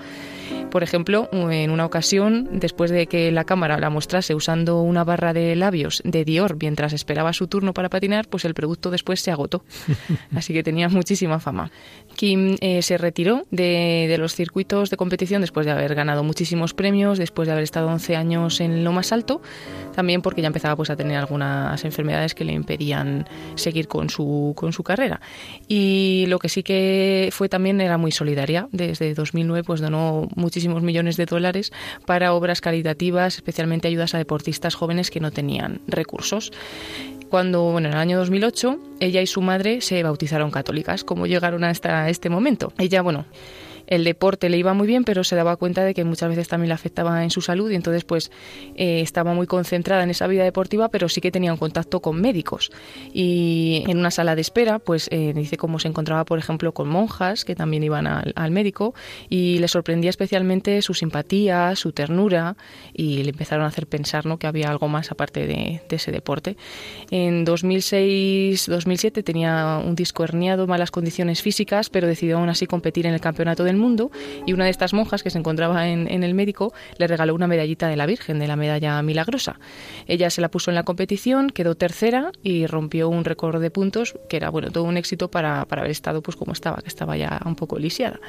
Por 0.71 0.83
ejemplo, 0.83 1.29
en 1.33 1.71
una 1.71 1.85
ocasión, 1.85 2.49
después 2.53 2.91
de 2.91 3.07
que 3.07 3.31
la 3.31 3.45
cámara 3.45 3.79
la 3.79 3.91
mostrase 3.91 4.35
usando 4.35 4.81
una 4.81 5.05
barra 5.05 5.35
de 5.35 5.55
labios 5.55 6.01
de 6.03 6.25
Dior 6.25 6.57
mientras 6.59 6.95
esperaba 6.95 7.35
su 7.35 7.47
turno 7.47 7.75
para 7.75 7.91
patinar, 7.91 8.27
pues 8.27 8.47
el 8.47 8.55
producto 8.55 8.91
después 8.91 9.21
se 9.21 9.31
agotó. 9.31 9.65
Así 10.35 10.55
que 10.55 10.63
tenía 10.63 10.89
muchísima 10.89 11.41
fama. 11.41 11.71
Kim 12.17 12.57
eh, 12.61 12.81
se 12.81 12.97
retiró 12.97 13.45
de, 13.51 14.07
de, 14.09 14.17
los 14.17 14.35
circuitos 14.35 14.89
de 14.89 14.97
competición 14.97 15.43
después 15.43 15.67
de 15.67 15.73
haber 15.73 15.95
ganado 15.95 16.25
muchísimos 16.25 16.73
premios, 16.73 17.19
después 17.19 17.49
de 17.49 17.53
haber 17.53 17.65
estado 17.65 17.89
11 17.89 18.17
años 18.17 18.61
en 18.61 18.83
lo 18.83 18.93
más 18.93 19.13
alto, 19.13 19.43
también 19.95 20.23
porque 20.23 20.41
ya 20.41 20.47
empezaba 20.47 20.75
pues, 20.75 20.89
a 20.89 20.97
tener 20.97 21.19
algunas 21.19 21.85
enfermedades 21.85 22.35
que 22.35 22.45
le 22.45 22.53
impedían 22.55 23.29
seguir 23.57 23.89
con 23.89 24.09
su, 24.09 24.55
con 24.57 24.73
su 24.73 24.83
carrera. 24.83 25.21
Y 25.69 26.25
lo 26.29 26.39
que 26.39 26.49
sí 26.49 26.63
que 26.63 27.29
fue 27.31 27.49
también 27.49 27.81
era 27.81 27.99
muy 27.99 28.11
solidaria. 28.11 28.69
Desde 28.73 29.13
2009 29.15 29.65
pues 29.65 29.81
donó 29.81 30.02
muchísimos 30.35 30.83
millones 30.83 31.17
de 31.17 31.27
dólares 31.27 31.73
para 32.07 32.35
obras 32.35 32.61
caritativas, 32.61 33.37
especialmente 33.37 33.89
ayudas 33.89 34.15
a 34.15 34.19
deportistas 34.19 34.75
jóvenes 34.75 35.11
que 35.11 35.21
no 35.21 35.31
tenían 35.31 35.81
recursos 35.87 36.53
cuando, 37.33 37.63
bueno, 37.63 37.89
en 37.89 37.95
el 37.95 37.99
año 37.99 38.19
2008, 38.19 38.79
ella 39.01 39.23
y 39.23 39.27
su 39.27 39.41
madre 39.41 39.81
se 39.81 40.03
bautizaron 40.03 40.51
católicas. 40.51 41.03
¿Cómo 41.03 41.27
llegaron 41.27 41.65
hasta 41.65 42.11
este 42.11 42.29
momento? 42.29 42.75
Ella, 42.77 43.01
bueno, 43.01 43.25
el 43.93 44.05
deporte 44.05 44.49
le 44.49 44.57
iba 44.57 44.73
muy 44.73 44.87
bien, 44.87 45.05
pero 45.05 45.23
se 45.23 45.37
daba 45.37 45.57
cuenta 45.57 45.85
de 45.85 45.93
que 45.93 46.03
muchas 46.03 46.31
veces 46.31 46.49
también 46.49 46.69
le 46.69 46.75
afectaba 46.75 47.23
en 47.25 47.31
su 47.31 47.43
salud 47.43 47.71
y 47.71 47.75
entonces 47.75 48.05
pues 48.05 48.31
eh, 48.75 49.03
estaba 49.03 49.35
muy 49.35 49.47
concentrada 49.47 50.03
en 50.03 50.09
esa 50.09 50.27
vida 50.27 50.45
deportiva, 50.45 50.89
pero 50.89 51.11
sí 51.11 51.21
que 51.21 51.31
tenía 51.31 51.53
un 51.53 51.59
contacto 51.59 52.01
con 52.01 52.19
médicos. 52.19 52.71
Y 53.13 53.85
en 53.87 53.99
una 53.99 54.11
sala 54.11 54.35
de 54.35 54.41
espera, 54.41 54.79
pues 54.79 55.09
eh, 55.11 55.35
dice 55.35 55.59
cómo 55.59 55.79
se 55.79 55.89
encontraba, 55.89 56.25
por 56.25 56.39
ejemplo, 56.39 56.73
con 56.73 56.89
monjas 56.89 57.45
que 57.45 57.55
también 57.55 57.85
iban 57.85 58.07
al, 58.07 58.51
médico 58.51 58.95
y 59.29 59.59
le 59.59 59.69
sorprendía 59.69 60.09
especialmente 60.09 60.81
su 60.81 60.95
simpatía, 60.95 61.77
su 61.77 61.93
ternura 61.93 62.57
y 62.95 63.23
le 63.25 63.31
empezaron 63.31 63.65
a 63.67 63.69
hacer 63.69 63.87
pensar 63.87 64.25
¿no? 64.25 64.39
que 64.39 64.47
había 64.47 64.71
algo 64.71 64.89
más 64.89 65.11
aparte 65.11 65.47
de, 65.47 65.83
de 65.87 65.97
ese 65.97 66.13
deporte. 66.13 66.57
En 67.11 67.45
2006-2007 67.45 69.23
tenía 69.23 69.83
un 69.85 69.95
disco 69.95 70.25
herniado, 70.25 70.67
malas 70.67 70.91
condiciones 70.91 71.43
físicas, 71.43 71.91
pero 71.91 72.07
decidió 72.07 72.39
aún 72.39 72.49
así 72.49 72.67
competir 72.67 73.07
en 73.07 73.13
el 73.13 73.21
campeonato 73.21 73.65
del 73.65 73.82
y 74.47 74.53
una 74.53 74.65
de 74.65 74.71
estas 74.71 74.93
monjas 74.93 75.23
que 75.23 75.31
se 75.31 75.39
encontraba 75.39 75.89
en, 75.89 76.23
el 76.23 76.35
médico 76.35 76.73
le 76.99 77.07
regaló 77.07 77.35
una 77.35 77.49
medallita 77.49 77.89
de 77.89 77.97
la 77.97 78.07
Virgen, 78.07 78.39
de 78.39 78.47
la 78.47 78.57
medalla 78.57 79.03
milagrosa. 79.03 79.59
Ella 80.07 80.31
se 80.31 80.41
la 80.41 80.51
puso 80.51 80.71
en 80.71 80.77
la 80.77 80.85
competición, 80.85 81.51
quedó 81.51 81.75
tercera 81.75 82.31
y 82.43 82.67
rompió 82.67 83.09
un 83.09 83.25
récord 83.25 83.61
de 83.61 83.71
puntos 83.71 84.15
que 84.29 84.37
era 84.37 84.51
bueno 84.51 84.71
todo 84.71 84.85
un 84.85 84.97
éxito 84.97 85.31
para, 85.31 85.65
para 85.67 85.83
haber 85.83 85.91
estado 85.91 86.23
pues 86.23 86.37
como 86.37 86.53
estaba, 86.53 86.79
que 86.79 86.89
estaba 86.89 87.17
ya 87.17 87.41
un 87.45 87.57
poco 87.57 87.79
lisiada. 87.79 88.21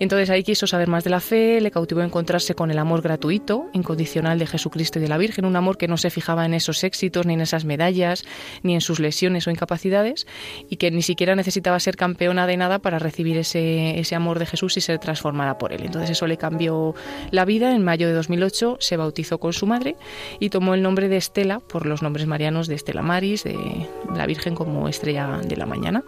Entonces 0.00 0.30
ahí 0.30 0.42
quiso 0.42 0.66
saber 0.66 0.88
más 0.88 1.04
de 1.04 1.10
la 1.10 1.20
fe, 1.20 1.60
le 1.60 1.70
cautivó 1.70 2.02
encontrarse 2.02 2.54
con 2.54 2.70
el 2.70 2.78
amor 2.78 3.02
gratuito, 3.02 3.68
incondicional 3.72 4.38
de 4.38 4.46
Jesucristo 4.46 4.98
y 4.98 5.02
de 5.02 5.08
la 5.08 5.18
Virgen, 5.18 5.44
un 5.44 5.56
amor 5.56 5.78
que 5.78 5.88
no 5.88 5.96
se 5.96 6.10
fijaba 6.10 6.44
en 6.44 6.54
esos 6.54 6.82
éxitos, 6.82 7.26
ni 7.26 7.34
en 7.34 7.40
esas 7.40 7.64
medallas, 7.64 8.24
ni 8.62 8.74
en 8.74 8.80
sus 8.80 8.98
lesiones 8.98 9.46
o 9.46 9.50
incapacidades, 9.50 10.26
y 10.68 10.76
que 10.76 10.90
ni 10.90 11.02
siquiera 11.02 11.36
necesitaba 11.36 11.78
ser 11.78 11.96
campeona 11.96 12.46
de 12.46 12.56
nada 12.56 12.78
para 12.80 12.98
recibir 12.98 13.36
ese, 13.36 13.98
ese 13.98 14.14
amor 14.14 14.38
de 14.38 14.46
Jesús 14.46 14.76
y 14.78 14.80
ser 14.80 14.98
transformada 14.98 15.58
por 15.58 15.72
él. 15.72 15.82
Entonces 15.84 16.10
eso 16.10 16.26
le 16.26 16.36
cambió 16.36 16.94
la 17.30 17.44
vida. 17.44 17.74
En 17.74 17.84
mayo 17.84 18.08
de 18.08 18.14
2008 18.14 18.78
se 18.80 18.96
bautizó 18.96 19.38
con 19.38 19.52
su 19.52 19.66
madre 19.66 19.96
y 20.40 20.50
tomó 20.50 20.74
el 20.74 20.82
nombre 20.82 21.08
de 21.08 21.16
Estela 21.16 21.60
por 21.60 21.86
los 21.86 22.02
nombres 22.02 22.26
marianos 22.26 22.66
de 22.66 22.74
Estela 22.74 23.02
Maris, 23.02 23.44
de 23.44 23.56
la 24.14 24.26
Virgen 24.26 24.54
como 24.54 24.88
estrella 24.88 25.40
de 25.44 25.56
la 25.56 25.66
mañana 25.66 26.02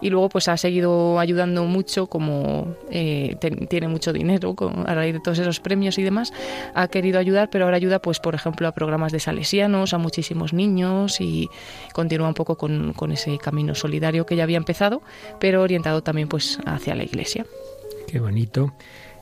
y 0.00 0.10
luego 0.10 0.28
pues 0.28 0.48
ha 0.48 0.56
seguido 0.56 1.18
ayudando 1.18 1.64
mucho 1.64 2.06
como 2.06 2.74
eh, 2.90 3.36
tiene 3.68 3.88
mucho 3.88 4.12
dinero 4.12 4.54
a 4.86 4.94
raíz 4.94 5.14
de 5.14 5.20
todos 5.20 5.38
esos 5.38 5.60
premios 5.60 5.98
y 5.98 6.02
demás 6.02 6.32
ha 6.74 6.88
querido 6.88 7.18
ayudar 7.18 7.50
pero 7.50 7.64
ahora 7.64 7.76
ayuda 7.76 7.98
pues 7.98 8.20
por 8.20 8.34
ejemplo 8.34 8.68
a 8.68 8.72
programas 8.72 9.12
de 9.12 9.20
salesianos 9.20 9.94
a 9.94 9.98
muchísimos 9.98 10.52
niños 10.52 11.20
y 11.20 11.48
continúa 11.92 12.28
un 12.28 12.34
poco 12.34 12.56
con, 12.56 12.92
con 12.92 13.12
ese 13.12 13.38
camino 13.38 13.74
solidario 13.74 14.26
que 14.26 14.36
ya 14.36 14.44
había 14.44 14.58
empezado 14.58 15.02
pero 15.40 15.62
orientado 15.62 16.02
también 16.02 16.28
pues 16.28 16.58
hacia 16.64 16.94
la 16.94 17.04
iglesia 17.04 17.44
Qué 18.08 18.20
bonito 18.20 18.72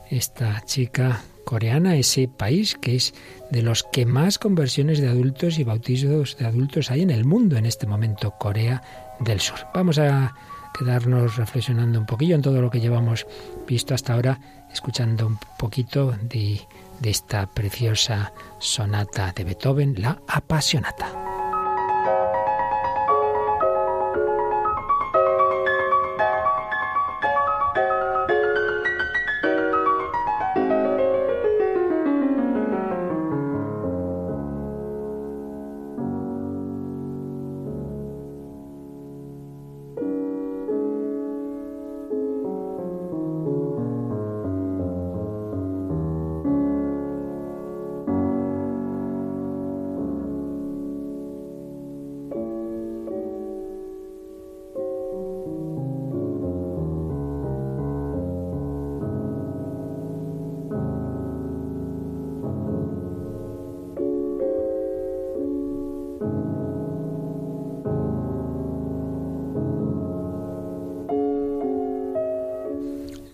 esta 0.09 0.63
chica 0.63 1.21
coreana, 1.43 1.97
ese 1.97 2.29
país 2.29 2.77
que 2.79 2.95
es 2.95 3.13
de 3.51 3.61
los 3.61 3.83
que 3.83 4.05
más 4.05 4.39
conversiones 4.39 5.01
de 5.01 5.09
adultos 5.09 5.59
y 5.59 5.65
bautizos 5.65 6.37
de 6.37 6.45
adultos 6.47 6.89
hay 6.89 7.01
en 7.01 7.09
el 7.09 7.25
mundo 7.25 7.57
en 7.57 7.65
este 7.65 7.85
momento, 7.85 8.31
Corea 8.39 8.81
del 9.19 9.41
Sur. 9.41 9.59
Vamos 9.73 9.99
a 9.99 10.33
quedarnos 10.77 11.35
reflexionando 11.35 11.99
un 11.99 12.05
poquillo 12.05 12.35
en 12.35 12.41
todo 12.41 12.61
lo 12.61 12.71
que 12.71 12.79
llevamos 12.79 13.27
visto 13.67 13.93
hasta 13.93 14.13
ahora, 14.13 14.39
escuchando 14.71 15.27
un 15.27 15.37
poquito 15.57 16.15
de, 16.21 16.61
esta 17.03 17.45
preciosa 17.47 18.31
sonata 18.57 19.33
de 19.35 19.43
Beethoven, 19.43 19.95
la 19.97 20.17
apasionata. 20.29 21.36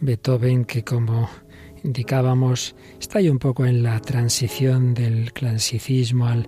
Beethoven, 0.03 0.65
que 0.65 0.83
como 0.83 1.29
indicábamos, 1.83 2.75
está 2.99 3.19
ahí 3.19 3.29
un 3.29 3.39
poco 3.39 3.65
en 3.65 3.83
la 3.83 3.99
transición 4.01 4.93
del 4.93 5.31
clasicismo 5.31 6.27
al 6.27 6.47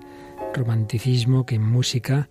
romanticismo, 0.54 1.46
que 1.46 1.56
en 1.56 1.64
música 1.64 2.30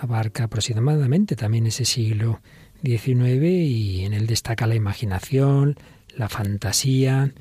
abarca 0.00 0.44
aproximadamente 0.44 1.34
también 1.34 1.66
ese 1.66 1.86
siglo 1.86 2.40
XIX 2.84 3.42
y 3.42 4.04
en 4.04 4.12
él 4.12 4.26
destaca 4.26 4.66
la 4.66 4.74
imaginación, 4.74 5.76
la 6.14 6.28
fantasía, 6.28 7.32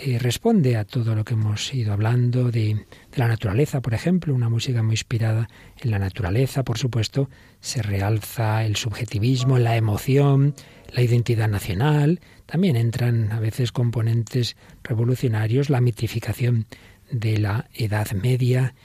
eh, 0.00 0.20
responde 0.20 0.76
a 0.76 0.84
todo 0.84 1.16
lo 1.16 1.24
que 1.24 1.34
hemos 1.34 1.74
ido 1.74 1.92
hablando 1.92 2.52
de, 2.52 2.74
de, 3.10 3.16
la 3.16 3.26
naturaleza, 3.26 3.80
por 3.80 3.94
ejemplo, 3.94 4.32
una 4.32 4.48
música 4.48 4.80
muy 4.80 4.92
inspirada 4.92 5.48
en 5.76 5.90
la 5.90 5.98
naturaleza, 5.98 6.62
por 6.62 6.78
supuesto, 6.78 7.28
se 7.60 7.82
realza 7.82 8.64
el 8.64 8.76
subjetivismo, 8.76 9.58
la 9.58 9.76
emoción, 9.76 10.54
la 10.92 11.02
identidad 11.02 11.48
nacional, 11.48 12.20
también 12.46 12.76
entran 12.76 13.32
a 13.32 13.40
veces 13.40 13.72
componentes 13.72 14.56
revolucionarios, 14.84 15.68
la 15.68 15.80
mitificación 15.80 16.66
de 17.10 17.38
la 17.38 17.68
Edad 17.74 18.12
Media, 18.12 18.76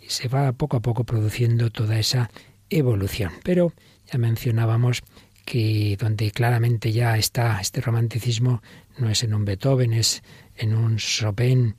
y 0.00 0.08
se 0.08 0.28
va 0.28 0.50
poco 0.52 0.78
a 0.78 0.80
poco 0.80 1.04
produciendo 1.04 1.68
toda 1.68 1.98
esa 1.98 2.30
evolución. 2.70 3.32
Pero 3.42 3.74
ya 4.10 4.18
mencionábamos 4.18 5.02
que 5.44 5.96
donde 6.00 6.30
claramente 6.30 6.90
ya 6.92 7.18
está 7.18 7.60
este 7.60 7.82
romanticismo 7.82 8.62
no 8.96 9.10
es 9.10 9.22
en 9.24 9.34
un 9.34 9.44
Beethoven, 9.44 9.92
es 9.92 10.22
en 10.56 10.74
un 10.74 10.96
Chopin 10.96 11.76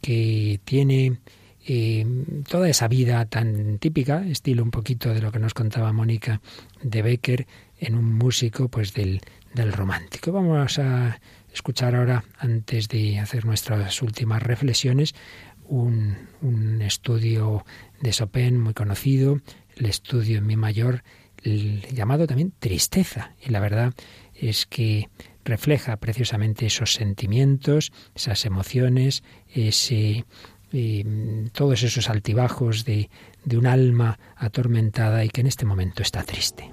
que 0.00 0.60
tiene 0.64 1.18
eh, 1.66 2.06
toda 2.48 2.68
esa 2.68 2.88
vida 2.88 3.24
tan 3.26 3.78
típica, 3.78 4.24
estilo 4.26 4.62
un 4.62 4.70
poquito 4.70 5.12
de 5.12 5.20
lo 5.20 5.32
que 5.32 5.38
nos 5.38 5.54
contaba 5.54 5.92
Mónica 5.92 6.40
de 6.82 7.02
Becker, 7.02 7.46
en 7.78 7.94
un 7.94 8.14
músico 8.14 8.68
pues 8.68 8.94
del 8.94 9.20
del 9.56 9.72
romántico. 9.72 10.32
Vamos 10.32 10.78
a 10.78 11.18
escuchar 11.52 11.96
ahora, 11.96 12.22
antes 12.38 12.88
de 12.88 13.18
hacer 13.18 13.46
nuestras 13.46 14.02
últimas 14.02 14.42
reflexiones, 14.42 15.14
un, 15.64 16.14
un 16.42 16.82
estudio 16.82 17.64
de 18.02 18.10
Chopin 18.10 18.60
muy 18.60 18.74
conocido, 18.74 19.40
el 19.76 19.86
estudio 19.86 20.38
en 20.38 20.46
mi 20.46 20.56
mayor, 20.56 21.02
llamado 21.42 22.26
también 22.26 22.52
Tristeza. 22.58 23.34
Y 23.44 23.50
la 23.50 23.60
verdad 23.60 23.94
es 24.34 24.66
que 24.66 25.08
refleja 25.46 25.96
precisamente 25.96 26.66
esos 26.66 26.92
sentimientos, 26.92 27.92
esas 28.14 28.44
emociones, 28.44 29.22
ese, 29.54 30.26
mm, 30.72 31.46
todos 31.52 31.82
esos 31.82 32.10
altibajos 32.10 32.84
de, 32.84 33.08
de 33.44 33.56
un 33.56 33.66
alma 33.66 34.18
atormentada 34.36 35.24
y 35.24 35.30
que 35.30 35.40
en 35.40 35.46
este 35.46 35.64
momento 35.64 36.02
está 36.02 36.22
triste. 36.22 36.70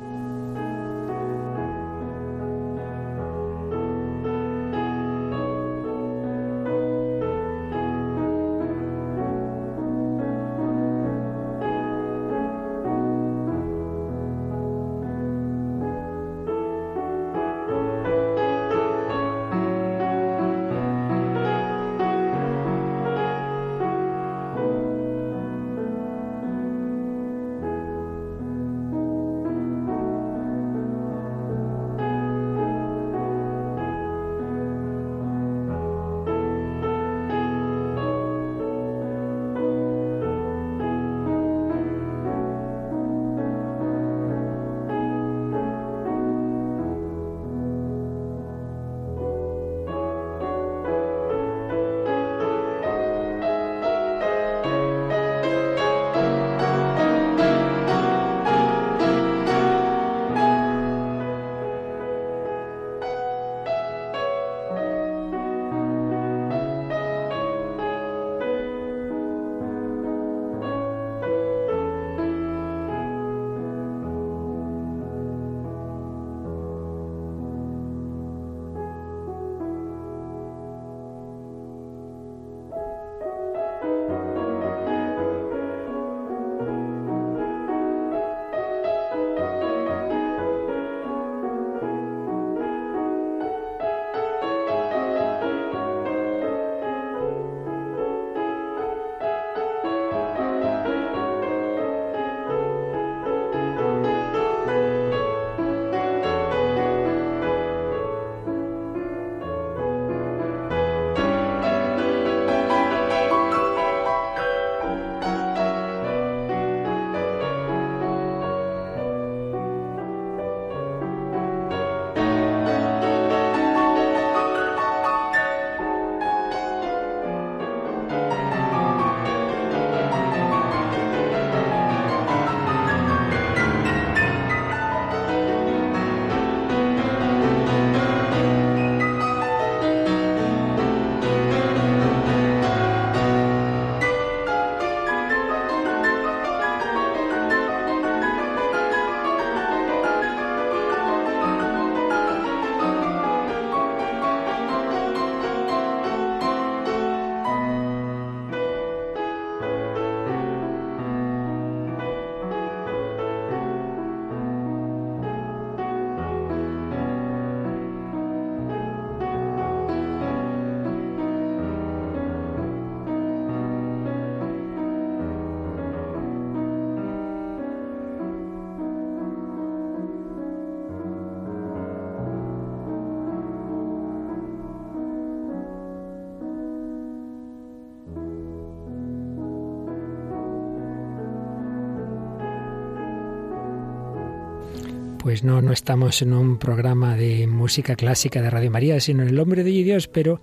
Pues 195.23 195.41
no, 195.45 195.61
no 195.61 195.71
estamos 195.71 196.21
en 196.21 196.33
un 196.33 196.57
programa 196.57 197.15
de 197.15 197.47
música 197.47 197.95
clásica 197.95 198.41
de 198.41 198.49
Radio 198.49 198.69
María, 198.69 198.99
sino 198.99 199.23
en 199.23 199.29
el 199.29 199.39
hombre 199.39 199.63
de 199.63 199.71
Dios, 199.71 200.09
pero 200.09 200.41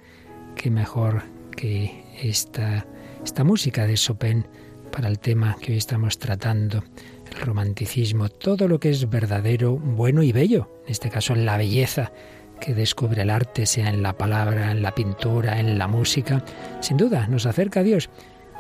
qué 0.57 0.70
mejor 0.70 1.24
que 1.55 2.03
esta, 2.22 2.87
esta 3.22 3.45
música 3.45 3.87
de 3.87 3.93
Chopin 3.93 4.47
para 4.91 5.09
el 5.09 5.18
tema 5.18 5.59
que 5.61 5.72
hoy 5.72 5.78
estamos 5.78 6.18
tratando, 6.18 6.83
el 7.31 7.41
romanticismo, 7.43 8.31
todo 8.31 8.68
lo 8.68 8.81
que 8.81 8.89
es 8.89 9.11
verdadero, 9.11 9.76
bueno 9.76 10.22
y 10.22 10.33
bello, 10.33 10.81
en 10.87 10.93
este 10.93 11.11
caso 11.11 11.35
la 11.35 11.59
belleza 11.59 12.11
que 12.59 12.72
descubre 12.72 13.20
el 13.20 13.28
arte, 13.28 13.66
sea 13.66 13.91
en 13.91 14.03
la 14.03 14.16
palabra, 14.16 14.70
en 14.70 14.81
la 14.81 14.95
pintura, 14.95 15.61
en 15.61 15.76
la 15.76 15.89
música, 15.89 16.43
sin 16.81 16.97
duda 16.97 17.26
nos 17.26 17.45
acerca 17.45 17.81
a 17.81 17.83
Dios. 17.83 18.09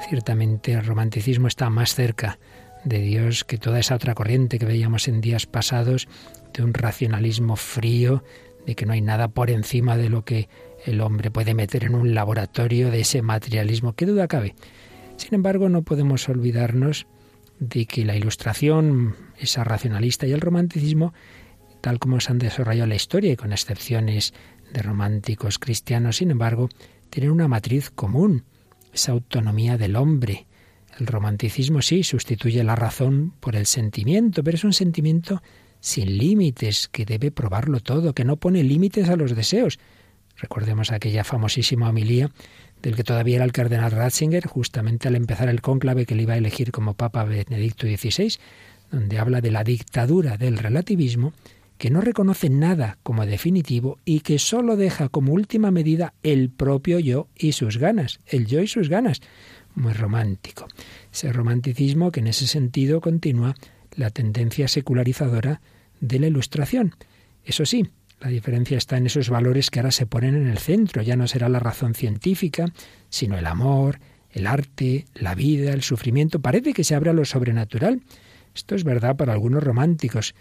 Ciertamente 0.06 0.74
el 0.74 0.84
romanticismo 0.84 1.48
está 1.48 1.70
más 1.70 1.94
cerca 1.94 2.38
de 2.84 3.00
Dios 3.00 3.44
que 3.44 3.58
toda 3.58 3.78
esa 3.78 3.94
otra 3.94 4.14
corriente 4.14 4.58
que 4.58 4.66
veíamos 4.66 5.08
en 5.08 5.20
días 5.20 5.46
pasados 5.46 6.08
de 6.54 6.62
un 6.62 6.74
racionalismo 6.74 7.56
frío, 7.56 8.24
de 8.66 8.74
que 8.74 8.86
no 8.86 8.92
hay 8.92 9.00
nada 9.00 9.28
por 9.28 9.50
encima 9.50 9.96
de 9.96 10.10
lo 10.10 10.24
que 10.24 10.48
el 10.86 11.00
hombre 11.00 11.30
puede 11.30 11.54
meter 11.54 11.84
en 11.84 11.94
un 11.94 12.14
laboratorio, 12.14 12.90
de 12.90 13.00
ese 13.00 13.22
materialismo, 13.22 13.94
qué 13.94 14.06
duda 14.06 14.28
cabe. 14.28 14.54
Sin 15.16 15.34
embargo, 15.34 15.68
no 15.68 15.82
podemos 15.82 16.28
olvidarnos 16.28 17.06
de 17.58 17.86
que 17.86 18.04
la 18.04 18.16
ilustración, 18.16 19.16
esa 19.38 19.64
racionalista 19.64 20.26
y 20.26 20.32
el 20.32 20.40
romanticismo, 20.40 21.12
tal 21.80 21.98
como 21.98 22.20
se 22.20 22.32
han 22.32 22.38
desarrollado 22.38 22.86
la 22.86 22.94
historia 22.94 23.32
y 23.32 23.36
con 23.36 23.52
excepciones 23.52 24.32
de 24.72 24.82
románticos 24.82 25.58
cristianos, 25.58 26.16
sin 26.16 26.30
embargo, 26.30 26.68
tienen 27.10 27.30
una 27.32 27.48
matriz 27.48 27.90
común, 27.90 28.44
esa 28.92 29.12
autonomía 29.12 29.76
del 29.76 29.96
hombre, 29.96 30.46
el 31.00 31.06
romanticismo 31.06 31.82
sí 31.82 32.02
sustituye 32.02 32.62
la 32.62 32.76
razón 32.76 33.32
por 33.40 33.56
el 33.56 33.66
sentimiento, 33.66 34.44
pero 34.44 34.56
es 34.56 34.64
un 34.64 34.72
sentimiento 34.72 35.42
sin 35.80 36.18
límites, 36.18 36.88
que 36.88 37.06
debe 37.06 37.30
probarlo 37.30 37.80
todo, 37.80 38.14
que 38.14 38.24
no 38.24 38.36
pone 38.36 38.62
límites 38.62 39.08
a 39.08 39.16
los 39.16 39.34
deseos. 39.34 39.78
Recordemos 40.36 40.92
aquella 40.92 41.24
famosísima 41.24 41.88
homilía 41.88 42.30
del 42.82 42.96
que 42.96 43.04
todavía 43.04 43.36
era 43.36 43.44
el 43.44 43.52
cardenal 43.52 43.90
Ratzinger, 43.90 44.46
justamente 44.46 45.08
al 45.08 45.16
empezar 45.16 45.48
el 45.48 45.62
cónclave 45.62 46.06
que 46.06 46.14
le 46.14 46.22
iba 46.22 46.34
a 46.34 46.38
elegir 46.38 46.70
como 46.70 46.94
Papa 46.94 47.24
Benedicto 47.24 47.86
XVI, 47.86 48.36
donde 48.90 49.18
habla 49.18 49.40
de 49.40 49.50
la 49.50 49.64
dictadura 49.64 50.36
del 50.36 50.58
relativismo, 50.58 51.32
que 51.78 51.90
no 51.90 52.02
reconoce 52.02 52.50
nada 52.50 52.98
como 53.02 53.24
definitivo 53.24 53.98
y 54.04 54.20
que 54.20 54.38
sólo 54.38 54.76
deja 54.76 55.08
como 55.08 55.32
última 55.32 55.70
medida 55.70 56.12
el 56.22 56.50
propio 56.50 56.98
yo 56.98 57.28
y 57.34 57.52
sus 57.52 57.78
ganas, 57.78 58.20
el 58.26 58.46
yo 58.46 58.60
y 58.60 58.66
sus 58.66 58.90
ganas 58.90 59.22
muy 59.74 59.92
romántico. 59.92 60.66
Ese 61.12 61.32
romanticismo 61.32 62.12
que 62.12 62.20
en 62.20 62.26
ese 62.28 62.46
sentido 62.46 63.00
continúa 63.00 63.54
la 63.94 64.10
tendencia 64.10 64.68
secularizadora 64.68 65.60
de 66.00 66.18
la 66.18 66.26
Ilustración. 66.26 66.94
Eso 67.44 67.64
sí, 67.64 67.90
La 68.20 68.28
diferencia 68.28 68.76
está 68.76 68.98
en 68.98 69.06
esos 69.06 69.30
valores 69.30 69.70
que 69.70 69.80
ahora 69.80 69.90
se 69.90 70.04
ponen 70.04 70.36
en 70.36 70.46
el 70.48 70.58
centro. 70.58 71.00
Ya 71.00 71.16
no 71.16 71.26
será 71.26 71.48
la 71.48 71.58
razón 71.58 71.94
científica, 71.94 72.66
sino 73.08 73.38
el 73.38 73.46
amor, 73.46 73.98
el 74.30 74.46
arte, 74.46 75.06
la 75.14 75.34
vida, 75.34 75.72
el 75.72 75.82
sufrimiento. 75.82 76.38
Parece 76.40 76.74
que 76.74 76.84
se 76.84 76.94
abre 76.94 77.10
a 77.10 77.14
lo 77.14 77.24
sobrenatural. 77.24 78.02
Esto 78.54 78.74
es 78.74 78.84
verdad 78.84 79.16
para 79.16 79.32
algunos 79.32 79.62
románticos, 79.62 80.34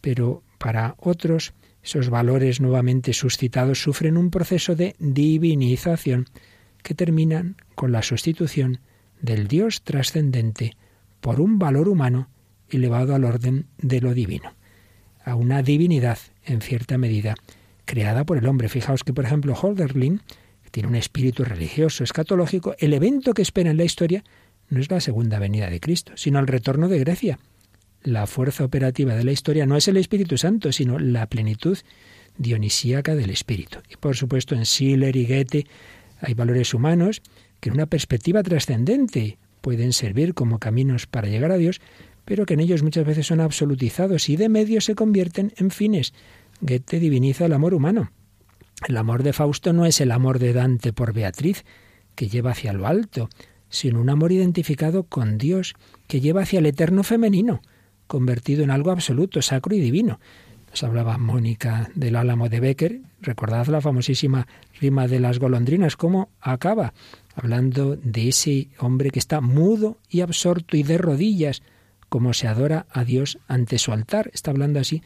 pero 0.00 0.42
para 0.58 0.96
otros 0.98 1.52
esos 1.82 2.10
valores 2.10 2.60
nuevamente 2.60 3.12
suscitados 3.12 3.80
sufren 3.80 4.16
un 4.16 4.30
proceso 4.30 4.74
de 4.74 4.96
divinización 4.98 6.26
que 6.82 6.94
terminan 6.94 7.56
con 7.74 7.92
la 7.92 8.02
sustitución 8.02 8.80
del 9.20 9.48
Dios 9.48 9.82
trascendente 9.82 10.76
por 11.20 11.40
un 11.40 11.58
valor 11.58 11.88
humano 11.88 12.28
elevado 12.68 13.14
al 13.14 13.24
orden 13.24 13.66
de 13.78 14.00
lo 14.00 14.14
divino, 14.14 14.54
a 15.24 15.34
una 15.34 15.62
divinidad, 15.62 16.18
en 16.44 16.60
cierta 16.60 16.98
medida, 16.98 17.34
creada 17.84 18.24
por 18.24 18.38
el 18.38 18.46
hombre. 18.46 18.68
Fijaos 18.68 19.04
que, 19.04 19.12
por 19.12 19.24
ejemplo, 19.24 19.54
Holderlin, 19.54 20.22
tiene 20.70 20.88
un 20.88 20.94
espíritu 20.94 21.44
religioso, 21.44 22.04
escatológico, 22.04 22.74
el 22.78 22.94
evento 22.94 23.34
que 23.34 23.42
espera 23.42 23.70
en 23.70 23.76
la 23.76 23.84
historia 23.84 24.24
no 24.68 24.80
es 24.80 24.90
la 24.90 25.00
segunda 25.00 25.38
venida 25.38 25.68
de 25.68 25.80
Cristo, 25.80 26.12
sino 26.14 26.38
el 26.38 26.46
retorno 26.46 26.88
de 26.88 27.00
Grecia. 27.00 27.38
La 28.02 28.26
fuerza 28.26 28.64
operativa 28.64 29.14
de 29.14 29.24
la 29.24 29.32
historia 29.32 29.66
no 29.66 29.76
es 29.76 29.88
el 29.88 29.96
Espíritu 29.96 30.38
Santo, 30.38 30.72
sino 30.72 30.98
la 30.98 31.26
plenitud 31.26 31.76
dionisíaca 32.38 33.14
del 33.14 33.30
Espíritu. 33.30 33.80
Y 33.90 33.96
por 33.96 34.16
supuesto 34.16 34.54
en 34.54 34.64
Schiller 34.64 35.16
y 35.16 35.26
Goethe 35.26 35.66
hay 36.20 36.34
valores 36.34 36.74
humanos 36.74 37.22
que 37.60 37.68
en 37.68 37.74
una 37.74 37.86
perspectiva 37.86 38.42
trascendente 38.42 39.38
pueden 39.60 39.92
servir 39.92 40.34
como 40.34 40.58
caminos 40.58 41.06
para 41.06 41.28
llegar 41.28 41.52
a 41.52 41.56
Dios, 41.56 41.80
pero 42.24 42.46
que 42.46 42.54
en 42.54 42.60
ellos 42.60 42.82
muchas 42.82 43.06
veces 43.06 43.26
son 43.26 43.40
absolutizados 43.40 44.28
y 44.28 44.36
de 44.36 44.48
medio 44.48 44.80
se 44.80 44.94
convierten 44.94 45.52
en 45.56 45.70
fines. 45.70 46.14
Goethe 46.60 47.00
diviniza 47.00 47.46
el 47.46 47.52
amor 47.52 47.74
humano. 47.74 48.12
El 48.86 48.96
amor 48.96 49.22
de 49.22 49.32
Fausto 49.32 49.72
no 49.72 49.84
es 49.84 50.00
el 50.00 50.10
amor 50.10 50.38
de 50.38 50.52
Dante 50.52 50.92
por 50.92 51.12
Beatriz, 51.12 51.64
que 52.14 52.28
lleva 52.28 52.52
hacia 52.52 52.72
lo 52.72 52.86
alto, 52.86 53.28
sino 53.68 54.00
un 54.00 54.10
amor 54.10 54.32
identificado 54.32 55.04
con 55.04 55.38
Dios, 55.38 55.74
que 56.06 56.20
lleva 56.20 56.42
hacia 56.42 56.58
el 56.58 56.66
eterno 56.66 57.02
femenino, 57.02 57.62
convertido 58.06 58.64
en 58.64 58.70
algo 58.70 58.90
absoluto, 58.90 59.42
sacro 59.42 59.74
y 59.74 59.80
divino. 59.80 60.18
Nos 60.70 60.82
hablaba 60.82 61.18
Mónica 61.18 61.90
del 61.94 62.16
álamo 62.16 62.48
de 62.48 62.60
Becker, 62.60 63.00
recordad 63.20 63.66
la 63.66 63.80
famosísima 63.80 64.46
rima 64.80 65.06
de 65.06 65.20
las 65.20 65.38
golondrinas, 65.38 65.96
cómo 65.96 66.30
acaba, 66.40 66.94
hablando 67.34 67.96
de 67.96 68.28
ese 68.28 68.68
hombre 68.78 69.10
que 69.10 69.18
está 69.18 69.40
mudo 69.40 69.98
y 70.08 70.22
absorto 70.22 70.76
y 70.76 70.82
de 70.82 70.98
rodillas, 70.98 71.62
como 72.08 72.32
se 72.32 72.48
adora 72.48 72.86
a 72.90 73.04
Dios 73.04 73.38
ante 73.46 73.78
su 73.78 73.92
altar. 73.92 74.30
Está 74.32 74.50
hablando 74.50 74.80
así 74.80 75.02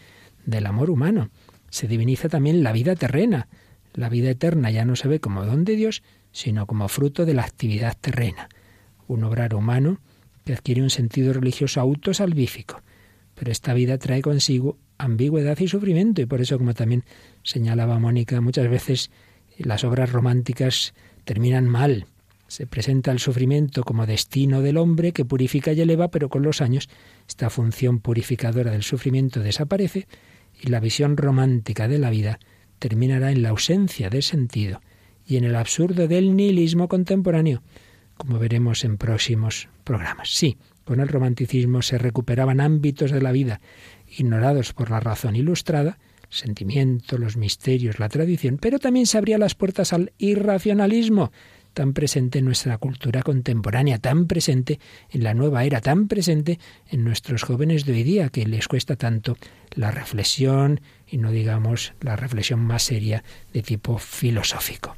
del 0.46 0.66
amor 0.66 0.90
humano. 0.90 1.30
Se 1.70 1.88
diviniza 1.88 2.28
también 2.28 2.62
la 2.62 2.72
vida 2.72 2.94
terrena. 2.94 3.48
La 3.92 4.08
vida 4.08 4.30
eterna 4.30 4.70
ya 4.70 4.84
no 4.84 4.96
se 4.96 5.08
ve 5.08 5.20
como 5.20 5.44
don 5.44 5.64
de 5.64 5.76
Dios, 5.76 6.02
sino 6.32 6.66
como 6.66 6.88
fruto 6.88 7.26
de 7.26 7.34
la 7.34 7.42
actividad 7.42 7.96
terrena. 8.00 8.48
Un 9.06 9.24
obrar 9.24 9.54
humano 9.54 9.98
que 10.44 10.54
adquiere 10.54 10.82
un 10.82 10.90
sentido 10.90 11.32
religioso 11.32 11.80
autosalvífico. 11.80 12.82
Pero 13.34 13.50
esta 13.50 13.74
vida 13.74 13.98
trae 13.98 14.22
consigo 14.22 14.78
ambigüedad 14.98 15.58
y 15.58 15.68
sufrimiento, 15.68 16.22
y 16.22 16.26
por 16.26 16.40
eso, 16.40 16.58
como 16.58 16.74
también 16.74 17.04
señalaba 17.42 17.98
Mónica, 17.98 18.40
muchas 18.40 18.68
veces 18.68 19.10
las 19.58 19.84
obras 19.84 20.10
románticas 20.10 20.94
terminan 21.24 21.68
mal, 21.68 22.06
se 22.48 22.66
presenta 22.66 23.10
el 23.10 23.18
sufrimiento 23.18 23.82
como 23.84 24.06
destino 24.06 24.60
del 24.60 24.76
hombre 24.76 25.12
que 25.12 25.24
purifica 25.24 25.72
y 25.72 25.80
eleva, 25.80 26.08
pero 26.08 26.28
con 26.28 26.42
los 26.42 26.60
años 26.60 26.88
esta 27.28 27.50
función 27.50 28.00
purificadora 28.00 28.70
del 28.72 28.82
sufrimiento 28.82 29.40
desaparece 29.40 30.06
y 30.60 30.68
la 30.68 30.80
visión 30.80 31.16
romántica 31.16 31.88
de 31.88 31.98
la 31.98 32.10
vida 32.10 32.38
terminará 32.78 33.32
en 33.32 33.42
la 33.42 33.50
ausencia 33.50 34.10
de 34.10 34.22
sentido 34.22 34.80
y 35.26 35.36
en 35.36 35.44
el 35.44 35.56
absurdo 35.56 36.06
del 36.06 36.36
nihilismo 36.36 36.88
contemporáneo, 36.88 37.62
como 38.16 38.38
veremos 38.38 38.84
en 38.84 38.98
próximos 38.98 39.68
programas. 39.82 40.28
Sí, 40.30 40.58
con 40.84 41.00
el 41.00 41.08
romanticismo 41.08 41.82
se 41.82 41.98
recuperaban 41.98 42.60
ámbitos 42.60 43.10
de 43.10 43.22
la 43.22 43.32
vida 43.32 43.60
ignorados 44.06 44.72
por 44.72 44.90
la 44.90 45.00
razón 45.00 45.34
ilustrada, 45.34 45.98
sentimiento, 46.34 47.18
los 47.18 47.36
misterios, 47.36 47.98
la 47.98 48.08
tradición, 48.08 48.58
pero 48.58 48.78
también 48.78 49.06
se 49.06 49.18
abría 49.18 49.38
las 49.38 49.54
puertas 49.54 49.92
al 49.92 50.12
irracionalismo, 50.18 51.32
tan 51.74 51.92
presente 51.92 52.38
en 52.38 52.46
nuestra 52.46 52.78
cultura 52.78 53.22
contemporánea, 53.22 53.98
tan 53.98 54.26
presente 54.26 54.78
en 55.10 55.24
la 55.24 55.34
nueva 55.34 55.64
era, 55.64 55.80
tan 55.80 56.08
presente 56.08 56.58
en 56.88 57.04
nuestros 57.04 57.42
jóvenes 57.42 57.84
de 57.84 57.92
hoy 57.92 58.02
día, 58.04 58.28
que 58.30 58.46
les 58.46 58.68
cuesta 58.68 58.96
tanto 58.96 59.36
la 59.74 59.90
reflexión 59.90 60.80
y 61.06 61.18
no 61.18 61.30
digamos 61.32 61.92
la 62.00 62.16
reflexión 62.16 62.60
más 62.60 62.84
seria 62.84 63.24
de 63.52 63.62
tipo 63.62 63.98
filosófico. 63.98 64.96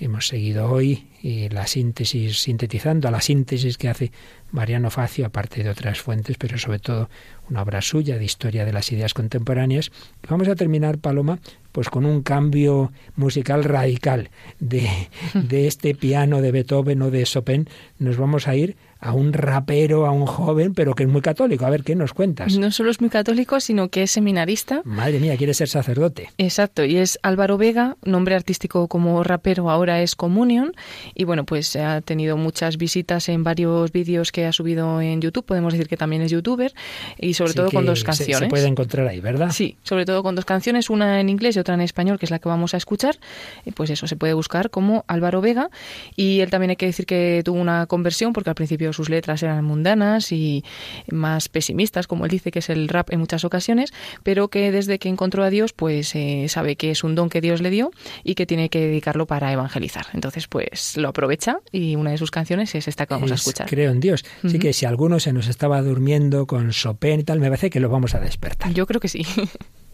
Hemos 0.00 0.28
seguido 0.28 0.70
hoy 0.70 1.08
y 1.22 1.48
la 1.48 1.66
síntesis, 1.66 2.42
sintetizando 2.42 3.08
a 3.08 3.10
la 3.10 3.20
síntesis 3.20 3.76
que 3.76 3.88
hace 3.88 4.12
Mariano 4.52 4.90
Facio, 4.90 5.26
aparte 5.26 5.64
de 5.64 5.70
otras 5.70 6.00
fuentes, 6.00 6.36
pero 6.38 6.56
sobre 6.56 6.78
todo 6.78 7.10
una 7.50 7.62
obra 7.62 7.82
suya 7.82 8.16
de 8.16 8.24
historia 8.24 8.64
de 8.64 8.72
las 8.72 8.92
ideas 8.92 9.12
contemporáneas. 9.12 9.90
Vamos 10.28 10.46
a 10.46 10.54
terminar, 10.54 10.98
Paloma, 10.98 11.40
pues 11.72 11.90
con 11.90 12.06
un 12.06 12.22
cambio 12.22 12.92
musical 13.16 13.64
radical 13.64 14.30
de, 14.60 14.88
de 15.34 15.66
este 15.66 15.96
piano 15.96 16.40
de 16.42 16.52
Beethoven 16.52 17.02
o 17.02 17.10
de 17.10 17.24
Chopin. 17.24 17.68
Nos 17.98 18.16
vamos 18.16 18.46
a 18.46 18.54
ir 18.54 18.76
a 19.00 19.12
un 19.12 19.32
rapero, 19.32 20.06
a 20.06 20.10
un 20.10 20.26
joven, 20.26 20.74
pero 20.74 20.94
que 20.94 21.04
es 21.04 21.08
muy 21.08 21.20
católico. 21.20 21.64
A 21.64 21.70
ver, 21.70 21.84
¿qué 21.84 21.94
nos 21.94 22.12
cuentas? 22.12 22.56
No 22.58 22.70
solo 22.70 22.90
es 22.90 23.00
muy 23.00 23.10
católico, 23.10 23.60
sino 23.60 23.88
que 23.88 24.02
es 24.02 24.10
seminarista. 24.10 24.82
Madre 24.84 25.20
mía, 25.20 25.36
quiere 25.36 25.54
ser 25.54 25.68
sacerdote. 25.68 26.30
Exacto, 26.38 26.84
y 26.84 26.96
es 26.96 27.18
Álvaro 27.22 27.58
Vega, 27.58 27.96
nombre 28.04 28.34
artístico 28.34 28.88
como 28.88 29.22
rapero 29.22 29.70
ahora 29.70 30.02
es 30.02 30.16
Communion, 30.16 30.72
y 31.14 31.24
bueno, 31.24 31.44
pues 31.44 31.76
ha 31.76 32.00
tenido 32.00 32.36
muchas 32.36 32.76
visitas 32.76 33.28
en 33.28 33.44
varios 33.44 33.92
vídeos 33.92 34.32
que 34.32 34.46
ha 34.46 34.52
subido 34.52 35.00
en 35.00 35.20
YouTube, 35.20 35.44
podemos 35.44 35.72
decir 35.72 35.88
que 35.88 35.96
también 35.96 36.22
es 36.22 36.30
youtuber, 36.32 36.72
y 37.18 37.34
sobre 37.34 37.54
todo 37.54 37.70
con 37.70 37.86
dos 37.86 38.02
canciones. 38.02 38.38
Se, 38.38 38.46
puede 38.46 38.66
encontrar 38.66 39.06
ahí, 39.06 39.20
¿verdad? 39.20 39.50
Sí, 39.50 39.76
sobre 39.82 40.04
todo 40.04 40.22
con 40.22 40.34
dos 40.34 40.44
canciones, 40.44 40.90
una 40.90 41.20
en 41.20 41.28
inglés 41.28 41.56
y 41.56 41.60
otra 41.60 41.74
en 41.74 41.82
español, 41.82 42.18
que 42.18 42.26
es 42.26 42.30
la 42.30 42.38
que 42.38 42.48
vamos 42.48 42.74
a 42.74 42.76
escuchar, 42.76 43.18
y 43.64 43.70
pues 43.70 43.90
eso, 43.90 44.06
se 44.06 44.16
puede 44.16 44.34
buscar 44.34 44.70
como 44.70 45.04
Álvaro 45.06 45.40
Vega, 45.40 45.70
y 46.16 46.40
él 46.40 46.50
también 46.50 46.70
hay 46.70 46.76
que 46.76 46.86
decir 46.86 47.06
que 47.06 47.42
tuvo 47.44 47.60
una 47.60 47.86
conversión, 47.86 48.32
porque 48.32 48.50
al 48.50 48.56
principio 48.56 48.87
sus 48.92 49.08
letras 49.08 49.42
eran 49.42 49.64
mundanas 49.64 50.32
y 50.32 50.64
más 51.10 51.48
pesimistas, 51.48 52.06
como 52.06 52.24
él 52.24 52.30
dice 52.30 52.50
que 52.50 52.60
es 52.60 52.70
el 52.70 52.88
rap 52.88 53.10
en 53.12 53.20
muchas 53.20 53.44
ocasiones, 53.44 53.92
pero 54.22 54.48
que 54.48 54.72
desde 54.72 54.98
que 54.98 55.08
encontró 55.08 55.44
a 55.44 55.50
Dios, 55.50 55.72
pues 55.72 56.14
eh, 56.14 56.46
sabe 56.48 56.76
que 56.76 56.90
es 56.90 57.04
un 57.04 57.14
don 57.14 57.28
que 57.28 57.40
Dios 57.40 57.60
le 57.60 57.70
dio 57.70 57.90
y 58.24 58.34
que 58.34 58.46
tiene 58.46 58.68
que 58.68 58.80
dedicarlo 58.80 59.26
para 59.26 59.52
evangelizar. 59.52 60.06
Entonces, 60.14 60.46
pues 60.46 60.96
lo 60.96 61.08
aprovecha 61.08 61.58
y 61.72 61.96
una 61.96 62.10
de 62.10 62.18
sus 62.18 62.30
canciones 62.30 62.74
es 62.74 62.88
esta 62.88 63.06
que 63.06 63.14
vamos 63.14 63.30
a 63.30 63.34
escuchar. 63.34 63.68
Creo 63.68 63.90
en 63.90 64.00
Dios. 64.00 64.24
Así 64.44 64.58
que 64.58 64.72
si 64.72 64.86
alguno 64.86 65.20
se 65.20 65.32
nos 65.32 65.48
estaba 65.48 65.80
durmiendo 65.82 66.46
con 66.46 66.70
Chopin 66.70 67.20
y 67.20 67.24
tal, 67.24 67.40
me 67.40 67.48
parece 67.48 67.70
que 67.70 67.80
lo 67.80 67.88
vamos 67.88 68.14
a 68.14 68.20
despertar. 68.20 68.72
Yo 68.72 68.86
creo 68.86 69.00
que 69.00 69.08
sí. 69.08 69.22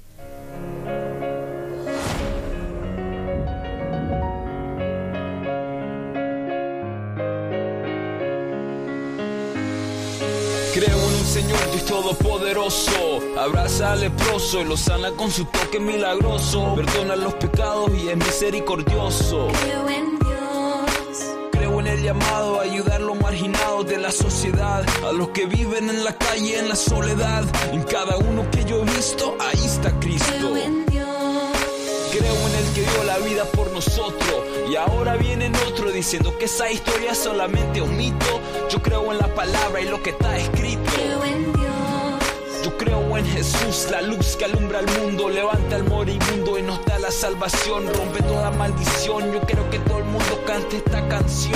Señor 11.35 11.59
Dios 11.72 11.85
Todopoderoso. 11.87 13.18
Abraza 13.37 13.95
al 13.95 14.03
leproso 14.03 14.61
y 14.61 14.64
lo 14.66 14.76
sana 14.76 15.11
con 15.16 15.32
su 15.32 15.45
toque 15.47 15.80
milagroso. 15.80 16.76
Perdona 16.76 17.16
los 17.16 17.35
pecados 17.35 17.91
y 17.93 18.07
es 18.07 18.16
misericordioso. 18.16 19.49
Creo 19.64 19.89
en 19.89 20.16
Dios. 20.20 21.51
Creo 21.51 21.80
en 21.80 21.89
el 21.89 22.05
llamado 22.05 22.61
a 22.61 22.62
ayudar 22.62 23.01
a 23.01 23.05
los 23.05 23.18
marginados 23.20 23.85
de 23.89 23.99
la 23.99 24.12
sociedad. 24.12 24.87
A 25.05 25.11
los 25.11 25.30
que 25.30 25.47
viven 25.47 25.91
en 25.91 26.05
la 26.05 26.16
calle, 26.16 26.57
en 26.57 26.68
la 26.68 26.76
soledad. 26.76 27.43
En 27.72 27.82
cada 27.82 28.16
uno 28.16 28.49
que 28.53 28.64
yo 28.64 28.82
he 28.82 28.85
visto, 28.85 29.37
ahí 29.41 29.64
está 29.64 29.91
Cristo. 29.99 30.32
Creo 30.39 30.57
en 30.57 30.87
Dios. 30.87 30.93
Creo 32.16 32.48
en 32.48 32.54
el 32.54 32.74
que 32.74 32.82
dio 32.82 33.04
la 33.04 33.18
vida 33.18 33.44
por 33.44 33.72
nosotros. 33.72 34.44
Y 34.70 34.76
ahora 34.76 35.16
viene 35.16 35.50
otro 35.66 35.90
diciendo 35.90 36.38
que 36.38 36.44
esa 36.44 36.70
historia 36.70 37.10
es 37.10 37.18
solamente 37.18 37.82
un 37.82 37.96
mito. 37.96 38.40
Yo 38.70 38.80
creo 38.80 39.10
en 39.12 39.18
la 39.18 39.34
palabra 39.34 39.80
y 39.80 39.88
lo 39.88 40.00
que 40.00 40.10
está 40.10 40.36
escrito. 40.36 40.92
Creo 40.94 41.24
en 41.24 41.52
Dios. 41.52 42.64
Yo 42.64 42.78
creo 42.78 43.18
en 43.18 43.26
Jesús, 43.26 43.88
la 43.90 44.00
luz 44.00 44.36
que 44.36 44.44
alumbra 44.44 44.78
el 44.78 44.86
mundo, 45.00 45.28
levanta 45.28 45.74
al 45.74 45.84
moribundo 45.84 46.56
y 46.56 46.62
nos 46.62 46.84
da 46.84 47.00
la 47.00 47.10
salvación, 47.10 47.92
rompe 47.92 48.22
toda 48.22 48.52
maldición. 48.52 49.32
Yo 49.32 49.40
quiero 49.40 49.68
que 49.70 49.80
todo 49.80 49.98
el 49.98 50.04
mundo 50.04 50.40
cante 50.46 50.76
esta 50.76 51.08
canción. 51.08 51.54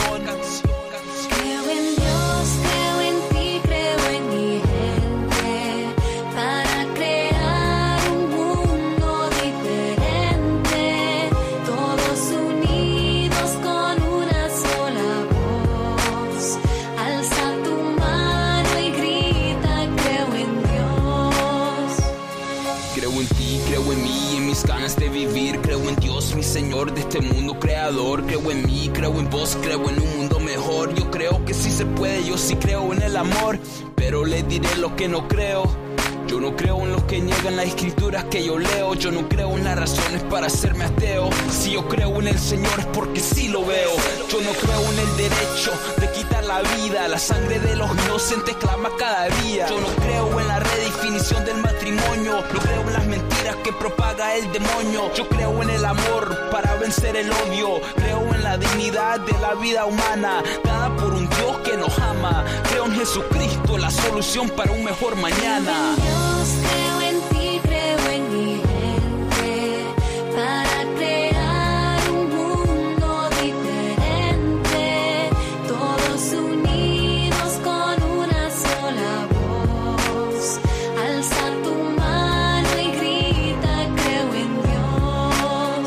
Señor 26.58 26.92
de 26.92 27.02
este 27.02 27.20
mundo 27.20 27.60
creador. 27.60 28.26
Creo 28.26 28.50
en 28.50 28.66
mí, 28.66 28.90
creo 28.92 29.16
en 29.20 29.30
vos, 29.30 29.56
creo 29.62 29.88
en 29.88 30.00
un 30.00 30.16
mundo 30.16 30.40
mejor. 30.40 30.92
Yo 30.92 31.08
creo 31.08 31.44
que 31.44 31.54
sí 31.54 31.70
se 31.70 31.86
puede, 31.86 32.26
yo 32.26 32.36
sí 32.36 32.56
creo 32.56 32.92
en 32.92 33.00
el 33.00 33.16
amor. 33.16 33.60
Pero 33.94 34.24
les 34.24 34.46
diré 34.48 34.76
lo 34.76 34.96
que 34.96 35.06
no 35.06 35.28
creo. 35.28 35.87
Yo 36.28 36.40
no 36.40 36.54
creo 36.54 36.82
en 36.82 36.92
los 36.92 37.02
que 37.04 37.20
niegan 37.20 37.56
las 37.56 37.66
escrituras 37.66 38.24
que 38.24 38.44
yo 38.44 38.58
leo. 38.58 38.94
Yo 38.94 39.10
no 39.10 39.28
creo 39.28 39.56
en 39.56 39.64
las 39.64 39.78
razones 39.78 40.22
para 40.24 40.46
hacerme 40.46 40.84
ateo. 40.84 41.30
Si 41.50 41.72
yo 41.72 41.88
creo 41.88 42.20
en 42.20 42.28
el 42.28 42.38
Señor 42.38 42.78
es 42.78 42.86
porque 42.86 43.20
sí 43.20 43.48
lo 43.48 43.64
veo. 43.64 43.90
Yo 44.30 44.40
no 44.42 44.50
creo 44.50 44.92
en 44.92 44.98
el 44.98 45.16
derecho 45.16 45.72
de 45.98 46.12
quitar 46.12 46.44
la 46.44 46.60
vida. 46.60 47.08
La 47.08 47.18
sangre 47.18 47.58
de 47.60 47.76
los 47.76 47.90
inocentes 48.04 48.54
clama 48.56 48.90
cada 48.98 49.28
día. 49.42 49.68
Yo 49.68 49.80
no 49.80 49.88
creo 50.02 50.40
en 50.40 50.48
la 50.48 50.60
redefinición 50.60 51.44
del 51.46 51.62
matrimonio. 51.62 52.44
No 52.52 52.60
creo 52.60 52.82
en 52.82 52.92
las 52.92 53.06
mentiras 53.06 53.56
que 53.64 53.72
propaga 53.72 54.34
el 54.36 54.52
demonio. 54.52 55.10
Yo 55.14 55.26
creo 55.28 55.62
en 55.62 55.70
el 55.70 55.84
amor 55.84 56.50
para 56.50 56.74
vencer 56.74 57.16
el 57.16 57.30
odio. 57.32 57.80
Creo 57.96 58.34
en 58.34 58.42
la 58.44 58.58
dignidad 58.58 59.20
de 59.20 59.32
la 59.40 59.54
vida 59.54 59.86
humana, 59.86 60.42
dada 60.62 60.94
por 60.96 61.14
un 61.14 61.28
Dios 61.28 61.56
que 61.64 61.76
nos 61.76 61.98
ama. 61.98 62.44
Creo 62.70 62.84
en 62.84 62.94
Jesucristo, 62.96 63.78
la 63.78 63.90
solución 63.90 64.50
para 64.50 64.72
un 64.72 64.84
mejor 64.84 65.16
mañana. 65.16 65.96
Creo 66.62 66.96
en 67.02 67.16
ti, 67.30 67.60
creo 67.62 68.02
en 68.16 68.22
mi 68.32 68.50
gente 68.56 69.48
para 70.34 70.78
crear 70.96 72.00
un 72.10 72.24
mundo 72.36 73.08
diferente, 73.42 74.86
todos 75.66 76.22
unidos 76.32 77.50
con 77.62 77.96
una 78.18 78.44
sola 78.50 79.12
voz. 79.36 80.60
Alza 81.04 81.44
tu 81.64 81.74
mano 82.00 82.72
y 82.80 82.80
grita, 82.98 83.74
creo 83.96 84.28
en 84.34 84.52
Dios. 84.68 85.86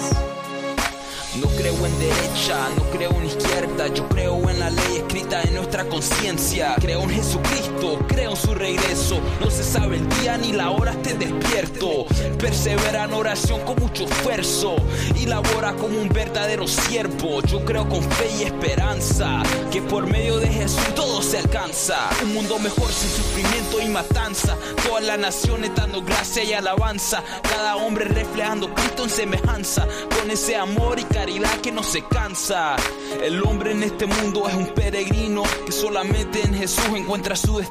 No 1.41 1.47
creo 1.57 1.77
en 1.85 1.95
derecha, 1.99 2.57
no 2.77 2.83
creo 2.91 3.11
en 3.11 3.25
izquierda, 3.25 3.87
yo 3.87 4.07
creo 4.09 4.49
en 4.49 4.59
la 4.59 4.69
ley 4.69 4.97
escrita 4.97 5.41
en 5.43 5.55
nuestra 5.55 5.85
conciencia. 5.85 6.75
Creo 6.79 7.01
en 7.03 7.09
Jesucristo, 7.09 7.70
creo 8.07 8.31
en 8.31 8.37
su 8.37 8.53
regreso. 8.53 9.19
No 9.39 9.49
se 9.49 9.63
sabe 9.63 9.97
el 9.97 10.09
día 10.19 10.37
ni 10.37 10.51
la 10.51 10.71
hora, 10.71 10.91
esté 10.91 11.13
despierto. 11.13 12.05
Persevera 12.37 13.05
en 13.05 13.13
oración 13.13 13.61
con 13.61 13.75
mucho 13.79 14.03
esfuerzo 14.03 14.75
y 15.19 15.25
labora 15.25 15.73
como 15.73 15.99
un 15.99 16.09
verdadero 16.09 16.67
siervo. 16.67 17.41
Yo 17.43 17.63
creo 17.65 17.87
con 17.89 18.03
fe 18.03 18.29
y 18.39 18.43
esperanza 18.43 19.43
que 19.71 19.81
por 19.81 20.07
medio 20.07 20.37
de 20.37 20.47
Jesús 20.47 20.95
todo 20.95 21.21
se 21.21 21.39
alcanza. 21.39 22.09
Un 22.23 22.33
mundo 22.33 22.59
mejor 22.59 22.91
sin 22.91 23.09
sufrimiento 23.09 23.81
y 23.81 23.89
matanza. 23.89 24.55
Todas 24.85 25.03
las 25.03 25.19
naciones 25.19 25.71
dando 25.75 26.01
gracia 26.01 26.43
y 26.43 26.53
alabanza. 26.53 27.23
Cada 27.41 27.77
hombre 27.77 28.05
reflejando 28.05 28.73
Cristo 28.73 29.03
en 29.03 29.09
semejanza. 29.09 29.87
Con 30.19 30.29
ese 30.29 30.55
amor 30.55 30.99
y 30.99 31.03
caridad 31.03 31.59
que 31.61 31.71
no 31.71 31.83
se 31.83 32.03
cansa. 32.03 32.75
El 33.23 33.43
hombre 33.43 33.71
en 33.71 33.83
este 33.83 34.05
mundo 34.05 34.47
es 34.47 34.55
un 34.55 34.67
peregrino 34.67 35.43
que 35.65 35.71
solamente 35.71 36.41
en 36.43 36.53
Jesús 36.53 36.85
encuentra 36.95 37.35
su 37.35 37.57
destino. 37.57 37.70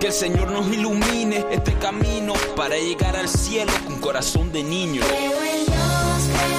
Que 0.00 0.08
el 0.08 0.12
Señor 0.12 0.50
nos 0.50 0.66
ilumine 0.66 1.44
este 1.50 1.74
camino 1.74 2.32
para 2.56 2.76
llegar 2.76 3.16
al 3.16 3.28
cielo 3.28 3.72
con 3.86 3.96
corazón 4.00 4.50
de 4.52 4.62
niño. 4.64 5.02
Dios, 5.02 6.57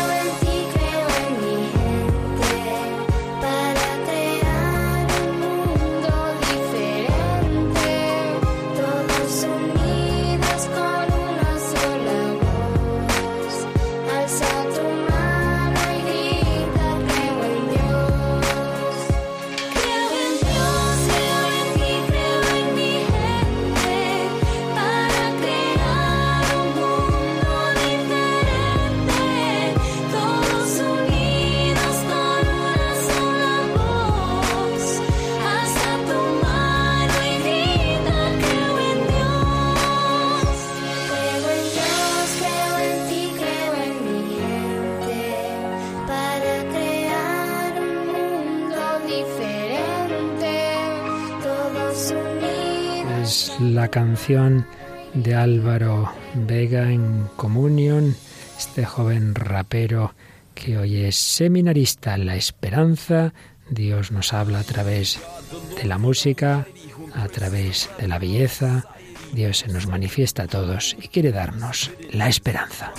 canción 53.90 54.66
de 55.14 55.36
Álvaro 55.36 56.12
Vega 56.36 56.92
en 56.92 57.28
Communion, 57.36 58.16
este 58.58 58.86
joven 58.86 59.36
rapero 59.36 60.14
que 60.54 60.78
hoy 60.78 60.98
es 60.98 61.16
seminarista. 61.16 62.18
La 62.18 62.36
esperanza, 62.36 63.34
Dios 63.70 64.12
nos 64.12 64.34
habla 64.34 64.60
a 64.60 64.64
través 64.64 65.20
de 65.76 65.86
la 65.86 65.98
música, 65.98 66.68
a 67.16 67.28
través 67.28 67.90
de 68.00 68.08
la 68.08 68.20
belleza. 68.20 68.86
Dios 69.34 69.60
se 69.60 69.68
nos 69.68 69.88
manifiesta 69.88 70.44
a 70.44 70.48
todos 70.48 70.96
y 71.02 71.08
quiere 71.08 71.32
darnos 71.32 71.92
la 72.12 72.28
esperanza. 72.28 72.94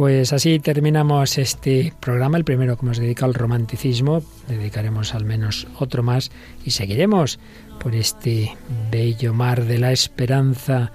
Pues 0.00 0.32
así 0.32 0.60
terminamos 0.60 1.36
este 1.36 1.92
programa, 2.00 2.38
el 2.38 2.44
primero 2.44 2.74
que 2.78 2.86
hemos 2.86 2.96
dedicado 2.96 3.26
al 3.26 3.34
romanticismo. 3.34 4.22
Dedicaremos 4.48 5.14
al 5.14 5.26
menos 5.26 5.66
otro 5.78 6.02
más 6.02 6.30
y 6.64 6.70
seguiremos 6.70 7.38
por 7.78 7.94
este 7.94 8.56
bello 8.90 9.34
mar 9.34 9.66
de 9.66 9.78
la 9.78 9.92
esperanza. 9.92 10.90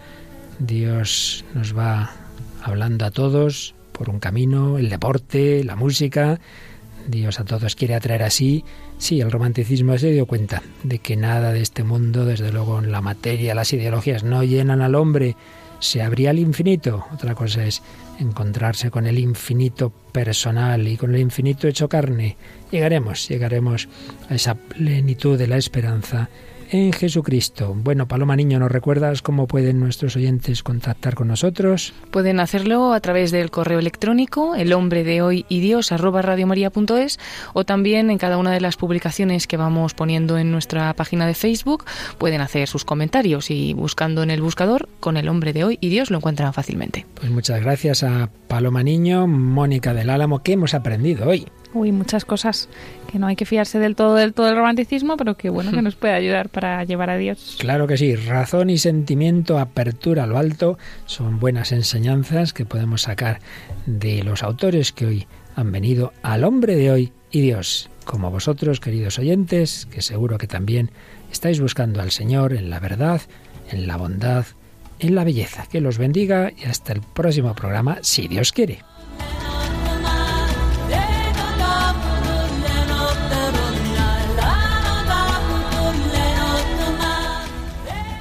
Dios 0.57 1.45
nos 1.53 1.77
va 1.77 2.15
hablando 2.63 3.05
a 3.05 3.11
todos 3.11 3.75
por 3.91 4.09
un 4.09 4.19
camino, 4.19 4.79
el 4.79 4.89
deporte, 4.89 5.63
la 5.63 5.75
música. 5.75 6.39
Dios 7.07 7.39
a 7.39 7.45
todos 7.45 7.75
quiere 7.75 7.93
atraer 7.93 8.23
así. 8.23 8.65
Sí, 8.97 9.21
el 9.21 9.31
romanticismo 9.31 9.99
se 9.99 10.09
dio 10.09 10.25
cuenta 10.25 10.63
de 10.81 10.97
que 10.97 11.15
nada 11.15 11.53
de 11.53 11.61
este 11.61 11.83
mundo, 11.83 12.25
desde 12.25 12.51
luego 12.51 12.81
la 12.81 13.01
materia, 13.01 13.53
las 13.53 13.71
ideologías, 13.71 14.23
no 14.23 14.43
llenan 14.43 14.81
al 14.81 14.95
hombre. 14.95 15.35
Se 15.79 16.01
abría 16.01 16.31
al 16.31 16.39
infinito. 16.39 17.05
Otra 17.13 17.35
cosa 17.35 17.65
es 17.65 17.81
encontrarse 18.19 18.89
con 18.91 19.07
el 19.07 19.19
infinito 19.19 19.91
personal 20.11 20.87
y 20.87 20.97
con 20.97 21.13
el 21.13 21.21
infinito 21.21 21.67
hecho 21.67 21.89
carne. 21.89 22.37
Llegaremos, 22.71 23.27
llegaremos 23.27 23.87
a 24.29 24.35
esa 24.35 24.55
plenitud 24.55 25.37
de 25.37 25.47
la 25.47 25.57
esperanza 25.57 26.29
en 26.71 26.93
Jesucristo. 26.93 27.73
Bueno, 27.75 28.07
Paloma 28.07 28.35
Niño, 28.35 28.59
¿nos 28.59 28.71
recuerdas 28.71 29.21
cómo 29.21 29.47
pueden 29.47 29.79
nuestros 29.79 30.15
oyentes 30.15 30.63
contactar 30.63 31.15
con 31.15 31.27
nosotros? 31.27 31.93
Pueden 32.11 32.39
hacerlo 32.39 32.93
a 32.93 32.99
través 32.99 33.31
del 33.31 33.51
correo 33.51 33.79
electrónico 33.79 34.55
el 34.55 34.73
hombre 34.73 35.03
de 35.03 35.21
hoy 35.21 35.45
y 35.49 35.59
Dios 35.59 35.91
arroba 35.91 36.21
radiomaria.es 36.21 37.19
o 37.53 37.63
también 37.63 38.09
en 38.09 38.17
cada 38.17 38.37
una 38.37 38.51
de 38.51 38.61
las 38.61 38.77
publicaciones 38.77 39.47
que 39.47 39.57
vamos 39.57 39.93
poniendo 39.93 40.37
en 40.37 40.51
nuestra 40.51 40.93
página 40.93 41.25
de 41.27 41.33
Facebook 41.33 41.85
pueden 42.17 42.41
hacer 42.41 42.67
sus 42.67 42.85
comentarios 42.85 43.51
y 43.51 43.73
buscando 43.73 44.23
en 44.23 44.31
el 44.31 44.41
buscador 44.41 44.89
con 44.99 45.17
el 45.17 45.29
hombre 45.29 45.53
de 45.53 45.63
hoy 45.63 45.77
y 45.81 45.89
Dios 45.89 46.11
lo 46.11 46.17
encuentran 46.17 46.53
fácilmente. 46.53 47.05
Pues 47.15 47.31
muchas 47.31 47.61
gracias 47.61 48.03
a 48.03 48.29
Paloma 48.47 48.83
Niño, 48.83 49.27
Mónica 49.27 49.93
del 49.93 50.09
Álamo, 50.09 50.43
¿qué 50.43 50.53
hemos 50.53 50.73
aprendido 50.73 51.27
hoy? 51.27 51.47
Uy, 51.73 51.91
muchas 51.91 52.23
cosas 52.23 52.69
que 53.05 53.19
no 53.19 53.27
hay 53.27 53.35
que 53.35 53.45
fiarse 53.45 53.79
del 53.79 53.95
todo 53.95 54.15
del 54.15 54.33
todo 54.33 54.47
del 54.47 54.55
romanticismo, 54.55 55.17
pero 55.17 55.35
que 55.35 55.49
bueno 55.49 55.71
que 55.71 55.81
nos 55.81 55.95
puede 55.95 56.13
ayudar 56.13 56.49
para 56.49 56.83
llevar 56.83 57.09
a 57.09 57.17
Dios. 57.17 57.57
Claro 57.59 57.87
que 57.87 57.97
sí, 57.97 58.15
razón 58.15 58.69
y 58.69 58.77
sentimiento, 58.77 59.59
apertura 59.59 60.23
a 60.23 60.27
lo 60.27 60.37
alto, 60.37 60.77
son 61.05 61.39
buenas 61.39 61.71
enseñanzas 61.71 62.53
que 62.53 62.65
podemos 62.65 63.03
sacar 63.03 63.39
de 63.85 64.23
los 64.23 64.43
autores 64.43 64.91
que 64.91 65.05
hoy 65.05 65.27
han 65.55 65.71
venido 65.71 66.13
al 66.21 66.43
hombre 66.43 66.75
de 66.75 66.91
hoy 66.91 67.13
y 67.31 67.41
Dios, 67.41 67.89
como 68.05 68.31
vosotros, 68.31 68.79
queridos 68.79 69.19
oyentes, 69.19 69.87
que 69.91 70.01
seguro 70.01 70.37
que 70.37 70.47
también 70.47 70.91
estáis 71.31 71.59
buscando 71.59 72.01
al 72.01 72.11
Señor 72.11 72.53
en 72.53 72.69
la 72.69 72.79
verdad, 72.79 73.21
en 73.69 73.87
la 73.87 73.97
bondad, 73.97 74.45
en 74.99 75.15
la 75.15 75.23
belleza. 75.23 75.65
Que 75.69 75.81
los 75.81 75.97
bendiga 75.97 76.51
y 76.55 76.65
hasta 76.65 76.93
el 76.93 77.01
próximo 77.01 77.53
programa, 77.55 77.97
si 78.01 78.27
Dios 78.27 78.51
quiere. 78.51 78.79